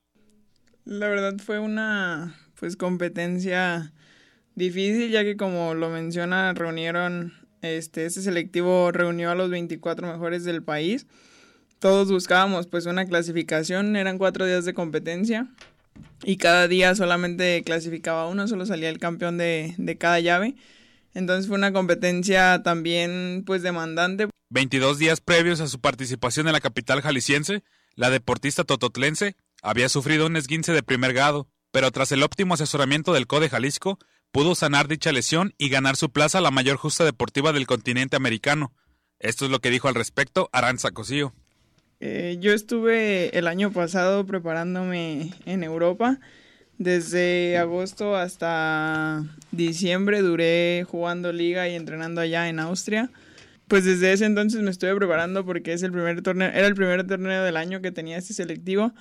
La 0.84 1.08
verdad 1.08 1.34
fue 1.44 1.58
una 1.58 2.36
pues 2.58 2.76
competencia 2.76 3.92
difícil 4.54 5.10
ya 5.10 5.22
que 5.22 5.36
como 5.36 5.74
lo 5.74 5.88
menciona 5.88 6.52
reunieron 6.52 7.32
este 7.62 8.04
este 8.04 8.20
selectivo 8.20 8.90
reunió 8.92 9.30
a 9.30 9.34
los 9.34 9.48
24 9.48 10.06
mejores 10.06 10.44
del 10.44 10.62
país 10.62 11.06
todos 11.80 12.12
buscábamos 12.12 12.66
pues 12.66 12.84
una 12.84 13.06
clasificación, 13.06 13.96
eran 13.96 14.18
cuatro 14.18 14.44
días 14.44 14.66
de 14.66 14.74
competencia 14.74 15.48
y 16.22 16.36
cada 16.36 16.68
día 16.68 16.94
solamente 16.94 17.62
clasificaba 17.64 18.28
uno, 18.28 18.46
solo 18.46 18.66
salía 18.66 18.90
el 18.90 18.98
campeón 18.98 19.38
de, 19.38 19.74
de 19.78 19.96
cada 19.96 20.20
llave. 20.20 20.54
Entonces 21.14 21.48
fue 21.48 21.56
una 21.56 21.72
competencia 21.72 22.62
también 22.62 23.42
pues 23.46 23.62
demandante. 23.62 24.28
22 24.50 24.98
días 24.98 25.20
previos 25.20 25.60
a 25.60 25.68
su 25.68 25.80
participación 25.80 26.46
en 26.46 26.52
la 26.52 26.60
capital 26.60 27.02
jalisciense, 27.02 27.62
la 27.94 28.10
deportista 28.10 28.64
tototlense 28.64 29.36
había 29.62 29.88
sufrido 29.88 30.26
un 30.26 30.36
esguince 30.36 30.72
de 30.72 30.82
primer 30.82 31.12
grado, 31.12 31.48
pero 31.70 31.90
tras 31.90 32.12
el 32.12 32.22
óptimo 32.22 32.54
asesoramiento 32.54 33.12
del 33.12 33.26
CODE 33.26 33.48
Jalisco, 33.48 33.98
pudo 34.32 34.54
sanar 34.54 34.88
dicha 34.88 35.12
lesión 35.12 35.54
y 35.58 35.68
ganar 35.68 35.96
su 35.96 36.10
plaza 36.10 36.38
a 36.38 36.40
la 36.40 36.50
mayor 36.50 36.76
justa 36.76 37.04
deportiva 37.04 37.52
del 37.52 37.66
continente 37.66 38.16
americano. 38.16 38.72
Esto 39.18 39.44
es 39.44 39.50
lo 39.50 39.60
que 39.60 39.70
dijo 39.70 39.88
al 39.88 39.94
respecto 39.94 40.48
Aranza 40.52 40.92
Cosío. 40.92 41.34
Eh, 42.00 42.38
yo 42.40 42.52
estuve 42.52 43.36
el 43.36 43.46
año 43.46 43.70
pasado 43.70 44.24
preparándome 44.24 45.34
en 45.44 45.62
Europa. 45.62 46.18
Desde 46.80 47.58
agosto 47.58 48.16
hasta 48.16 49.22
diciembre 49.52 50.22
duré 50.22 50.86
jugando 50.88 51.30
liga 51.30 51.68
y 51.68 51.74
entrenando 51.74 52.22
allá 52.22 52.48
en 52.48 52.58
Austria. 52.58 53.10
Pues 53.68 53.84
desde 53.84 54.14
ese 54.14 54.24
entonces 54.24 54.62
me 54.62 54.70
estuve 54.70 54.96
preparando 54.96 55.44
porque 55.44 55.74
es 55.74 55.82
el 55.82 55.92
primer 55.92 56.22
torneo, 56.22 56.48
era 56.48 56.66
el 56.66 56.74
primer 56.74 57.06
torneo 57.06 57.44
del 57.44 57.58
año 57.58 57.82
que 57.82 57.92
tenía 57.92 58.16
este 58.16 58.32
selectivo 58.32 58.94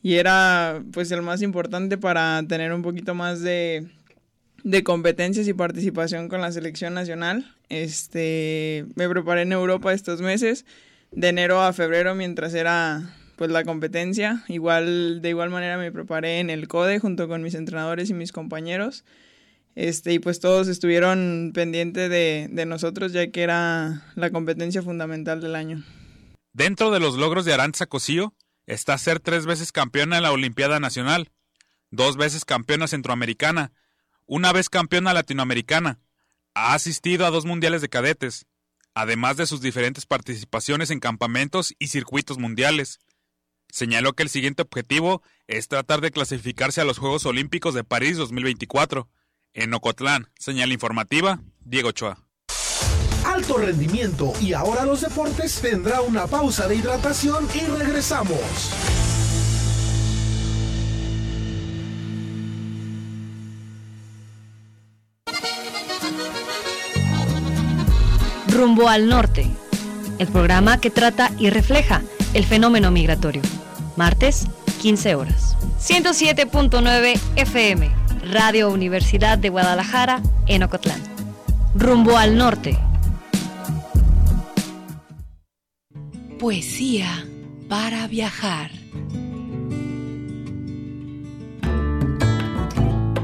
y 0.00 0.14
era 0.14 0.80
pues 0.92 1.10
el 1.10 1.22
más 1.22 1.42
importante 1.42 1.98
para 1.98 2.40
tener 2.46 2.72
un 2.72 2.82
poquito 2.82 3.16
más 3.16 3.40
de, 3.40 3.88
de 4.62 4.84
competencias 4.84 5.48
y 5.48 5.54
participación 5.54 6.28
con 6.28 6.40
la 6.40 6.52
selección 6.52 6.94
nacional. 6.94 7.52
Este, 7.68 8.86
me 8.94 9.08
preparé 9.08 9.42
en 9.42 9.50
Europa 9.50 9.92
estos 9.92 10.20
meses 10.20 10.66
de 11.10 11.30
enero 11.30 11.60
a 11.60 11.72
febrero 11.72 12.14
mientras 12.14 12.54
era 12.54 13.12
pues 13.36 13.50
la 13.50 13.64
competencia. 13.64 14.44
Igual, 14.48 15.22
de 15.22 15.28
igual 15.28 15.50
manera 15.50 15.78
me 15.78 15.92
preparé 15.92 16.40
en 16.40 16.50
el 16.50 16.68
CODE 16.68 16.98
junto 16.98 17.28
con 17.28 17.42
mis 17.42 17.54
entrenadores 17.54 18.10
y 18.10 18.14
mis 18.14 18.32
compañeros. 18.32 19.04
Este, 19.74 20.12
y 20.12 20.18
pues 20.20 20.38
todos 20.40 20.68
estuvieron 20.68 21.50
pendientes 21.52 22.08
de, 22.08 22.48
de 22.50 22.66
nosotros 22.66 23.12
ya 23.12 23.30
que 23.30 23.42
era 23.42 24.02
la 24.14 24.30
competencia 24.30 24.82
fundamental 24.82 25.40
del 25.40 25.56
año. 25.56 25.84
Dentro 26.52 26.92
de 26.92 27.00
los 27.00 27.16
logros 27.16 27.44
de 27.44 27.52
Aranza 27.52 27.86
Cosío 27.86 28.34
está 28.66 28.96
ser 28.98 29.18
tres 29.18 29.46
veces 29.46 29.72
campeona 29.72 30.18
en 30.18 30.22
la 30.22 30.30
Olimpiada 30.32 30.78
Nacional, 30.78 31.32
dos 31.90 32.16
veces 32.16 32.44
campeona 32.44 32.86
centroamericana, 32.86 33.72
una 34.26 34.52
vez 34.52 34.68
campeona 34.68 35.12
latinoamericana. 35.12 35.98
Ha 36.54 36.74
asistido 36.74 37.26
a 37.26 37.30
dos 37.30 37.44
mundiales 37.44 37.82
de 37.82 37.88
cadetes, 37.88 38.46
además 38.94 39.36
de 39.36 39.46
sus 39.46 39.60
diferentes 39.60 40.06
participaciones 40.06 40.90
en 40.90 41.00
campamentos 41.00 41.74
y 41.80 41.88
circuitos 41.88 42.38
mundiales. 42.38 43.00
Señaló 43.70 44.12
que 44.12 44.22
el 44.22 44.28
siguiente 44.28 44.62
objetivo 44.62 45.22
es 45.46 45.68
tratar 45.68 46.00
de 46.00 46.10
clasificarse 46.10 46.80
a 46.80 46.84
los 46.84 46.98
Juegos 46.98 47.26
Olímpicos 47.26 47.74
de 47.74 47.84
París 47.84 48.16
2024. 48.16 49.08
En 49.52 49.74
Ocotlán, 49.74 50.30
señal 50.38 50.72
informativa, 50.72 51.40
Diego 51.64 51.90
Ochoa. 51.90 52.18
Alto 53.24 53.56
rendimiento 53.56 54.32
y 54.40 54.52
ahora 54.52 54.84
los 54.84 55.00
deportes 55.00 55.60
tendrá 55.60 56.02
una 56.02 56.26
pausa 56.26 56.68
de 56.68 56.76
hidratación 56.76 57.48
y 57.54 57.60
regresamos. 57.66 58.38
Rumbo 68.48 68.88
al 68.88 69.08
Norte, 69.08 69.50
el 70.18 70.28
programa 70.28 70.80
que 70.80 70.90
trata 70.90 71.32
y 71.38 71.50
refleja 71.50 72.02
el 72.34 72.44
fenómeno 72.44 72.90
migratorio. 72.90 73.42
Martes, 73.96 74.46
15 74.82 75.14
horas. 75.14 75.56
107.9 75.80 77.18
FM, 77.36 77.90
Radio 78.30 78.70
Universidad 78.70 79.38
de 79.38 79.48
Guadalajara, 79.48 80.20
en 80.46 80.64
Ocotlán. 80.64 81.00
Rumbo 81.74 82.18
al 82.18 82.36
Norte. 82.36 82.76
Poesía 86.38 87.26
para 87.68 88.06
viajar. 88.08 88.70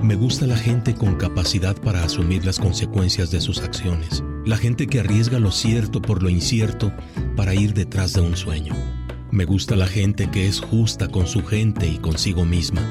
Me 0.02 0.14
gusta 0.16 0.46
la 0.46 0.56
gente 0.56 0.94
con 0.94 1.14
capacidad 1.16 1.76
para 1.76 2.02
asumir 2.02 2.44
las 2.44 2.58
consecuencias 2.58 3.30
de 3.30 3.40
sus 3.40 3.60
acciones. 3.60 4.24
La 4.44 4.56
gente 4.56 4.86
que 4.86 5.00
arriesga 5.00 5.38
lo 5.38 5.52
cierto 5.52 6.02
por 6.02 6.22
lo 6.22 6.30
incierto 6.30 6.92
para 7.36 7.54
ir 7.54 7.74
detrás 7.74 8.14
de 8.14 8.22
un 8.22 8.36
sueño. 8.36 8.74
Me 9.32 9.44
gusta 9.44 9.76
la 9.76 9.86
gente 9.86 10.28
que 10.28 10.48
es 10.48 10.60
justa 10.60 11.06
con 11.06 11.26
su 11.28 11.44
gente 11.44 11.86
y 11.86 11.98
consigo 11.98 12.44
misma. 12.44 12.82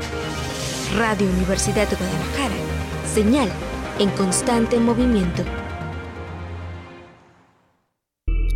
Radio 0.98 1.28
Universidad 1.30 1.88
de 1.88 1.96
Guadalajara. 1.96 2.56
Señal 3.14 3.50
en 4.00 4.10
constante 4.12 4.78
movimiento. 4.78 5.44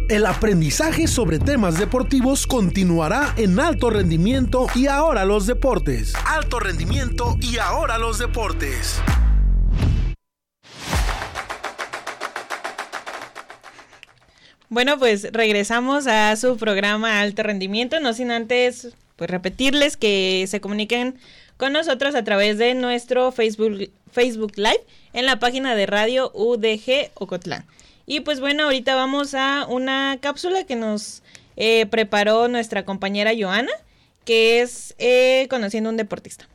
El 0.09 0.25
aprendizaje 0.25 1.07
sobre 1.07 1.39
temas 1.39 1.77
deportivos 1.77 2.45
continuará 2.45 3.33
en 3.37 3.59
alto 3.59 3.89
rendimiento 3.89 4.67
y 4.75 4.87
ahora 4.87 5.23
los 5.25 5.47
deportes. 5.47 6.13
Alto 6.25 6.59
rendimiento 6.59 7.37
y 7.41 7.57
ahora 7.57 7.97
los 7.97 8.17
deportes. 8.17 9.01
Bueno, 14.69 14.99
pues 14.99 15.31
regresamos 15.31 16.07
a 16.07 16.35
su 16.35 16.57
programa 16.57 17.21
Alto 17.21 17.41
Rendimiento, 17.41 17.99
no 18.01 18.13
sin 18.13 18.31
antes 18.31 18.89
pues 19.15 19.29
repetirles 19.29 19.97
que 19.97 20.45
se 20.47 20.61
comuniquen 20.61 21.17
con 21.55 21.73
nosotros 21.73 22.15
a 22.15 22.23
través 22.23 22.57
de 22.57 22.75
nuestro 22.75 23.31
Facebook, 23.31 23.89
Facebook 24.11 24.53
Live 24.57 24.83
en 25.13 25.25
la 25.25 25.39
página 25.39 25.73
de 25.73 25.85
Radio 25.85 26.31
UDG 26.33 27.11
Ocotlán. 27.15 27.65
Y 28.05 28.19
pues 28.21 28.39
bueno, 28.39 28.63
ahorita 28.63 28.95
vamos 28.95 29.33
a 29.33 29.65
una 29.67 30.17
cápsula 30.21 30.65
que 30.65 30.75
nos 30.75 31.23
eh, 31.55 31.85
preparó 31.87 32.47
nuestra 32.47 32.85
compañera 32.85 33.31
Joana, 33.37 33.71
que 34.23 34.61
es 34.61 34.95
eh, 34.99 35.47
Conociendo 35.49 35.89
un 35.89 35.97
Deportista. 35.97 36.47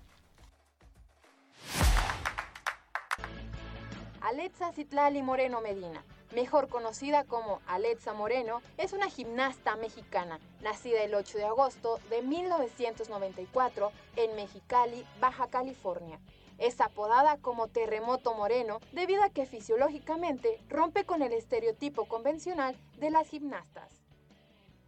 Alexa 4.20 4.72
Citlali 4.72 5.20
Moreno 5.22 5.60
Medina, 5.60 6.02
mejor 6.33 6.68
conocida 6.68 7.24
como 7.24 7.61
Alexa 7.66 8.12
Moreno, 8.12 8.62
es 8.78 8.93
una 8.93 9.09
gimnasta 9.09 9.76
mexicana, 9.76 10.41
nacida 10.61 11.03
el 11.03 11.14
8 11.14 11.39
de 11.39 11.45
agosto 11.45 11.99
de 12.11 12.22
1994 12.22 13.93
en 14.16 14.37
Mexicali, 14.37 15.07
Baja 15.20 15.49
California. 15.49 16.18
Es 16.59 16.80
apodada 16.80 17.39
como 17.39 17.68
Terremoto 17.68 18.35
Moreno 18.35 18.80
debido 18.93 19.22
a 19.22 19.30
que 19.30 19.47
fisiológicamente 19.47 20.61
rompe 20.68 21.05
con 21.05 21.22
el 21.22 21.33
estereotipo 21.33 22.07
convencional 22.07 22.76
de 22.99 23.11
las 23.11 23.28
gimnastas. 23.28 23.91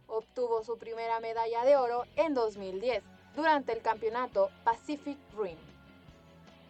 Obtuvo 0.07 0.63
su 0.63 0.77
primera 0.77 1.19
medalla 1.19 1.65
de 1.65 1.75
oro 1.75 2.03
en 2.15 2.33
2010 2.33 3.03
durante 3.35 3.73
el 3.73 3.81
campeonato 3.81 4.49
Pacific 4.63 5.17
Rim. 5.37 5.57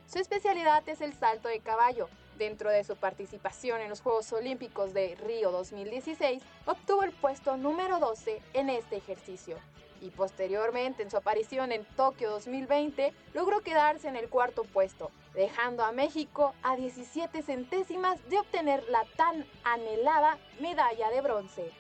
Su 0.08 0.20
especialidad 0.20 0.88
es 0.88 1.02
el 1.02 1.14
salto 1.14 1.50
de 1.50 1.60
caballo, 1.60 2.08
Dentro 2.38 2.70
de 2.70 2.84
su 2.84 2.98
participación 2.98 3.80
en 3.80 3.90
los 3.90 4.02
Juegos 4.02 4.34
Olímpicos 4.34 4.94
de 4.94 5.16
Río 5.16 5.52
2016, 5.52 6.44
obtuvo 6.66 7.04
el 7.04 7.14
puesto 7.14 7.56
número 7.56 8.00
12 8.00 8.42
en 8.54 8.70
este 8.70 8.98
ejercicio. 8.98 9.58
Y 10.02 10.10
posteriormente, 10.10 11.02
en 11.02 11.10
su 11.10 11.16
aparición 11.16 11.72
en 11.72 11.86
Tokio 11.96 12.30
2020, 12.32 13.14
logró 13.34 13.62
quedarse 13.62 14.10
en 14.10 14.18
el 14.18 14.28
cuarto 14.28 14.64
puesto, 14.64 15.12
dejando 15.34 15.86
a 15.86 15.94
México 15.94 16.54
a 16.62 16.76
17 16.76 17.42
centésimas 17.42 18.20
de 18.30 18.40
obtener 18.40 18.84
la 18.90 19.06
tan 19.16 19.46
anhelada 19.64 20.38
medalla 20.60 21.10
de 21.12 21.22
bronce. 21.22 21.72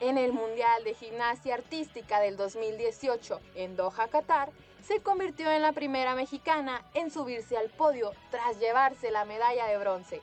En 0.00 0.18
el 0.18 0.34
Mundial 0.34 0.84
de 0.84 0.92
Gimnasia 0.92 1.54
Artística 1.54 2.20
del 2.20 2.36
2018 2.36 3.40
en 3.54 3.76
Doha, 3.76 4.08
Qatar, 4.08 4.50
se 4.86 5.00
convirtió 5.00 5.50
en 5.50 5.62
la 5.62 5.72
primera 5.72 6.14
mexicana 6.14 6.80
en 6.94 7.10
subirse 7.10 7.56
al 7.56 7.70
podio 7.70 8.12
tras 8.30 8.60
llevarse 8.60 9.10
la 9.10 9.24
medalla 9.24 9.66
de 9.66 9.78
bronce. 9.78 10.22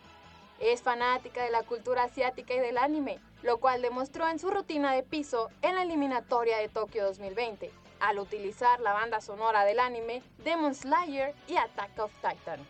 Es 0.59 0.81
fanática 0.81 1.43
de 1.43 1.51
la 1.51 1.63
cultura 1.63 2.03
asiática 2.03 2.53
y 2.53 2.59
del 2.59 2.77
anime, 2.77 3.19
lo 3.41 3.57
cual 3.59 3.81
demostró 3.81 4.27
en 4.29 4.39
su 4.39 4.49
rutina 4.49 4.93
de 4.93 5.03
piso 5.03 5.49
en 5.61 5.75
la 5.75 5.83
eliminatoria 5.83 6.59
de 6.59 6.69
Tokio 6.69 7.03
2020, 7.03 7.71
al 7.99 8.19
utilizar 8.19 8.79
la 8.79 8.93
banda 8.93 9.19
sonora 9.19 9.65
del 9.65 9.81
anime 9.81 10.23
Demon 10.45 10.73
Slayer 10.73 11.35
y 11.47 11.57
Attack 11.57 11.99
of 11.99 12.13
Titan. 12.21 12.65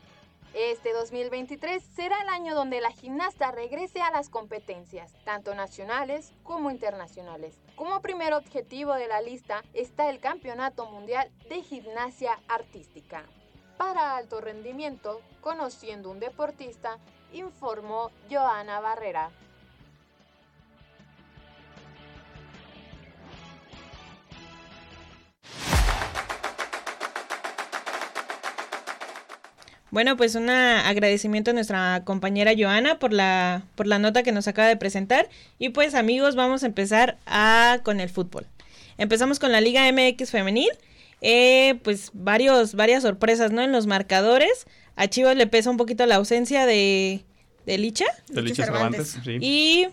Este 0.54 0.94
2023 0.94 1.84
será 1.96 2.16
el 2.22 2.30
año 2.30 2.54
donde 2.54 2.80
la 2.80 2.92
gimnasta 2.92 3.50
regrese 3.50 4.04
a 4.04 4.12
las 4.12 4.30
competencias, 4.30 5.12
tanto 5.26 5.56
nacionales 5.56 6.32
como 6.44 6.70
internacionales. 6.70 7.58
Como 7.76 8.04
primer 8.04 8.34
objetivo 8.34 8.94
de 8.94 9.08
la 9.08 9.20
lista 9.22 9.64
está 9.74 10.12
el 10.12 10.20
Campeonato 10.20 10.86
Mundial 10.86 11.32
de 11.50 11.64
Gimnasia 11.64 12.40
Artística. 12.48 13.24
Para 13.78 14.16
alto 14.16 14.42
rendimiento, 14.42 15.22
conociendo 15.42 16.12
un 16.12 16.20
deportista, 16.20 17.00
informó 17.34 18.12
Joana 18.30 18.80
Barrera. 18.80 19.32
Bueno, 29.94 30.18
pues 30.18 30.34
un 30.34 30.50
agradecimiento 30.50 31.52
a 31.52 31.54
nuestra 31.54 32.02
compañera 32.04 32.54
Joana 32.58 32.98
por 32.98 33.14
la, 33.14 33.62
por 33.76 33.86
la 33.86 34.00
nota 34.00 34.24
que 34.24 34.32
nos 34.32 34.48
acaba 34.48 34.68
de 34.68 34.76
presentar. 34.76 35.30
Y 35.60 35.70
pues 35.70 35.94
amigos, 35.94 36.36
vamos 36.36 36.64
a 36.64 36.66
empezar 36.66 37.20
a, 37.28 37.78
con 37.84 38.00
el 38.00 38.10
fútbol. 38.10 38.48
Empezamos 38.98 39.38
con 39.38 39.52
la 39.52 39.62
Liga 39.62 39.84
MX 39.92 40.32
femenil. 40.32 40.72
Eh, 41.22 41.76
pues 41.84 42.10
varios, 42.16 42.74
varias 42.74 43.04
sorpresas, 43.04 43.52
¿no? 43.52 43.62
En 43.62 43.72
los 43.72 43.86
marcadores. 43.86 44.66
A 44.96 45.06
Chivas 45.10 45.38
le 45.38 45.46
pesa 45.46 45.70
un 45.70 45.78
poquito 45.78 46.08
la 46.08 46.16
ausencia 46.16 46.66
de, 46.66 47.24
de 47.68 47.78
Licha. 47.78 48.06
De 48.30 48.42
Licha 48.42 48.66
Cervantes, 48.66 49.20
sí. 49.24 49.38
Y 49.42 49.90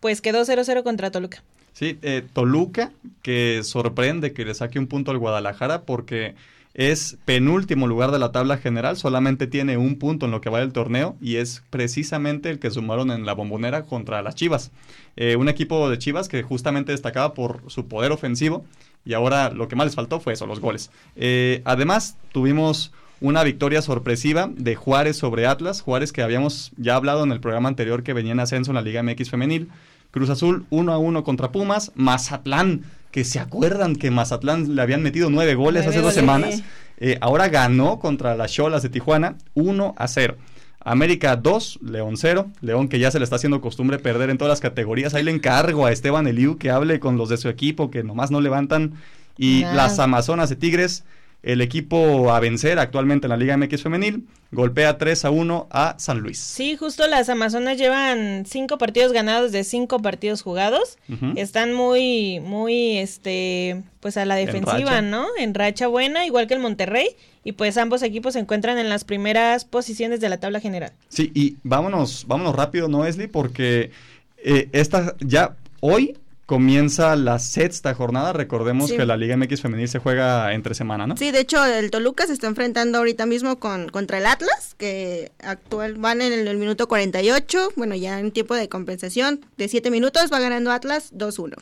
pues 0.00 0.20
quedó 0.20 0.42
0-0 0.42 0.82
contra 0.82 1.12
Toluca. 1.12 1.44
Sí, 1.74 1.96
eh, 2.02 2.24
Toluca, 2.32 2.90
que 3.22 3.60
sorprende 3.62 4.32
que 4.32 4.44
le 4.44 4.54
saque 4.54 4.80
un 4.80 4.88
punto 4.88 5.12
al 5.12 5.18
Guadalajara 5.18 5.82
porque 5.82 6.34
es 6.74 7.16
penúltimo 7.24 7.86
lugar 7.86 8.10
de 8.10 8.18
la 8.18 8.32
tabla 8.32 8.58
general, 8.58 8.96
solamente 8.96 9.46
tiene 9.46 9.76
un 9.76 9.96
punto 9.96 10.26
en 10.26 10.32
lo 10.32 10.40
que 10.40 10.50
va 10.50 10.58
del 10.58 10.72
torneo 10.72 11.16
y 11.20 11.36
es 11.36 11.62
precisamente 11.70 12.50
el 12.50 12.58
que 12.58 12.70
sumaron 12.70 13.12
en 13.12 13.24
la 13.24 13.32
bombonera 13.32 13.84
contra 13.84 14.22
las 14.22 14.34
Chivas. 14.34 14.72
Eh, 15.16 15.36
un 15.36 15.48
equipo 15.48 15.88
de 15.88 15.98
Chivas 15.98 16.28
que 16.28 16.42
justamente 16.42 16.90
destacaba 16.90 17.32
por 17.32 17.62
su 17.68 17.86
poder 17.86 18.10
ofensivo 18.10 18.64
y 19.04 19.14
ahora 19.14 19.50
lo 19.50 19.68
que 19.68 19.76
más 19.76 19.86
les 19.86 19.94
faltó 19.94 20.18
fue 20.18 20.32
eso, 20.32 20.46
los 20.46 20.58
goles. 20.58 20.90
Eh, 21.14 21.62
además, 21.64 22.16
tuvimos 22.32 22.92
una 23.20 23.44
victoria 23.44 23.80
sorpresiva 23.80 24.50
de 24.56 24.74
Juárez 24.74 25.16
sobre 25.16 25.46
Atlas, 25.46 25.80
Juárez 25.80 26.12
que 26.12 26.22
habíamos 26.22 26.72
ya 26.76 26.96
hablado 26.96 27.22
en 27.22 27.30
el 27.30 27.38
programa 27.38 27.68
anterior 27.68 28.02
que 28.02 28.12
venía 28.14 28.32
en 28.32 28.40
ascenso 28.40 28.72
en 28.72 28.74
la 28.74 28.82
Liga 28.82 29.02
MX 29.02 29.30
femenil. 29.30 29.68
Cruz 30.10 30.30
Azul 30.30 30.66
1 30.70 30.92
a 30.92 30.98
1 30.98 31.24
contra 31.24 31.52
Pumas, 31.52 31.92
Mazatlán 31.94 32.82
que 33.14 33.22
se 33.22 33.38
acuerdan 33.38 33.94
que 33.94 34.10
Mazatlán 34.10 34.74
le 34.74 34.82
habían 34.82 35.00
metido 35.00 35.30
nueve 35.30 35.54
goles 35.54 35.86
hace 35.86 36.00
dos 36.00 36.14
semanas. 36.14 36.64
Eh, 36.98 37.16
ahora 37.20 37.46
ganó 37.46 38.00
contra 38.00 38.34
las 38.34 38.50
Cholas 38.50 38.82
de 38.82 38.88
Tijuana 38.88 39.36
1 39.54 39.94
a 39.96 40.08
0. 40.08 40.36
América 40.80 41.36
2, 41.36 41.78
León 41.84 42.16
0. 42.16 42.48
León 42.60 42.88
que 42.88 42.98
ya 42.98 43.12
se 43.12 43.20
le 43.20 43.22
está 43.22 43.36
haciendo 43.36 43.60
costumbre 43.60 44.00
perder 44.00 44.30
en 44.30 44.36
todas 44.36 44.50
las 44.50 44.60
categorías. 44.60 45.14
Ahí 45.14 45.22
le 45.22 45.30
encargo 45.30 45.86
a 45.86 45.92
Esteban 45.92 46.26
Eliu 46.26 46.58
que 46.58 46.70
hable 46.70 46.98
con 46.98 47.16
los 47.16 47.28
de 47.28 47.36
su 47.36 47.48
equipo 47.48 47.88
que 47.88 48.02
nomás 48.02 48.32
no 48.32 48.40
levantan. 48.40 48.94
Y 49.38 49.60
las 49.60 50.00
Amazonas 50.00 50.48
de 50.48 50.56
Tigres 50.56 51.04
el 51.44 51.60
equipo 51.60 52.32
a 52.32 52.40
vencer 52.40 52.78
actualmente 52.78 53.26
en 53.26 53.30
la 53.30 53.36
Liga 53.36 53.56
MX 53.56 53.82
femenil 53.82 54.26
golpea 54.54 54.96
3 54.96 55.24
a 55.24 55.30
1 55.30 55.68
a 55.70 55.94
San 55.98 56.20
Luis. 56.20 56.38
Sí, 56.38 56.76
justo 56.76 57.06
las 57.06 57.28
Amazonas 57.28 57.76
llevan 57.76 58.44
cinco 58.46 58.78
partidos 58.78 59.12
ganados 59.12 59.52
de 59.52 59.64
cinco 59.64 60.00
partidos 60.00 60.42
jugados. 60.42 60.96
Están 61.36 61.74
muy, 61.74 62.40
muy, 62.40 62.98
este, 62.98 63.82
pues 64.00 64.16
a 64.16 64.24
la 64.24 64.36
defensiva, 64.36 65.02
¿no? 65.02 65.26
En 65.38 65.54
racha 65.54 65.88
buena, 65.88 66.24
igual 66.24 66.46
que 66.46 66.54
el 66.54 66.60
Monterrey. 66.60 67.08
Y 67.42 67.52
pues 67.52 67.76
ambos 67.76 68.02
equipos 68.02 68.34
se 68.34 68.38
encuentran 68.38 68.78
en 68.78 68.88
las 68.88 69.04
primeras 69.04 69.66
posiciones 69.66 70.20
de 70.20 70.30
la 70.30 70.38
tabla 70.38 70.60
general. 70.60 70.92
Sí, 71.08 71.30
y 71.34 71.56
vámonos, 71.62 72.24
vámonos 72.26 72.54
rápido, 72.54 72.88
¿no, 72.88 73.04
Esli? 73.04 73.26
Porque 73.26 73.90
eh, 74.38 74.70
esta 74.72 75.14
ya 75.20 75.56
hoy 75.80 76.16
comienza 76.46 77.16
la 77.16 77.38
sexta 77.38 77.94
jornada. 77.94 78.32
Recordemos 78.32 78.92
que 78.92 79.06
la 79.06 79.16
Liga 79.16 79.36
MX 79.36 79.60
femenil 79.60 79.88
se 79.88 79.98
juega 79.98 80.52
entre 80.52 80.74
semana, 80.74 81.06
¿no? 81.06 81.16
Sí, 81.16 81.30
de 81.30 81.40
hecho 81.40 81.64
el 81.64 81.90
Toluca 81.90 82.26
se 82.26 82.32
está 82.32 82.46
enfrentando 82.46 82.98
ahorita 82.98 83.26
mismo 83.26 83.58
con 83.58 83.88
contra 83.88 84.18
el 84.18 84.26
Atlas, 84.26 84.74
que 84.76 85.32
actual 85.42 85.94
van 85.94 86.22
en 86.22 86.46
el, 86.46 86.56
minuto 86.58 86.88
48, 86.88 87.72
bueno, 87.76 87.94
ya 87.94 88.20
en 88.20 88.30
tiempo 88.30 88.54
de 88.54 88.68
compensación 88.68 89.40
de 89.56 89.68
7 89.68 89.90
minutos 89.90 90.30
va 90.32 90.38
ganando 90.38 90.70
Atlas 90.72 91.12
2-1. 91.14 91.54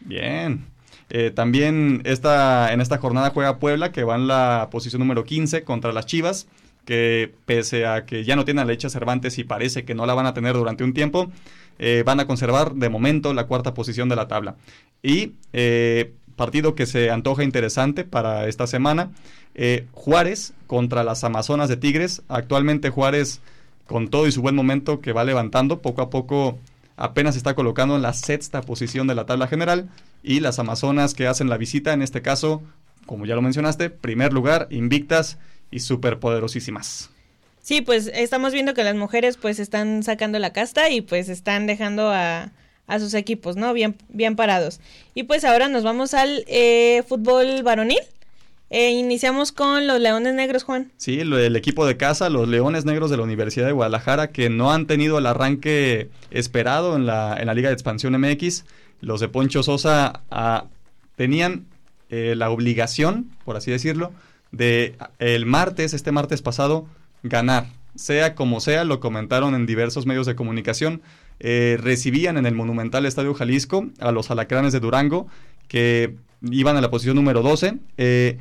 Bien. 0.00 0.66
Eh, 1.10 1.30
también 1.30 2.02
esta, 2.04 2.72
en 2.72 2.80
esta 2.80 2.98
jornada 2.98 3.30
juega 3.30 3.58
Puebla, 3.58 3.92
que 3.92 4.04
va 4.04 4.16
en 4.16 4.26
la 4.26 4.68
posición 4.70 5.00
número 5.00 5.24
15 5.24 5.62
contra 5.62 5.92
las 5.92 6.06
Chivas, 6.06 6.46
que 6.84 7.32
pese 7.46 7.86
a 7.86 8.04
que 8.04 8.24
ya 8.24 8.36
no 8.36 8.44
tiene 8.44 8.62
a 8.62 8.64
Lecha 8.64 8.90
Cervantes 8.90 9.38
y 9.38 9.44
parece 9.44 9.84
que 9.84 9.94
no 9.94 10.06
la 10.06 10.14
van 10.14 10.26
a 10.26 10.34
tener 10.34 10.54
durante 10.54 10.84
un 10.84 10.92
tiempo, 10.92 11.30
eh, 11.78 12.02
van 12.04 12.20
a 12.20 12.26
conservar 12.26 12.74
de 12.74 12.88
momento 12.88 13.34
la 13.34 13.46
cuarta 13.46 13.74
posición 13.74 14.08
de 14.08 14.16
la 14.16 14.28
tabla. 14.28 14.56
Y 15.02 15.32
eh, 15.52 16.14
partido 16.36 16.74
que 16.74 16.86
se 16.86 17.10
antoja 17.10 17.44
interesante 17.44 18.04
para 18.04 18.48
esta 18.48 18.66
semana, 18.66 19.10
eh, 19.54 19.86
Juárez 19.92 20.52
contra 20.66 21.04
las 21.04 21.24
Amazonas 21.24 21.68
de 21.68 21.76
Tigres. 21.76 22.22
Actualmente 22.28 22.90
Juárez, 22.90 23.40
con 23.86 24.08
todo 24.08 24.26
y 24.26 24.32
su 24.32 24.42
buen 24.42 24.54
momento 24.54 25.00
que 25.00 25.12
va 25.12 25.24
levantando, 25.24 25.80
poco 25.80 26.02
a 26.02 26.10
poco 26.10 26.58
apenas 26.96 27.36
está 27.36 27.54
colocando 27.54 27.96
en 27.96 28.02
la 28.02 28.12
sexta 28.12 28.62
posición 28.62 29.06
de 29.06 29.14
la 29.14 29.26
tabla 29.26 29.46
general. 29.46 29.88
Y 30.22 30.40
las 30.40 30.58
Amazonas 30.58 31.14
que 31.14 31.26
hacen 31.26 31.48
la 31.48 31.58
visita, 31.58 31.92
en 31.92 32.02
este 32.02 32.22
caso, 32.22 32.62
como 33.06 33.26
ya 33.26 33.34
lo 33.34 33.42
mencionaste, 33.42 33.90
primer 33.90 34.32
lugar, 34.32 34.68
invictas 34.70 35.38
y 35.70 35.80
superpoderosísimas. 35.80 37.10
Sí, 37.64 37.80
pues 37.80 38.10
estamos 38.12 38.52
viendo 38.52 38.74
que 38.74 38.84
las 38.84 38.94
mujeres 38.94 39.38
pues 39.38 39.58
están 39.58 40.02
sacando 40.02 40.38
la 40.38 40.52
casta 40.52 40.90
y 40.90 41.00
pues 41.00 41.30
están 41.30 41.66
dejando 41.66 42.10
a, 42.10 42.52
a 42.86 42.98
sus 42.98 43.14
equipos, 43.14 43.56
¿no? 43.56 43.72
Bien, 43.72 43.96
bien 44.10 44.36
parados. 44.36 44.80
Y 45.14 45.22
pues 45.22 45.46
ahora 45.46 45.68
nos 45.68 45.82
vamos 45.82 46.12
al 46.12 46.44
eh, 46.46 47.02
fútbol 47.08 47.62
varonil. 47.62 48.00
Eh, 48.68 48.90
iniciamos 48.90 49.50
con 49.50 49.86
los 49.86 49.98
Leones 49.98 50.34
Negros, 50.34 50.62
Juan. 50.62 50.92
Sí, 50.98 51.20
el 51.20 51.56
equipo 51.56 51.86
de 51.86 51.96
casa, 51.96 52.28
los 52.28 52.48
Leones 52.48 52.84
Negros 52.84 53.10
de 53.10 53.16
la 53.16 53.22
Universidad 53.22 53.64
de 53.64 53.72
Guadalajara, 53.72 54.30
que 54.30 54.50
no 54.50 54.70
han 54.70 54.86
tenido 54.86 55.16
el 55.16 55.24
arranque 55.24 56.10
esperado 56.30 56.96
en 56.96 57.06
la, 57.06 57.34
en 57.40 57.46
la 57.46 57.54
Liga 57.54 57.70
de 57.70 57.74
Expansión 57.74 58.12
MX. 58.20 58.66
Los 59.00 59.20
de 59.20 59.28
Poncho 59.28 59.62
Sosa 59.62 60.20
ah, 60.30 60.66
tenían 61.16 61.64
eh, 62.10 62.34
la 62.36 62.50
obligación, 62.50 63.30
por 63.46 63.56
así 63.56 63.70
decirlo, 63.70 64.12
de 64.52 64.96
el 65.18 65.46
martes, 65.46 65.94
este 65.94 66.12
martes 66.12 66.42
pasado, 66.42 66.86
ganar. 67.24 67.66
Sea 67.96 68.34
como 68.34 68.60
sea, 68.60 68.84
lo 68.84 69.00
comentaron 69.00 69.54
en 69.54 69.66
diversos 69.66 70.06
medios 70.06 70.26
de 70.26 70.36
comunicación. 70.36 71.02
Eh, 71.40 71.78
recibían 71.80 72.36
en 72.36 72.46
el 72.46 72.54
monumental 72.54 73.06
Estadio 73.06 73.34
Jalisco 73.34 73.86
a 73.98 74.12
los 74.12 74.30
alacranes 74.30 74.72
de 74.72 74.80
Durango, 74.80 75.26
que 75.66 76.14
iban 76.42 76.76
a 76.76 76.80
la 76.80 76.90
posición 76.90 77.16
número 77.16 77.42
12. 77.42 77.78
Eh, 77.96 78.38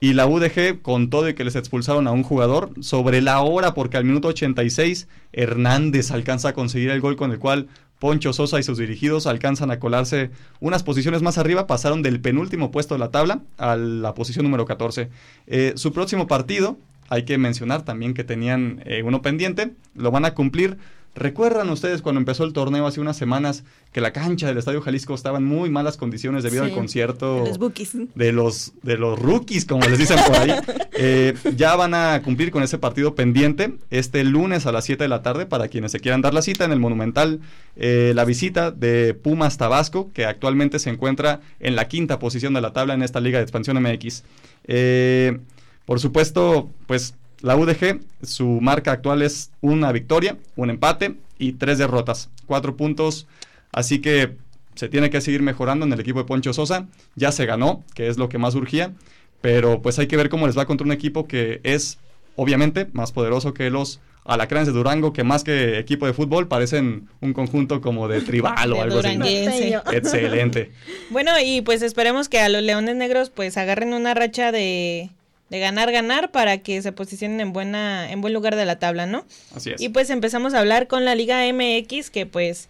y 0.00 0.12
la 0.12 0.26
UDG, 0.26 0.82
con 0.82 1.08
todo 1.08 1.28
y 1.28 1.34
que 1.34 1.44
les 1.44 1.56
expulsaron 1.56 2.06
a 2.06 2.12
un 2.12 2.24
jugador, 2.24 2.70
sobre 2.80 3.22
la 3.22 3.40
hora, 3.40 3.74
porque 3.74 3.96
al 3.96 4.04
minuto 4.04 4.28
86 4.28 5.08
Hernández 5.32 6.10
alcanza 6.10 6.50
a 6.50 6.52
conseguir 6.52 6.90
el 6.90 7.00
gol 7.00 7.16
con 7.16 7.30
el 7.30 7.38
cual 7.38 7.68
Poncho 7.98 8.34
Sosa 8.34 8.58
y 8.58 8.62
sus 8.62 8.76
dirigidos 8.76 9.26
alcanzan 9.26 9.70
a 9.70 9.78
colarse 9.78 10.30
unas 10.60 10.82
posiciones 10.82 11.22
más 11.22 11.38
arriba, 11.38 11.66
pasaron 11.66 12.02
del 12.02 12.20
penúltimo 12.20 12.70
puesto 12.70 12.94
de 12.94 12.98
la 12.98 13.10
tabla 13.10 13.40
a 13.56 13.76
la 13.76 14.14
posición 14.14 14.44
número 14.44 14.66
14. 14.66 15.08
Eh, 15.46 15.72
su 15.76 15.92
próximo 15.92 16.26
partido 16.26 16.76
hay 17.08 17.24
que 17.24 17.38
mencionar 17.38 17.84
también 17.84 18.14
que 18.14 18.24
tenían 18.24 18.82
eh, 18.84 19.02
uno 19.04 19.22
pendiente, 19.22 19.72
lo 19.94 20.10
van 20.10 20.24
a 20.24 20.34
cumplir 20.34 20.76
¿Recuerdan 21.16 21.70
ustedes 21.70 22.02
cuando 22.02 22.18
empezó 22.18 22.42
el 22.42 22.52
torneo 22.52 22.88
hace 22.88 23.00
unas 23.00 23.16
semanas 23.16 23.62
que 23.92 24.00
la 24.00 24.12
cancha 24.12 24.48
del 24.48 24.58
Estadio 24.58 24.80
Jalisco 24.80 25.14
estaba 25.14 25.38
en 25.38 25.44
muy 25.44 25.70
malas 25.70 25.96
condiciones 25.96 26.42
debido 26.42 26.64
Sí, 26.64 26.70
al 26.70 26.76
concierto 26.76 27.36
de 27.36 27.48
los 27.50 27.58
bookies. 27.58 27.92
de 28.16 28.32
los 28.32 28.72
de 28.82 28.98
los 28.98 29.16
rookies, 29.16 29.64
como 29.64 29.86
les 29.86 29.96
dicen 29.96 30.18
por 30.26 30.36
ahí? 30.36 30.50
Eh, 30.96 31.34
ya 31.56 31.74
van 31.74 31.92
a 31.92 32.22
cumplir 32.22 32.52
con 32.52 32.62
ese 32.62 32.78
partido 32.78 33.16
pendiente 33.16 33.74
este 33.90 34.22
lunes 34.22 34.64
a 34.66 34.70
las 34.72 34.84
7 34.84 35.02
de 35.04 35.08
la 35.08 35.22
tarde 35.22 35.44
para 35.44 35.66
quienes 35.66 35.90
se 35.90 35.98
quieran 35.98 36.20
dar 36.20 36.34
la 36.34 36.40
cita 36.40 36.64
en 36.64 36.70
el 36.72 36.78
Monumental. 36.78 37.40
eh, 37.76 38.12
la 38.14 38.24
visita 38.24 38.70
de 38.70 39.12
Pumas 39.14 39.56
Tabasco, 39.56 40.12
que 40.12 40.24
actualmente 40.24 40.78
se 40.78 40.90
encuentra 40.90 41.40
en 41.58 41.74
la 41.74 41.88
quinta 41.88 42.20
posición 42.20 42.54
de 42.54 42.60
la 42.60 42.72
tabla 42.72 42.94
en 42.94 43.02
esta 43.02 43.18
Liga 43.20 43.38
de 43.38 43.42
Expansión 43.42 43.80
MX. 43.82 44.22
Eh, 44.66 45.38
por 45.86 46.00
supuesto, 46.00 46.70
pues 46.86 47.14
la 47.40 47.56
UDG, 47.56 48.00
su 48.22 48.46
marca 48.60 48.92
actual 48.92 49.22
es 49.22 49.50
una 49.60 49.92
victoria, 49.92 50.38
un 50.56 50.70
empate 50.70 51.16
y 51.38 51.52
tres 51.52 51.78
derrotas, 51.78 52.30
cuatro 52.46 52.76
puntos. 52.76 53.26
Así 53.72 54.00
que 54.00 54.36
se 54.74 54.88
tiene 54.88 55.10
que 55.10 55.20
seguir 55.20 55.42
mejorando 55.42 55.84
en 55.84 55.92
el 55.92 56.00
equipo 56.00 56.20
de 56.20 56.24
Poncho 56.24 56.52
Sosa. 56.52 56.86
Ya 57.16 57.32
se 57.32 57.46
ganó, 57.46 57.84
que 57.94 58.08
es 58.08 58.16
lo 58.16 58.28
que 58.28 58.38
más 58.38 58.54
urgía, 58.54 58.92
pero 59.40 59.82
pues 59.82 59.98
hay 59.98 60.06
que 60.06 60.16
ver 60.16 60.28
cómo 60.30 60.46
les 60.46 60.56
va 60.56 60.66
contra 60.66 60.86
un 60.86 60.92
equipo 60.92 61.26
que 61.26 61.60
es 61.64 61.98
obviamente 62.36 62.88
más 62.92 63.12
poderoso 63.12 63.52
que 63.52 63.68
los 63.70 64.00
Alacranes 64.24 64.66
de 64.66 64.72
Durango, 64.72 65.12
que 65.12 65.22
más 65.22 65.44
que 65.44 65.78
equipo 65.78 66.06
de 66.06 66.14
fútbol 66.14 66.48
parecen 66.48 67.08
un 67.20 67.34
conjunto 67.34 67.82
como 67.82 68.08
de 68.08 68.20
tribal 68.22 68.72
o 68.72 68.76
De 68.76 68.80
algo 68.80 68.98
así. 69.00 69.08
duranguense. 69.08 69.80
Excelente. 69.92 70.72
Bueno, 71.10 71.32
y 71.44 71.60
pues 71.60 71.82
esperemos 71.82 72.30
que 72.30 72.40
a 72.40 72.48
los 72.48 72.62
Leones 72.62 72.96
Negros 72.96 73.28
pues 73.28 73.58
agarren 73.58 73.92
una 73.92 74.14
racha 74.14 74.50
de, 74.50 75.10
de 75.50 75.58
ganar, 75.60 75.92
ganar 75.92 76.30
para 76.30 76.58
que 76.58 76.80
se 76.82 76.92
posicionen 76.92 77.40
en 77.40 77.52
buena 77.52 78.10
en 78.10 78.20
buen 78.20 78.32
lugar 78.32 78.56
de 78.56 78.64
la 78.64 78.78
tabla, 78.78 79.06
¿no? 79.06 79.24
Así 79.54 79.70
es. 79.70 79.80
Y 79.80 79.88
pues 79.90 80.10
empezamos 80.10 80.54
a 80.54 80.58
hablar 80.60 80.86
con 80.86 81.04
la 81.04 81.14
Liga 81.14 81.40
MX 81.52 82.10
que 82.10 82.26
pues 82.26 82.68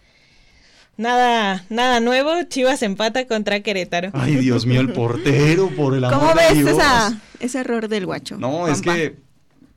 nada 0.97 1.65
nada 1.69 1.99
nuevo, 1.99 2.31
Chivas 2.43 2.81
empata 2.83 3.25
contra 3.27 3.59
Querétaro. 3.61 4.11
Ay, 4.13 4.35
Dios 4.35 4.65
mío, 4.65 4.81
el 4.81 4.91
portero, 4.93 5.69
por 5.75 5.95
el 5.95 6.03
amor 6.03 6.19
¿Cómo 6.19 6.33
de 6.33 6.47
ves 6.47 6.57
Dios. 6.57 6.69
esa, 6.71 7.21
ese 7.39 7.59
error 7.59 7.87
del 7.87 8.05
guacho? 8.05 8.37
No, 8.37 8.67
es 8.67 8.81
que 8.81 9.15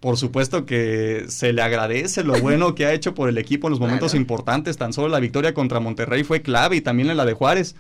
por 0.01 0.17
supuesto 0.17 0.65
que 0.65 1.25
se 1.29 1.53
le 1.53 1.61
agradece 1.61 2.23
lo 2.23 2.41
bueno 2.41 2.77
que 2.77 2.87
ha 2.87 2.93
hecho 2.93 3.15
por 3.15 3.29
el 3.29 3.37
equipo 3.37 3.67
en 3.67 3.73
los 3.73 3.81
momentos 3.81 4.15
importantes. 4.15 4.77
Tan 4.77 4.93
solo 4.93 5.09
la 5.09 5.19
victoria 5.19 5.55
contra 5.55 5.81
Monterrey 5.81 6.23
fue 6.23 6.41
clave 6.41 6.77
y 6.77 6.81
también 6.81 7.11
en 7.11 7.17
la 7.17 7.25
de 7.25 7.33
Juárez. 7.33 7.75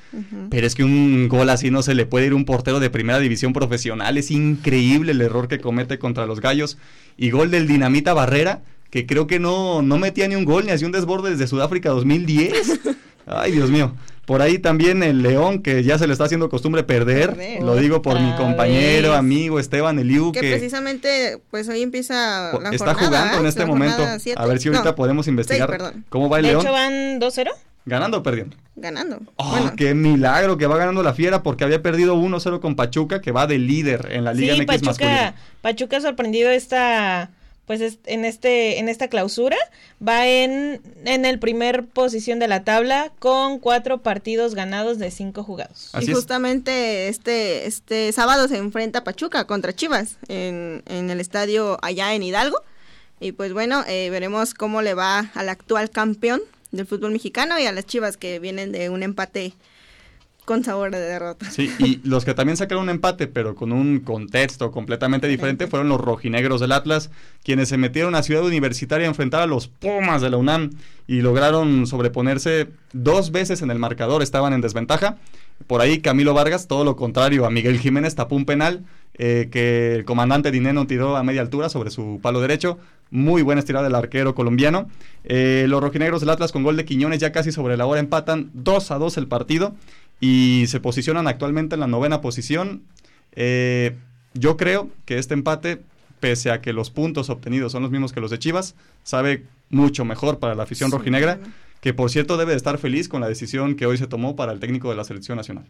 Pero 0.50 0.66
es 0.66 0.74
que 0.74 0.82
un 0.82 1.28
gol 1.28 1.48
así 1.48 1.70
no 1.70 1.82
se 1.82 1.94
le 1.94 2.06
puede 2.06 2.26
ir 2.26 2.32
a 2.32 2.36
un 2.36 2.44
portero 2.44 2.80
de 2.80 2.90
primera 2.90 3.20
división 3.20 3.52
profesional. 3.52 4.18
Es 4.18 4.32
increíble 4.32 5.12
el 5.12 5.20
error 5.20 5.46
que 5.46 5.60
comete 5.60 6.00
contra 6.00 6.26
los 6.26 6.40
Gallos. 6.40 6.76
Y 7.16 7.30
gol 7.30 7.52
del 7.52 7.68
Dinamita 7.68 8.14
Barrera, 8.14 8.62
que 8.90 9.06
creo 9.06 9.28
que 9.28 9.38
no, 9.38 9.82
no 9.82 9.98
metía 9.98 10.26
ni 10.26 10.34
un 10.34 10.44
gol 10.44 10.66
ni 10.66 10.72
hacía 10.72 10.86
un 10.86 10.92
desborde 10.92 11.30
desde 11.30 11.46
Sudáfrica 11.46 11.90
2010. 11.90 12.80
Ay, 13.26 13.52
Dios 13.52 13.70
mío. 13.70 13.94
Por 14.28 14.42
ahí 14.42 14.58
también 14.58 15.02
el 15.02 15.22
León, 15.22 15.62
que 15.62 15.82
ya 15.82 15.98
se 15.98 16.06
le 16.06 16.12
está 16.12 16.24
haciendo 16.26 16.48
costumbre 16.50 16.84
perder. 16.84 17.30
Perder. 17.30 17.62
Lo 17.62 17.74
digo 17.76 18.02
por 18.02 18.20
mi 18.20 18.30
compañero, 18.36 19.08
vez. 19.10 19.18
amigo 19.18 19.58
Esteban 19.58 19.98
Eliu, 19.98 20.32
Que 20.32 20.40
que 20.42 20.50
precisamente, 20.50 21.38
pues 21.50 21.66
hoy 21.68 21.80
empieza 21.82 22.52
la 22.60 22.68
está 22.70 22.92
jornada, 22.94 23.08
jugando 23.22 23.38
en 23.38 23.46
¿eh? 23.46 23.48
este 23.48 23.60
La 23.62 23.66
momento. 23.66 24.02
A 24.36 24.46
ver 24.46 24.60
si 24.60 24.68
ahorita 24.68 24.84
No, 24.90 24.94
podemos 24.94 25.26
investigar 25.28 25.74
seis, 25.80 26.04
cómo 26.10 26.28
va 26.28 26.36
el 26.40 26.44
de 26.44 26.50
León. 26.50 26.60
hecho 26.62 26.72
van 26.72 27.18
2-0. 27.20 27.48
¿Ganando 27.86 28.18
o 28.18 28.22
perdiendo? 28.22 28.54
Ganando. 28.76 29.18
Oh, 29.36 29.48
Bueno, 29.50 29.72
qué 29.74 29.94
milagro 29.94 30.58
que 30.58 30.66
va 30.66 30.76
ganando 30.76 31.02
la 31.02 31.14
Fiera 31.14 31.42
porque 31.42 31.64
había 31.64 31.80
perdido 31.82 32.16
1-0 32.16 32.60
con 32.60 32.76
Pachuca, 32.76 33.22
que 33.22 33.32
va 33.32 33.46
de 33.46 33.56
líder 33.58 34.08
en 34.10 34.24
la 34.24 34.34
Liga 34.34 34.52
Sí, 34.56 34.60
MX 34.60 34.66
Pachuca, 34.66 34.88
masculina. 34.90 35.34
Pachuca 35.62 35.96
ha 35.96 36.00
sorprendido 36.02 36.50
esta 36.50 37.30
pues 37.68 37.80
es- 37.80 37.98
en 38.06 38.24
este 38.24 38.78
en 38.80 38.88
esta 38.88 39.06
clausura 39.06 39.56
va 40.04 40.26
en 40.26 40.80
en 41.04 41.24
el 41.24 41.38
primer 41.38 41.84
posición 41.84 42.40
de 42.40 42.48
la 42.48 42.64
tabla 42.64 43.12
con 43.20 43.60
cuatro 43.60 43.98
partidos 44.02 44.56
ganados 44.56 44.98
de 44.98 45.12
cinco 45.12 45.44
jugados. 45.44 45.90
y 46.00 46.06
justamente 46.14 47.06
este 47.08 47.66
este 47.66 48.10
sábado 48.12 48.48
se 48.48 48.56
enfrenta 48.56 49.04
Pachuca 49.04 49.44
contra 49.44 49.72
Chivas 49.72 50.16
en, 50.28 50.82
en 50.86 51.10
el 51.10 51.20
estadio 51.20 51.78
allá 51.82 52.14
en 52.14 52.24
Hidalgo. 52.24 52.58
Y 53.20 53.32
pues 53.32 53.52
bueno, 53.52 53.84
eh, 53.86 54.10
veremos 54.10 54.54
cómo 54.54 54.80
le 54.80 54.94
va 54.94 55.30
al 55.34 55.48
actual 55.48 55.90
campeón 55.90 56.40
del 56.70 56.86
fútbol 56.86 57.10
mexicano 57.12 57.58
y 57.58 57.66
a 57.66 57.72
las 57.72 57.84
Chivas 57.84 58.16
que 58.16 58.38
vienen 58.38 58.72
de 58.72 58.90
un 58.90 59.02
empate 59.02 59.54
con 60.48 60.64
sabor 60.64 60.90
de 60.90 60.98
derrota. 60.98 61.50
Sí, 61.50 61.70
y 61.78 62.00
los 62.08 62.24
que 62.24 62.32
también 62.32 62.56
sacaron 62.56 62.84
un 62.84 62.88
empate, 62.88 63.26
pero 63.26 63.54
con 63.54 63.70
un 63.70 64.00
contexto 64.00 64.70
completamente 64.70 65.28
diferente, 65.28 65.66
fueron 65.66 65.90
los 65.90 66.00
rojinegros 66.00 66.62
del 66.62 66.72
Atlas, 66.72 67.10
quienes 67.44 67.68
se 67.68 67.76
metieron 67.76 68.14
a 68.14 68.22
Ciudad 68.22 68.42
Universitaria 68.42 69.06
a 69.06 69.10
enfrentar 69.10 69.42
a 69.42 69.46
los 69.46 69.68
Pumas 69.68 70.22
de 70.22 70.30
la 70.30 70.38
UNAM 70.38 70.70
y 71.06 71.20
lograron 71.20 71.86
sobreponerse 71.86 72.68
dos 72.94 73.30
veces 73.30 73.60
en 73.60 73.70
el 73.70 73.78
marcador, 73.78 74.22
estaban 74.22 74.54
en 74.54 74.62
desventaja. 74.62 75.18
Por 75.66 75.82
ahí 75.82 76.00
Camilo 76.00 76.32
Vargas, 76.32 76.66
todo 76.66 76.82
lo 76.82 76.96
contrario, 76.96 77.44
a 77.44 77.50
Miguel 77.50 77.78
Jiménez 77.78 78.14
tapó 78.14 78.34
un 78.34 78.46
penal 78.46 78.86
eh, 79.18 79.48
que 79.50 79.94
el 79.94 80.06
comandante 80.06 80.50
Dineno 80.50 80.86
tiró 80.86 81.16
a 81.16 81.22
media 81.24 81.42
altura 81.42 81.68
sobre 81.68 81.90
su 81.90 82.20
palo 82.22 82.40
derecho. 82.40 82.78
Muy 83.10 83.42
buena 83.42 83.58
estirada 83.58 83.84
del 83.84 83.94
arquero 83.94 84.34
colombiano. 84.34 84.88
Eh, 85.24 85.66
los 85.68 85.82
rojinegros 85.82 86.20
del 86.20 86.30
Atlas 86.30 86.52
con 86.52 86.62
gol 86.62 86.76
de 86.76 86.84
Quiñones 86.84 87.18
ya 87.18 87.32
casi 87.32 87.52
sobre 87.52 87.76
la 87.76 87.86
hora 87.86 88.00
empatan 88.00 88.50
2 88.54 88.90
a 88.92 88.98
2 88.98 89.16
el 89.16 89.26
partido 89.26 89.74
y 90.20 90.64
se 90.68 90.80
posicionan 90.80 91.28
actualmente 91.28 91.74
en 91.74 91.80
la 91.80 91.86
novena 91.86 92.20
posición. 92.20 92.82
Eh, 93.32 93.96
yo 94.34 94.56
creo 94.56 94.90
que 95.04 95.18
este 95.18 95.34
empate, 95.34 95.80
pese 96.20 96.50
a 96.50 96.60
que 96.60 96.72
los 96.72 96.90
puntos 96.90 97.30
obtenidos 97.30 97.72
son 97.72 97.82
los 97.82 97.90
mismos 97.90 98.12
que 98.12 98.20
los 98.20 98.30
de 98.30 98.38
Chivas, 98.38 98.74
sabe 99.02 99.44
mucho 99.70 100.04
mejor 100.04 100.38
para 100.38 100.54
la 100.54 100.64
afición 100.64 100.90
Sí, 100.90 100.96
rojinegra, 100.96 101.38
que 101.80 101.94
por 101.94 102.10
cierto 102.10 102.36
debe 102.36 102.52
de 102.52 102.56
estar 102.56 102.78
feliz 102.78 103.08
con 103.08 103.20
la 103.20 103.28
decisión 103.28 103.76
que 103.76 103.86
hoy 103.86 103.98
se 103.98 104.06
tomó 104.06 104.34
para 104.36 104.52
el 104.52 104.60
técnico 104.60 104.90
de 104.90 104.96
la 104.96 105.04
selección 105.04 105.36
nacional. 105.36 105.66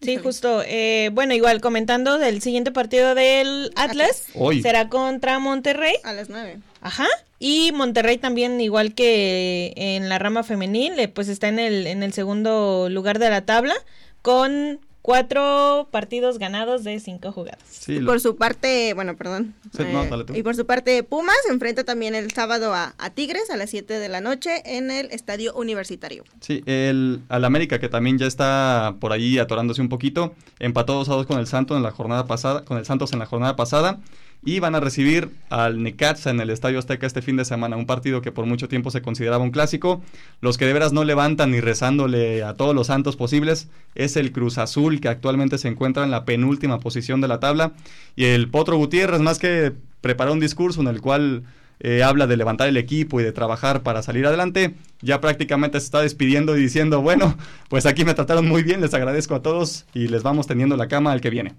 Sí, 0.00 0.16
justo. 0.16 0.62
eh, 0.66 1.10
bueno, 1.12 1.34
igual 1.34 1.60
comentando 1.60 2.18
del 2.18 2.42
siguiente 2.42 2.72
partido 2.72 3.14
del 3.14 3.72
Atlas, 3.76 4.24
Hoy. 4.34 4.60
será 4.62 4.88
contra 4.88 5.38
Monterrey. 5.38 5.94
A 6.04 6.12
las 6.12 6.28
nueve. 6.28 6.58
Ajá. 6.80 7.06
Y 7.38 7.72
Monterrey 7.72 8.18
también, 8.18 8.60
igual 8.60 8.94
que 8.94 9.72
en 9.76 10.08
la 10.08 10.18
rama 10.18 10.42
femenil, 10.44 10.98
eh, 10.98 11.08
pues 11.08 11.28
está 11.28 11.48
en 11.48 11.58
el, 11.58 11.86
en 11.86 12.02
el 12.02 12.12
segundo 12.12 12.88
lugar 12.90 13.18
de 13.18 13.30
la 13.30 13.44
tabla 13.46 13.74
con 14.22 14.80
cuatro 15.04 15.86
partidos 15.90 16.38
ganados 16.38 16.82
de 16.82 16.98
cinco 16.98 17.30
jugadas. 17.30 17.58
Sí, 17.68 17.92
Y 17.92 18.00
lo- 18.00 18.06
por 18.06 18.20
su 18.20 18.36
parte, 18.36 18.94
bueno, 18.94 19.16
perdón. 19.18 19.54
Sí, 19.76 19.82
no, 19.92 20.02
Eh, 20.04 20.08
dale 20.08 20.24
tú. 20.24 20.34
y 20.34 20.42
por 20.42 20.56
su 20.56 20.64
parte, 20.64 21.02
Pumas 21.02 21.36
se 21.46 21.52
enfrenta 21.52 21.84
también 21.84 22.14
el 22.14 22.32
sábado 22.32 22.72
a, 22.72 22.94
a 22.96 23.10
Tigres 23.10 23.50
a 23.50 23.58
las 23.58 23.68
7 23.68 23.98
de 23.98 24.08
la 24.08 24.22
noche 24.22 24.62
en 24.64 24.90
el 24.90 25.10
Estadio 25.10 25.52
Universitario. 25.54 26.24
Sí, 26.40 26.62
el, 26.64 27.20
al 27.28 27.44
América 27.44 27.78
que 27.78 27.90
también 27.90 28.16
ya 28.16 28.26
está 28.26 28.96
por 28.98 29.12
ahí 29.12 29.38
atorándose 29.38 29.82
un 29.82 29.90
poquito, 29.90 30.34
empató 30.58 30.94
2 30.94 31.10
a 31.10 31.12
2 31.16 31.26
con 31.26 31.38
el 31.38 31.46
Santos 31.46 31.76
en 31.76 31.82
la 31.82 31.90
jornada 31.90 32.26
pasada, 32.26 32.64
con 32.64 32.78
el 32.78 32.86
Santos 32.86 33.12
en 33.12 33.18
la 33.18 33.26
jornada 33.26 33.56
pasada 33.56 34.00
y 34.44 34.60
van 34.60 34.74
a 34.74 34.80
recibir 34.80 35.30
al 35.48 35.82
Necaxa 35.82 36.30
en 36.30 36.40
el 36.40 36.50
Estadio 36.50 36.78
Azteca 36.78 37.06
este 37.06 37.22
fin 37.22 37.36
de 37.36 37.44
semana, 37.44 37.76
un 37.76 37.86
partido 37.86 38.20
que 38.20 38.32
por 38.32 38.46
mucho 38.46 38.68
tiempo 38.68 38.90
se 38.90 39.02
consideraba 39.02 39.42
un 39.42 39.50
clásico. 39.50 40.02
Los 40.40 40.58
que 40.58 40.66
de 40.66 40.72
veras 40.72 40.92
no 40.92 41.04
levantan 41.04 41.50
ni 41.50 41.60
rezándole 41.60 42.42
a 42.42 42.54
todos 42.54 42.74
los 42.74 42.88
santos 42.88 43.16
posibles 43.16 43.68
es 43.94 44.16
el 44.16 44.32
Cruz 44.32 44.58
Azul 44.58 45.00
que 45.00 45.08
actualmente 45.08 45.58
se 45.58 45.68
encuentra 45.68 46.04
en 46.04 46.10
la 46.10 46.24
penúltima 46.24 46.80
posición 46.80 47.20
de 47.20 47.28
la 47.28 47.40
tabla 47.40 47.72
y 48.16 48.26
el 48.26 48.50
Potro 48.50 48.76
Gutiérrez 48.76 49.20
más 49.20 49.38
que 49.38 49.72
preparó 50.00 50.32
un 50.32 50.40
discurso 50.40 50.80
en 50.82 50.88
el 50.88 51.00
cual 51.00 51.44
eh, 51.80 52.02
habla 52.02 52.26
de 52.26 52.36
levantar 52.36 52.68
el 52.68 52.76
equipo 52.76 53.20
y 53.20 53.24
de 53.24 53.32
trabajar 53.32 53.82
para 53.82 54.02
salir 54.02 54.26
adelante, 54.26 54.74
ya 55.00 55.20
prácticamente 55.20 55.80
se 55.80 55.86
está 55.86 56.02
despidiendo 56.02 56.56
y 56.56 56.60
diciendo, 56.60 57.02
bueno, 57.02 57.36
pues 57.68 57.84
aquí 57.86 58.04
me 58.04 58.14
trataron 58.14 58.46
muy 58.48 58.62
bien, 58.62 58.80
les 58.80 58.94
agradezco 58.94 59.34
a 59.34 59.42
todos 59.42 59.86
y 59.92 60.08
les 60.08 60.22
vamos 60.22 60.46
teniendo 60.46 60.76
la 60.76 60.86
cama 60.86 61.12
al 61.12 61.20
que 61.20 61.30
viene. 61.30 61.54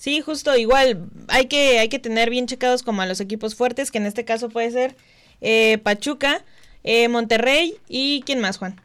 Sí, 0.00 0.22
justo, 0.22 0.56
igual 0.56 1.04
hay 1.28 1.44
que, 1.44 1.78
hay 1.78 1.90
que 1.90 1.98
tener 1.98 2.30
bien 2.30 2.46
checados 2.46 2.82
como 2.82 3.02
a 3.02 3.06
los 3.06 3.20
equipos 3.20 3.54
fuertes, 3.54 3.90
que 3.90 3.98
en 3.98 4.06
este 4.06 4.24
caso 4.24 4.48
puede 4.48 4.70
ser 4.70 4.96
eh, 5.42 5.76
Pachuca, 5.82 6.42
eh, 6.84 7.06
Monterrey 7.08 7.76
y 7.86 8.22
¿quién 8.24 8.40
más, 8.40 8.56
Juan? 8.56 8.80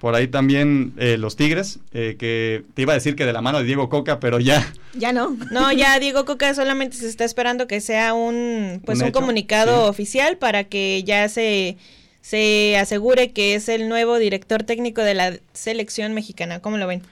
Por 0.00 0.14
ahí 0.14 0.26
también 0.26 0.94
eh, 0.96 1.18
los 1.18 1.36
Tigres, 1.36 1.80
eh, 1.92 2.16
que 2.18 2.64
te 2.72 2.80
iba 2.80 2.92
a 2.92 2.96
decir 2.96 3.14
que 3.14 3.26
de 3.26 3.34
la 3.34 3.42
mano 3.42 3.58
de 3.58 3.64
Diego 3.64 3.90
Coca, 3.90 4.20
pero 4.20 4.40
ya 4.40 4.72
Ya 4.94 5.12
no. 5.12 5.36
No, 5.50 5.70
ya 5.70 5.98
Diego 5.98 6.24
Coca 6.24 6.54
solamente 6.54 6.96
se 6.96 7.08
está 7.08 7.26
esperando 7.26 7.66
que 7.66 7.82
sea 7.82 8.14
un 8.14 8.80
pues 8.86 9.00
Un 9.00 9.02
un, 9.04 9.08
hecho, 9.10 9.20
comunicado 9.20 9.84
sí. 9.84 9.90
oficial 9.90 10.38
para 10.38 10.64
que 10.64 11.04
ya 11.04 11.28
se 11.28 11.76
se 12.22 12.78
asegure 12.78 13.32
que 13.32 13.54
es 13.54 13.68
el 13.68 13.90
nuevo 13.90 14.16
director 14.16 14.62
técnico 14.62 15.02
de 15.02 15.12
la 15.12 15.36
selección 15.52 16.14
mexicana. 16.14 16.60
¿Cómo 16.60 16.78
lo 16.78 16.86
ven? 16.86 17.02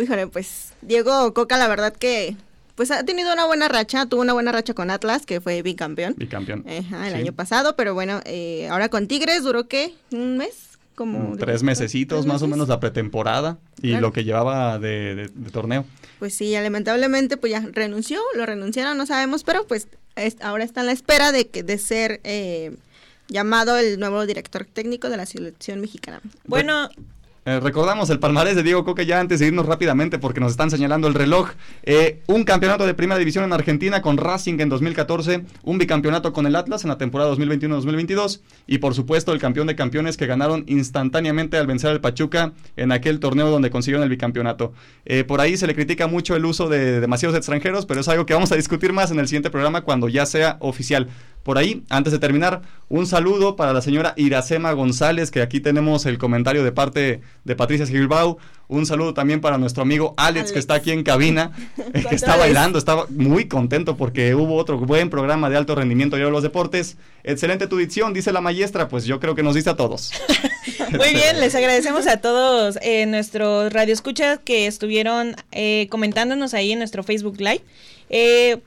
Híjole, 0.00 0.28
pues 0.28 0.72
Diego 0.80 1.34
Coca, 1.34 1.58
la 1.58 1.68
verdad 1.68 1.92
que 1.94 2.36
pues 2.76 2.90
ha 2.92 3.02
tenido 3.04 3.32
una 3.32 3.46
buena 3.46 3.66
racha, 3.68 4.06
tuvo 4.06 4.20
una 4.20 4.32
buena 4.34 4.52
racha 4.52 4.72
con 4.74 4.90
Atlas, 4.90 5.26
que 5.26 5.40
fue 5.40 5.62
bicampeón. 5.62 6.14
bicampeón. 6.16 6.64
Ajá, 6.68 7.08
el 7.08 7.14
Sí. 7.14 7.20
año 7.20 7.32
pasado, 7.32 7.74
pero 7.74 7.94
bueno, 7.94 8.20
eh, 8.24 8.68
ahora 8.70 8.88
con 8.88 9.08
Tigres 9.08 9.42
duró 9.42 9.66
qué, 9.66 9.94
un 10.12 10.36
mes, 10.38 10.78
como 10.94 11.18
Mm, 11.34 11.38
Tres 11.38 11.62
mesecitos 11.62 12.24
más 12.26 12.40
o 12.42 12.46
menos 12.48 12.68
la 12.68 12.78
pretemporada 12.80 13.58
y 13.82 13.88
Claro. 13.90 14.00
lo 14.08 14.12
que 14.12 14.24
llevaba 14.24 14.78
de, 14.78 15.14
de- 15.14 15.28
de 15.34 15.50
torneo. 15.50 15.84
Pues 16.18 16.34
sí, 16.34 16.50
ya 16.50 16.62
lamentablemente 16.62 17.36
pues 17.36 17.50
ya 17.52 17.60
renunció, 17.72 18.20
lo 18.34 18.46
renunciaron, 18.46 18.96
no 18.96 19.04
sabemos, 19.06 19.42
pero 19.44 19.66
pues 19.66 19.88
es- 20.14 20.36
ahora 20.40 20.64
está 20.64 20.80
en 20.80 20.86
la 20.86 20.92
espera 20.92 21.32
de 21.32 21.48
que 21.48 21.62
de 21.62 21.76
ser 21.78 22.20
eh, 22.24 22.76
llamado 23.28 23.76
el 23.76 23.98
nuevo 23.98 24.24
director 24.24 24.64
técnico 24.64 25.10
de 25.10 25.16
la 25.18 25.26
selección 25.26 25.80
mexicana. 25.80 26.20
Bueno, 26.46 26.88
eh, 27.46 27.60
recordamos 27.60 28.10
el 28.10 28.18
palmarés 28.18 28.56
de 28.56 28.64
Diego 28.64 28.84
Coque 28.84 29.06
ya 29.06 29.20
antes 29.20 29.38
de 29.38 29.46
irnos 29.46 29.66
rápidamente 29.66 30.18
porque 30.18 30.40
nos 30.40 30.50
están 30.50 30.68
señalando 30.68 31.06
el 31.06 31.14
reloj. 31.14 31.50
Eh, 31.84 32.20
un 32.26 32.42
campeonato 32.42 32.84
de 32.84 32.92
primera 32.92 33.18
división 33.20 33.44
en 33.44 33.52
Argentina 33.52 34.02
con 34.02 34.16
Racing 34.16 34.58
en 34.58 34.68
2014, 34.68 35.44
un 35.62 35.78
bicampeonato 35.78 36.32
con 36.32 36.46
el 36.46 36.56
Atlas 36.56 36.82
en 36.82 36.90
la 36.90 36.98
temporada 36.98 37.32
2021-2022 37.34 38.40
y 38.66 38.78
por 38.78 38.94
supuesto 38.94 39.32
el 39.32 39.38
campeón 39.38 39.68
de 39.68 39.76
campeones 39.76 40.16
que 40.16 40.26
ganaron 40.26 40.64
instantáneamente 40.66 41.56
al 41.56 41.68
vencer 41.68 41.90
al 41.90 42.00
Pachuca 42.00 42.52
en 42.76 42.90
aquel 42.90 43.20
torneo 43.20 43.48
donde 43.48 43.70
consiguieron 43.70 44.02
el 44.02 44.10
bicampeonato. 44.10 44.72
Eh, 45.04 45.22
por 45.22 45.40
ahí 45.40 45.56
se 45.56 45.68
le 45.68 45.76
critica 45.76 46.08
mucho 46.08 46.34
el 46.34 46.44
uso 46.44 46.68
de 46.68 47.00
demasiados 47.00 47.36
extranjeros, 47.36 47.86
pero 47.86 48.00
es 48.00 48.08
algo 48.08 48.26
que 48.26 48.34
vamos 48.34 48.50
a 48.50 48.56
discutir 48.56 48.92
más 48.92 49.12
en 49.12 49.20
el 49.20 49.28
siguiente 49.28 49.50
programa 49.50 49.82
cuando 49.82 50.08
ya 50.08 50.26
sea 50.26 50.56
oficial. 50.58 51.08
Por 51.46 51.58
ahí, 51.58 51.84
antes 51.90 52.12
de 52.12 52.18
terminar, 52.18 52.62
un 52.88 53.06
saludo 53.06 53.54
para 53.54 53.72
la 53.72 53.80
señora 53.80 54.14
Iracema 54.16 54.72
González, 54.72 55.30
que 55.30 55.40
aquí 55.42 55.60
tenemos 55.60 56.04
el 56.04 56.18
comentario 56.18 56.64
de 56.64 56.72
parte 56.72 57.20
de 57.44 57.54
Patricia 57.54 57.86
Gilbao. 57.86 58.38
Un 58.66 58.84
saludo 58.84 59.14
también 59.14 59.40
para 59.40 59.56
nuestro 59.56 59.84
amigo 59.84 60.12
Alex, 60.16 60.50
que 60.50 60.58
está 60.58 60.74
aquí 60.74 60.90
en 60.90 61.04
cabina, 61.04 61.52
eh, 61.94 62.04
que 62.08 62.16
está 62.16 62.34
bailando, 62.34 62.80
estaba 62.80 63.06
muy 63.10 63.46
contento 63.46 63.96
porque 63.96 64.34
hubo 64.34 64.56
otro 64.56 64.76
buen 64.76 65.08
programa 65.08 65.48
de 65.48 65.56
alto 65.56 65.76
rendimiento 65.76 66.16
de 66.16 66.28
los 66.28 66.42
deportes. 66.42 66.96
Excelente 67.22 67.68
tu 67.68 67.76
dicción, 67.76 68.12
dice 68.12 68.32
la 68.32 68.40
maestra, 68.40 68.88
pues 68.88 69.04
yo 69.04 69.20
creo 69.20 69.36
que 69.36 69.44
nos 69.44 69.54
dice 69.54 69.70
a 69.70 69.76
todos. 69.76 70.10
muy 70.98 71.14
bien, 71.14 71.38
les 71.38 71.54
agradecemos 71.54 72.08
a 72.08 72.16
todos 72.16 72.76
eh, 72.82 73.06
nuestros 73.06 73.72
radioescuchas 73.72 74.40
que 74.44 74.66
estuvieron 74.66 75.36
eh, 75.52 75.86
comentándonos 75.90 76.54
ahí 76.54 76.72
en 76.72 76.80
nuestro 76.80 77.04
Facebook 77.04 77.36
Live. 77.38 77.62
Eh, 78.10 78.58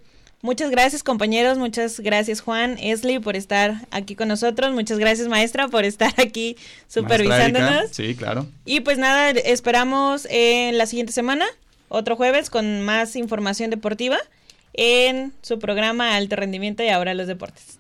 Muchas 0.42 0.72
gracias 0.72 1.04
compañeros, 1.04 1.58
muchas 1.58 2.00
gracias 2.00 2.40
Juan, 2.40 2.78
Esli 2.80 3.20
por 3.20 3.36
estar 3.36 3.86
aquí 3.92 4.16
con 4.16 4.30
nosotros, 4.30 4.72
muchas 4.72 4.98
gracias 4.98 5.28
maestra 5.28 5.68
por 5.68 5.84
estar 5.84 6.14
aquí 6.18 6.56
supervisándonos. 6.88 7.90
Sí, 7.92 8.16
claro. 8.16 8.48
Y 8.64 8.80
pues 8.80 8.98
nada, 8.98 9.32
esperamos 9.32 10.26
en 10.30 10.78
la 10.78 10.86
siguiente 10.86 11.12
semana, 11.12 11.46
otro 11.90 12.16
jueves 12.16 12.50
con 12.50 12.82
más 12.82 13.18
información 13.18 13.70
deportiva 13.70 14.18
en 14.74 15.34
su 15.42 15.60
programa 15.60 16.16
Alto 16.16 16.38
Rendimiento 16.38 16.84
y 16.84 16.88
ahora 16.88 17.14
los 17.14 17.28
deportes. 17.28 17.79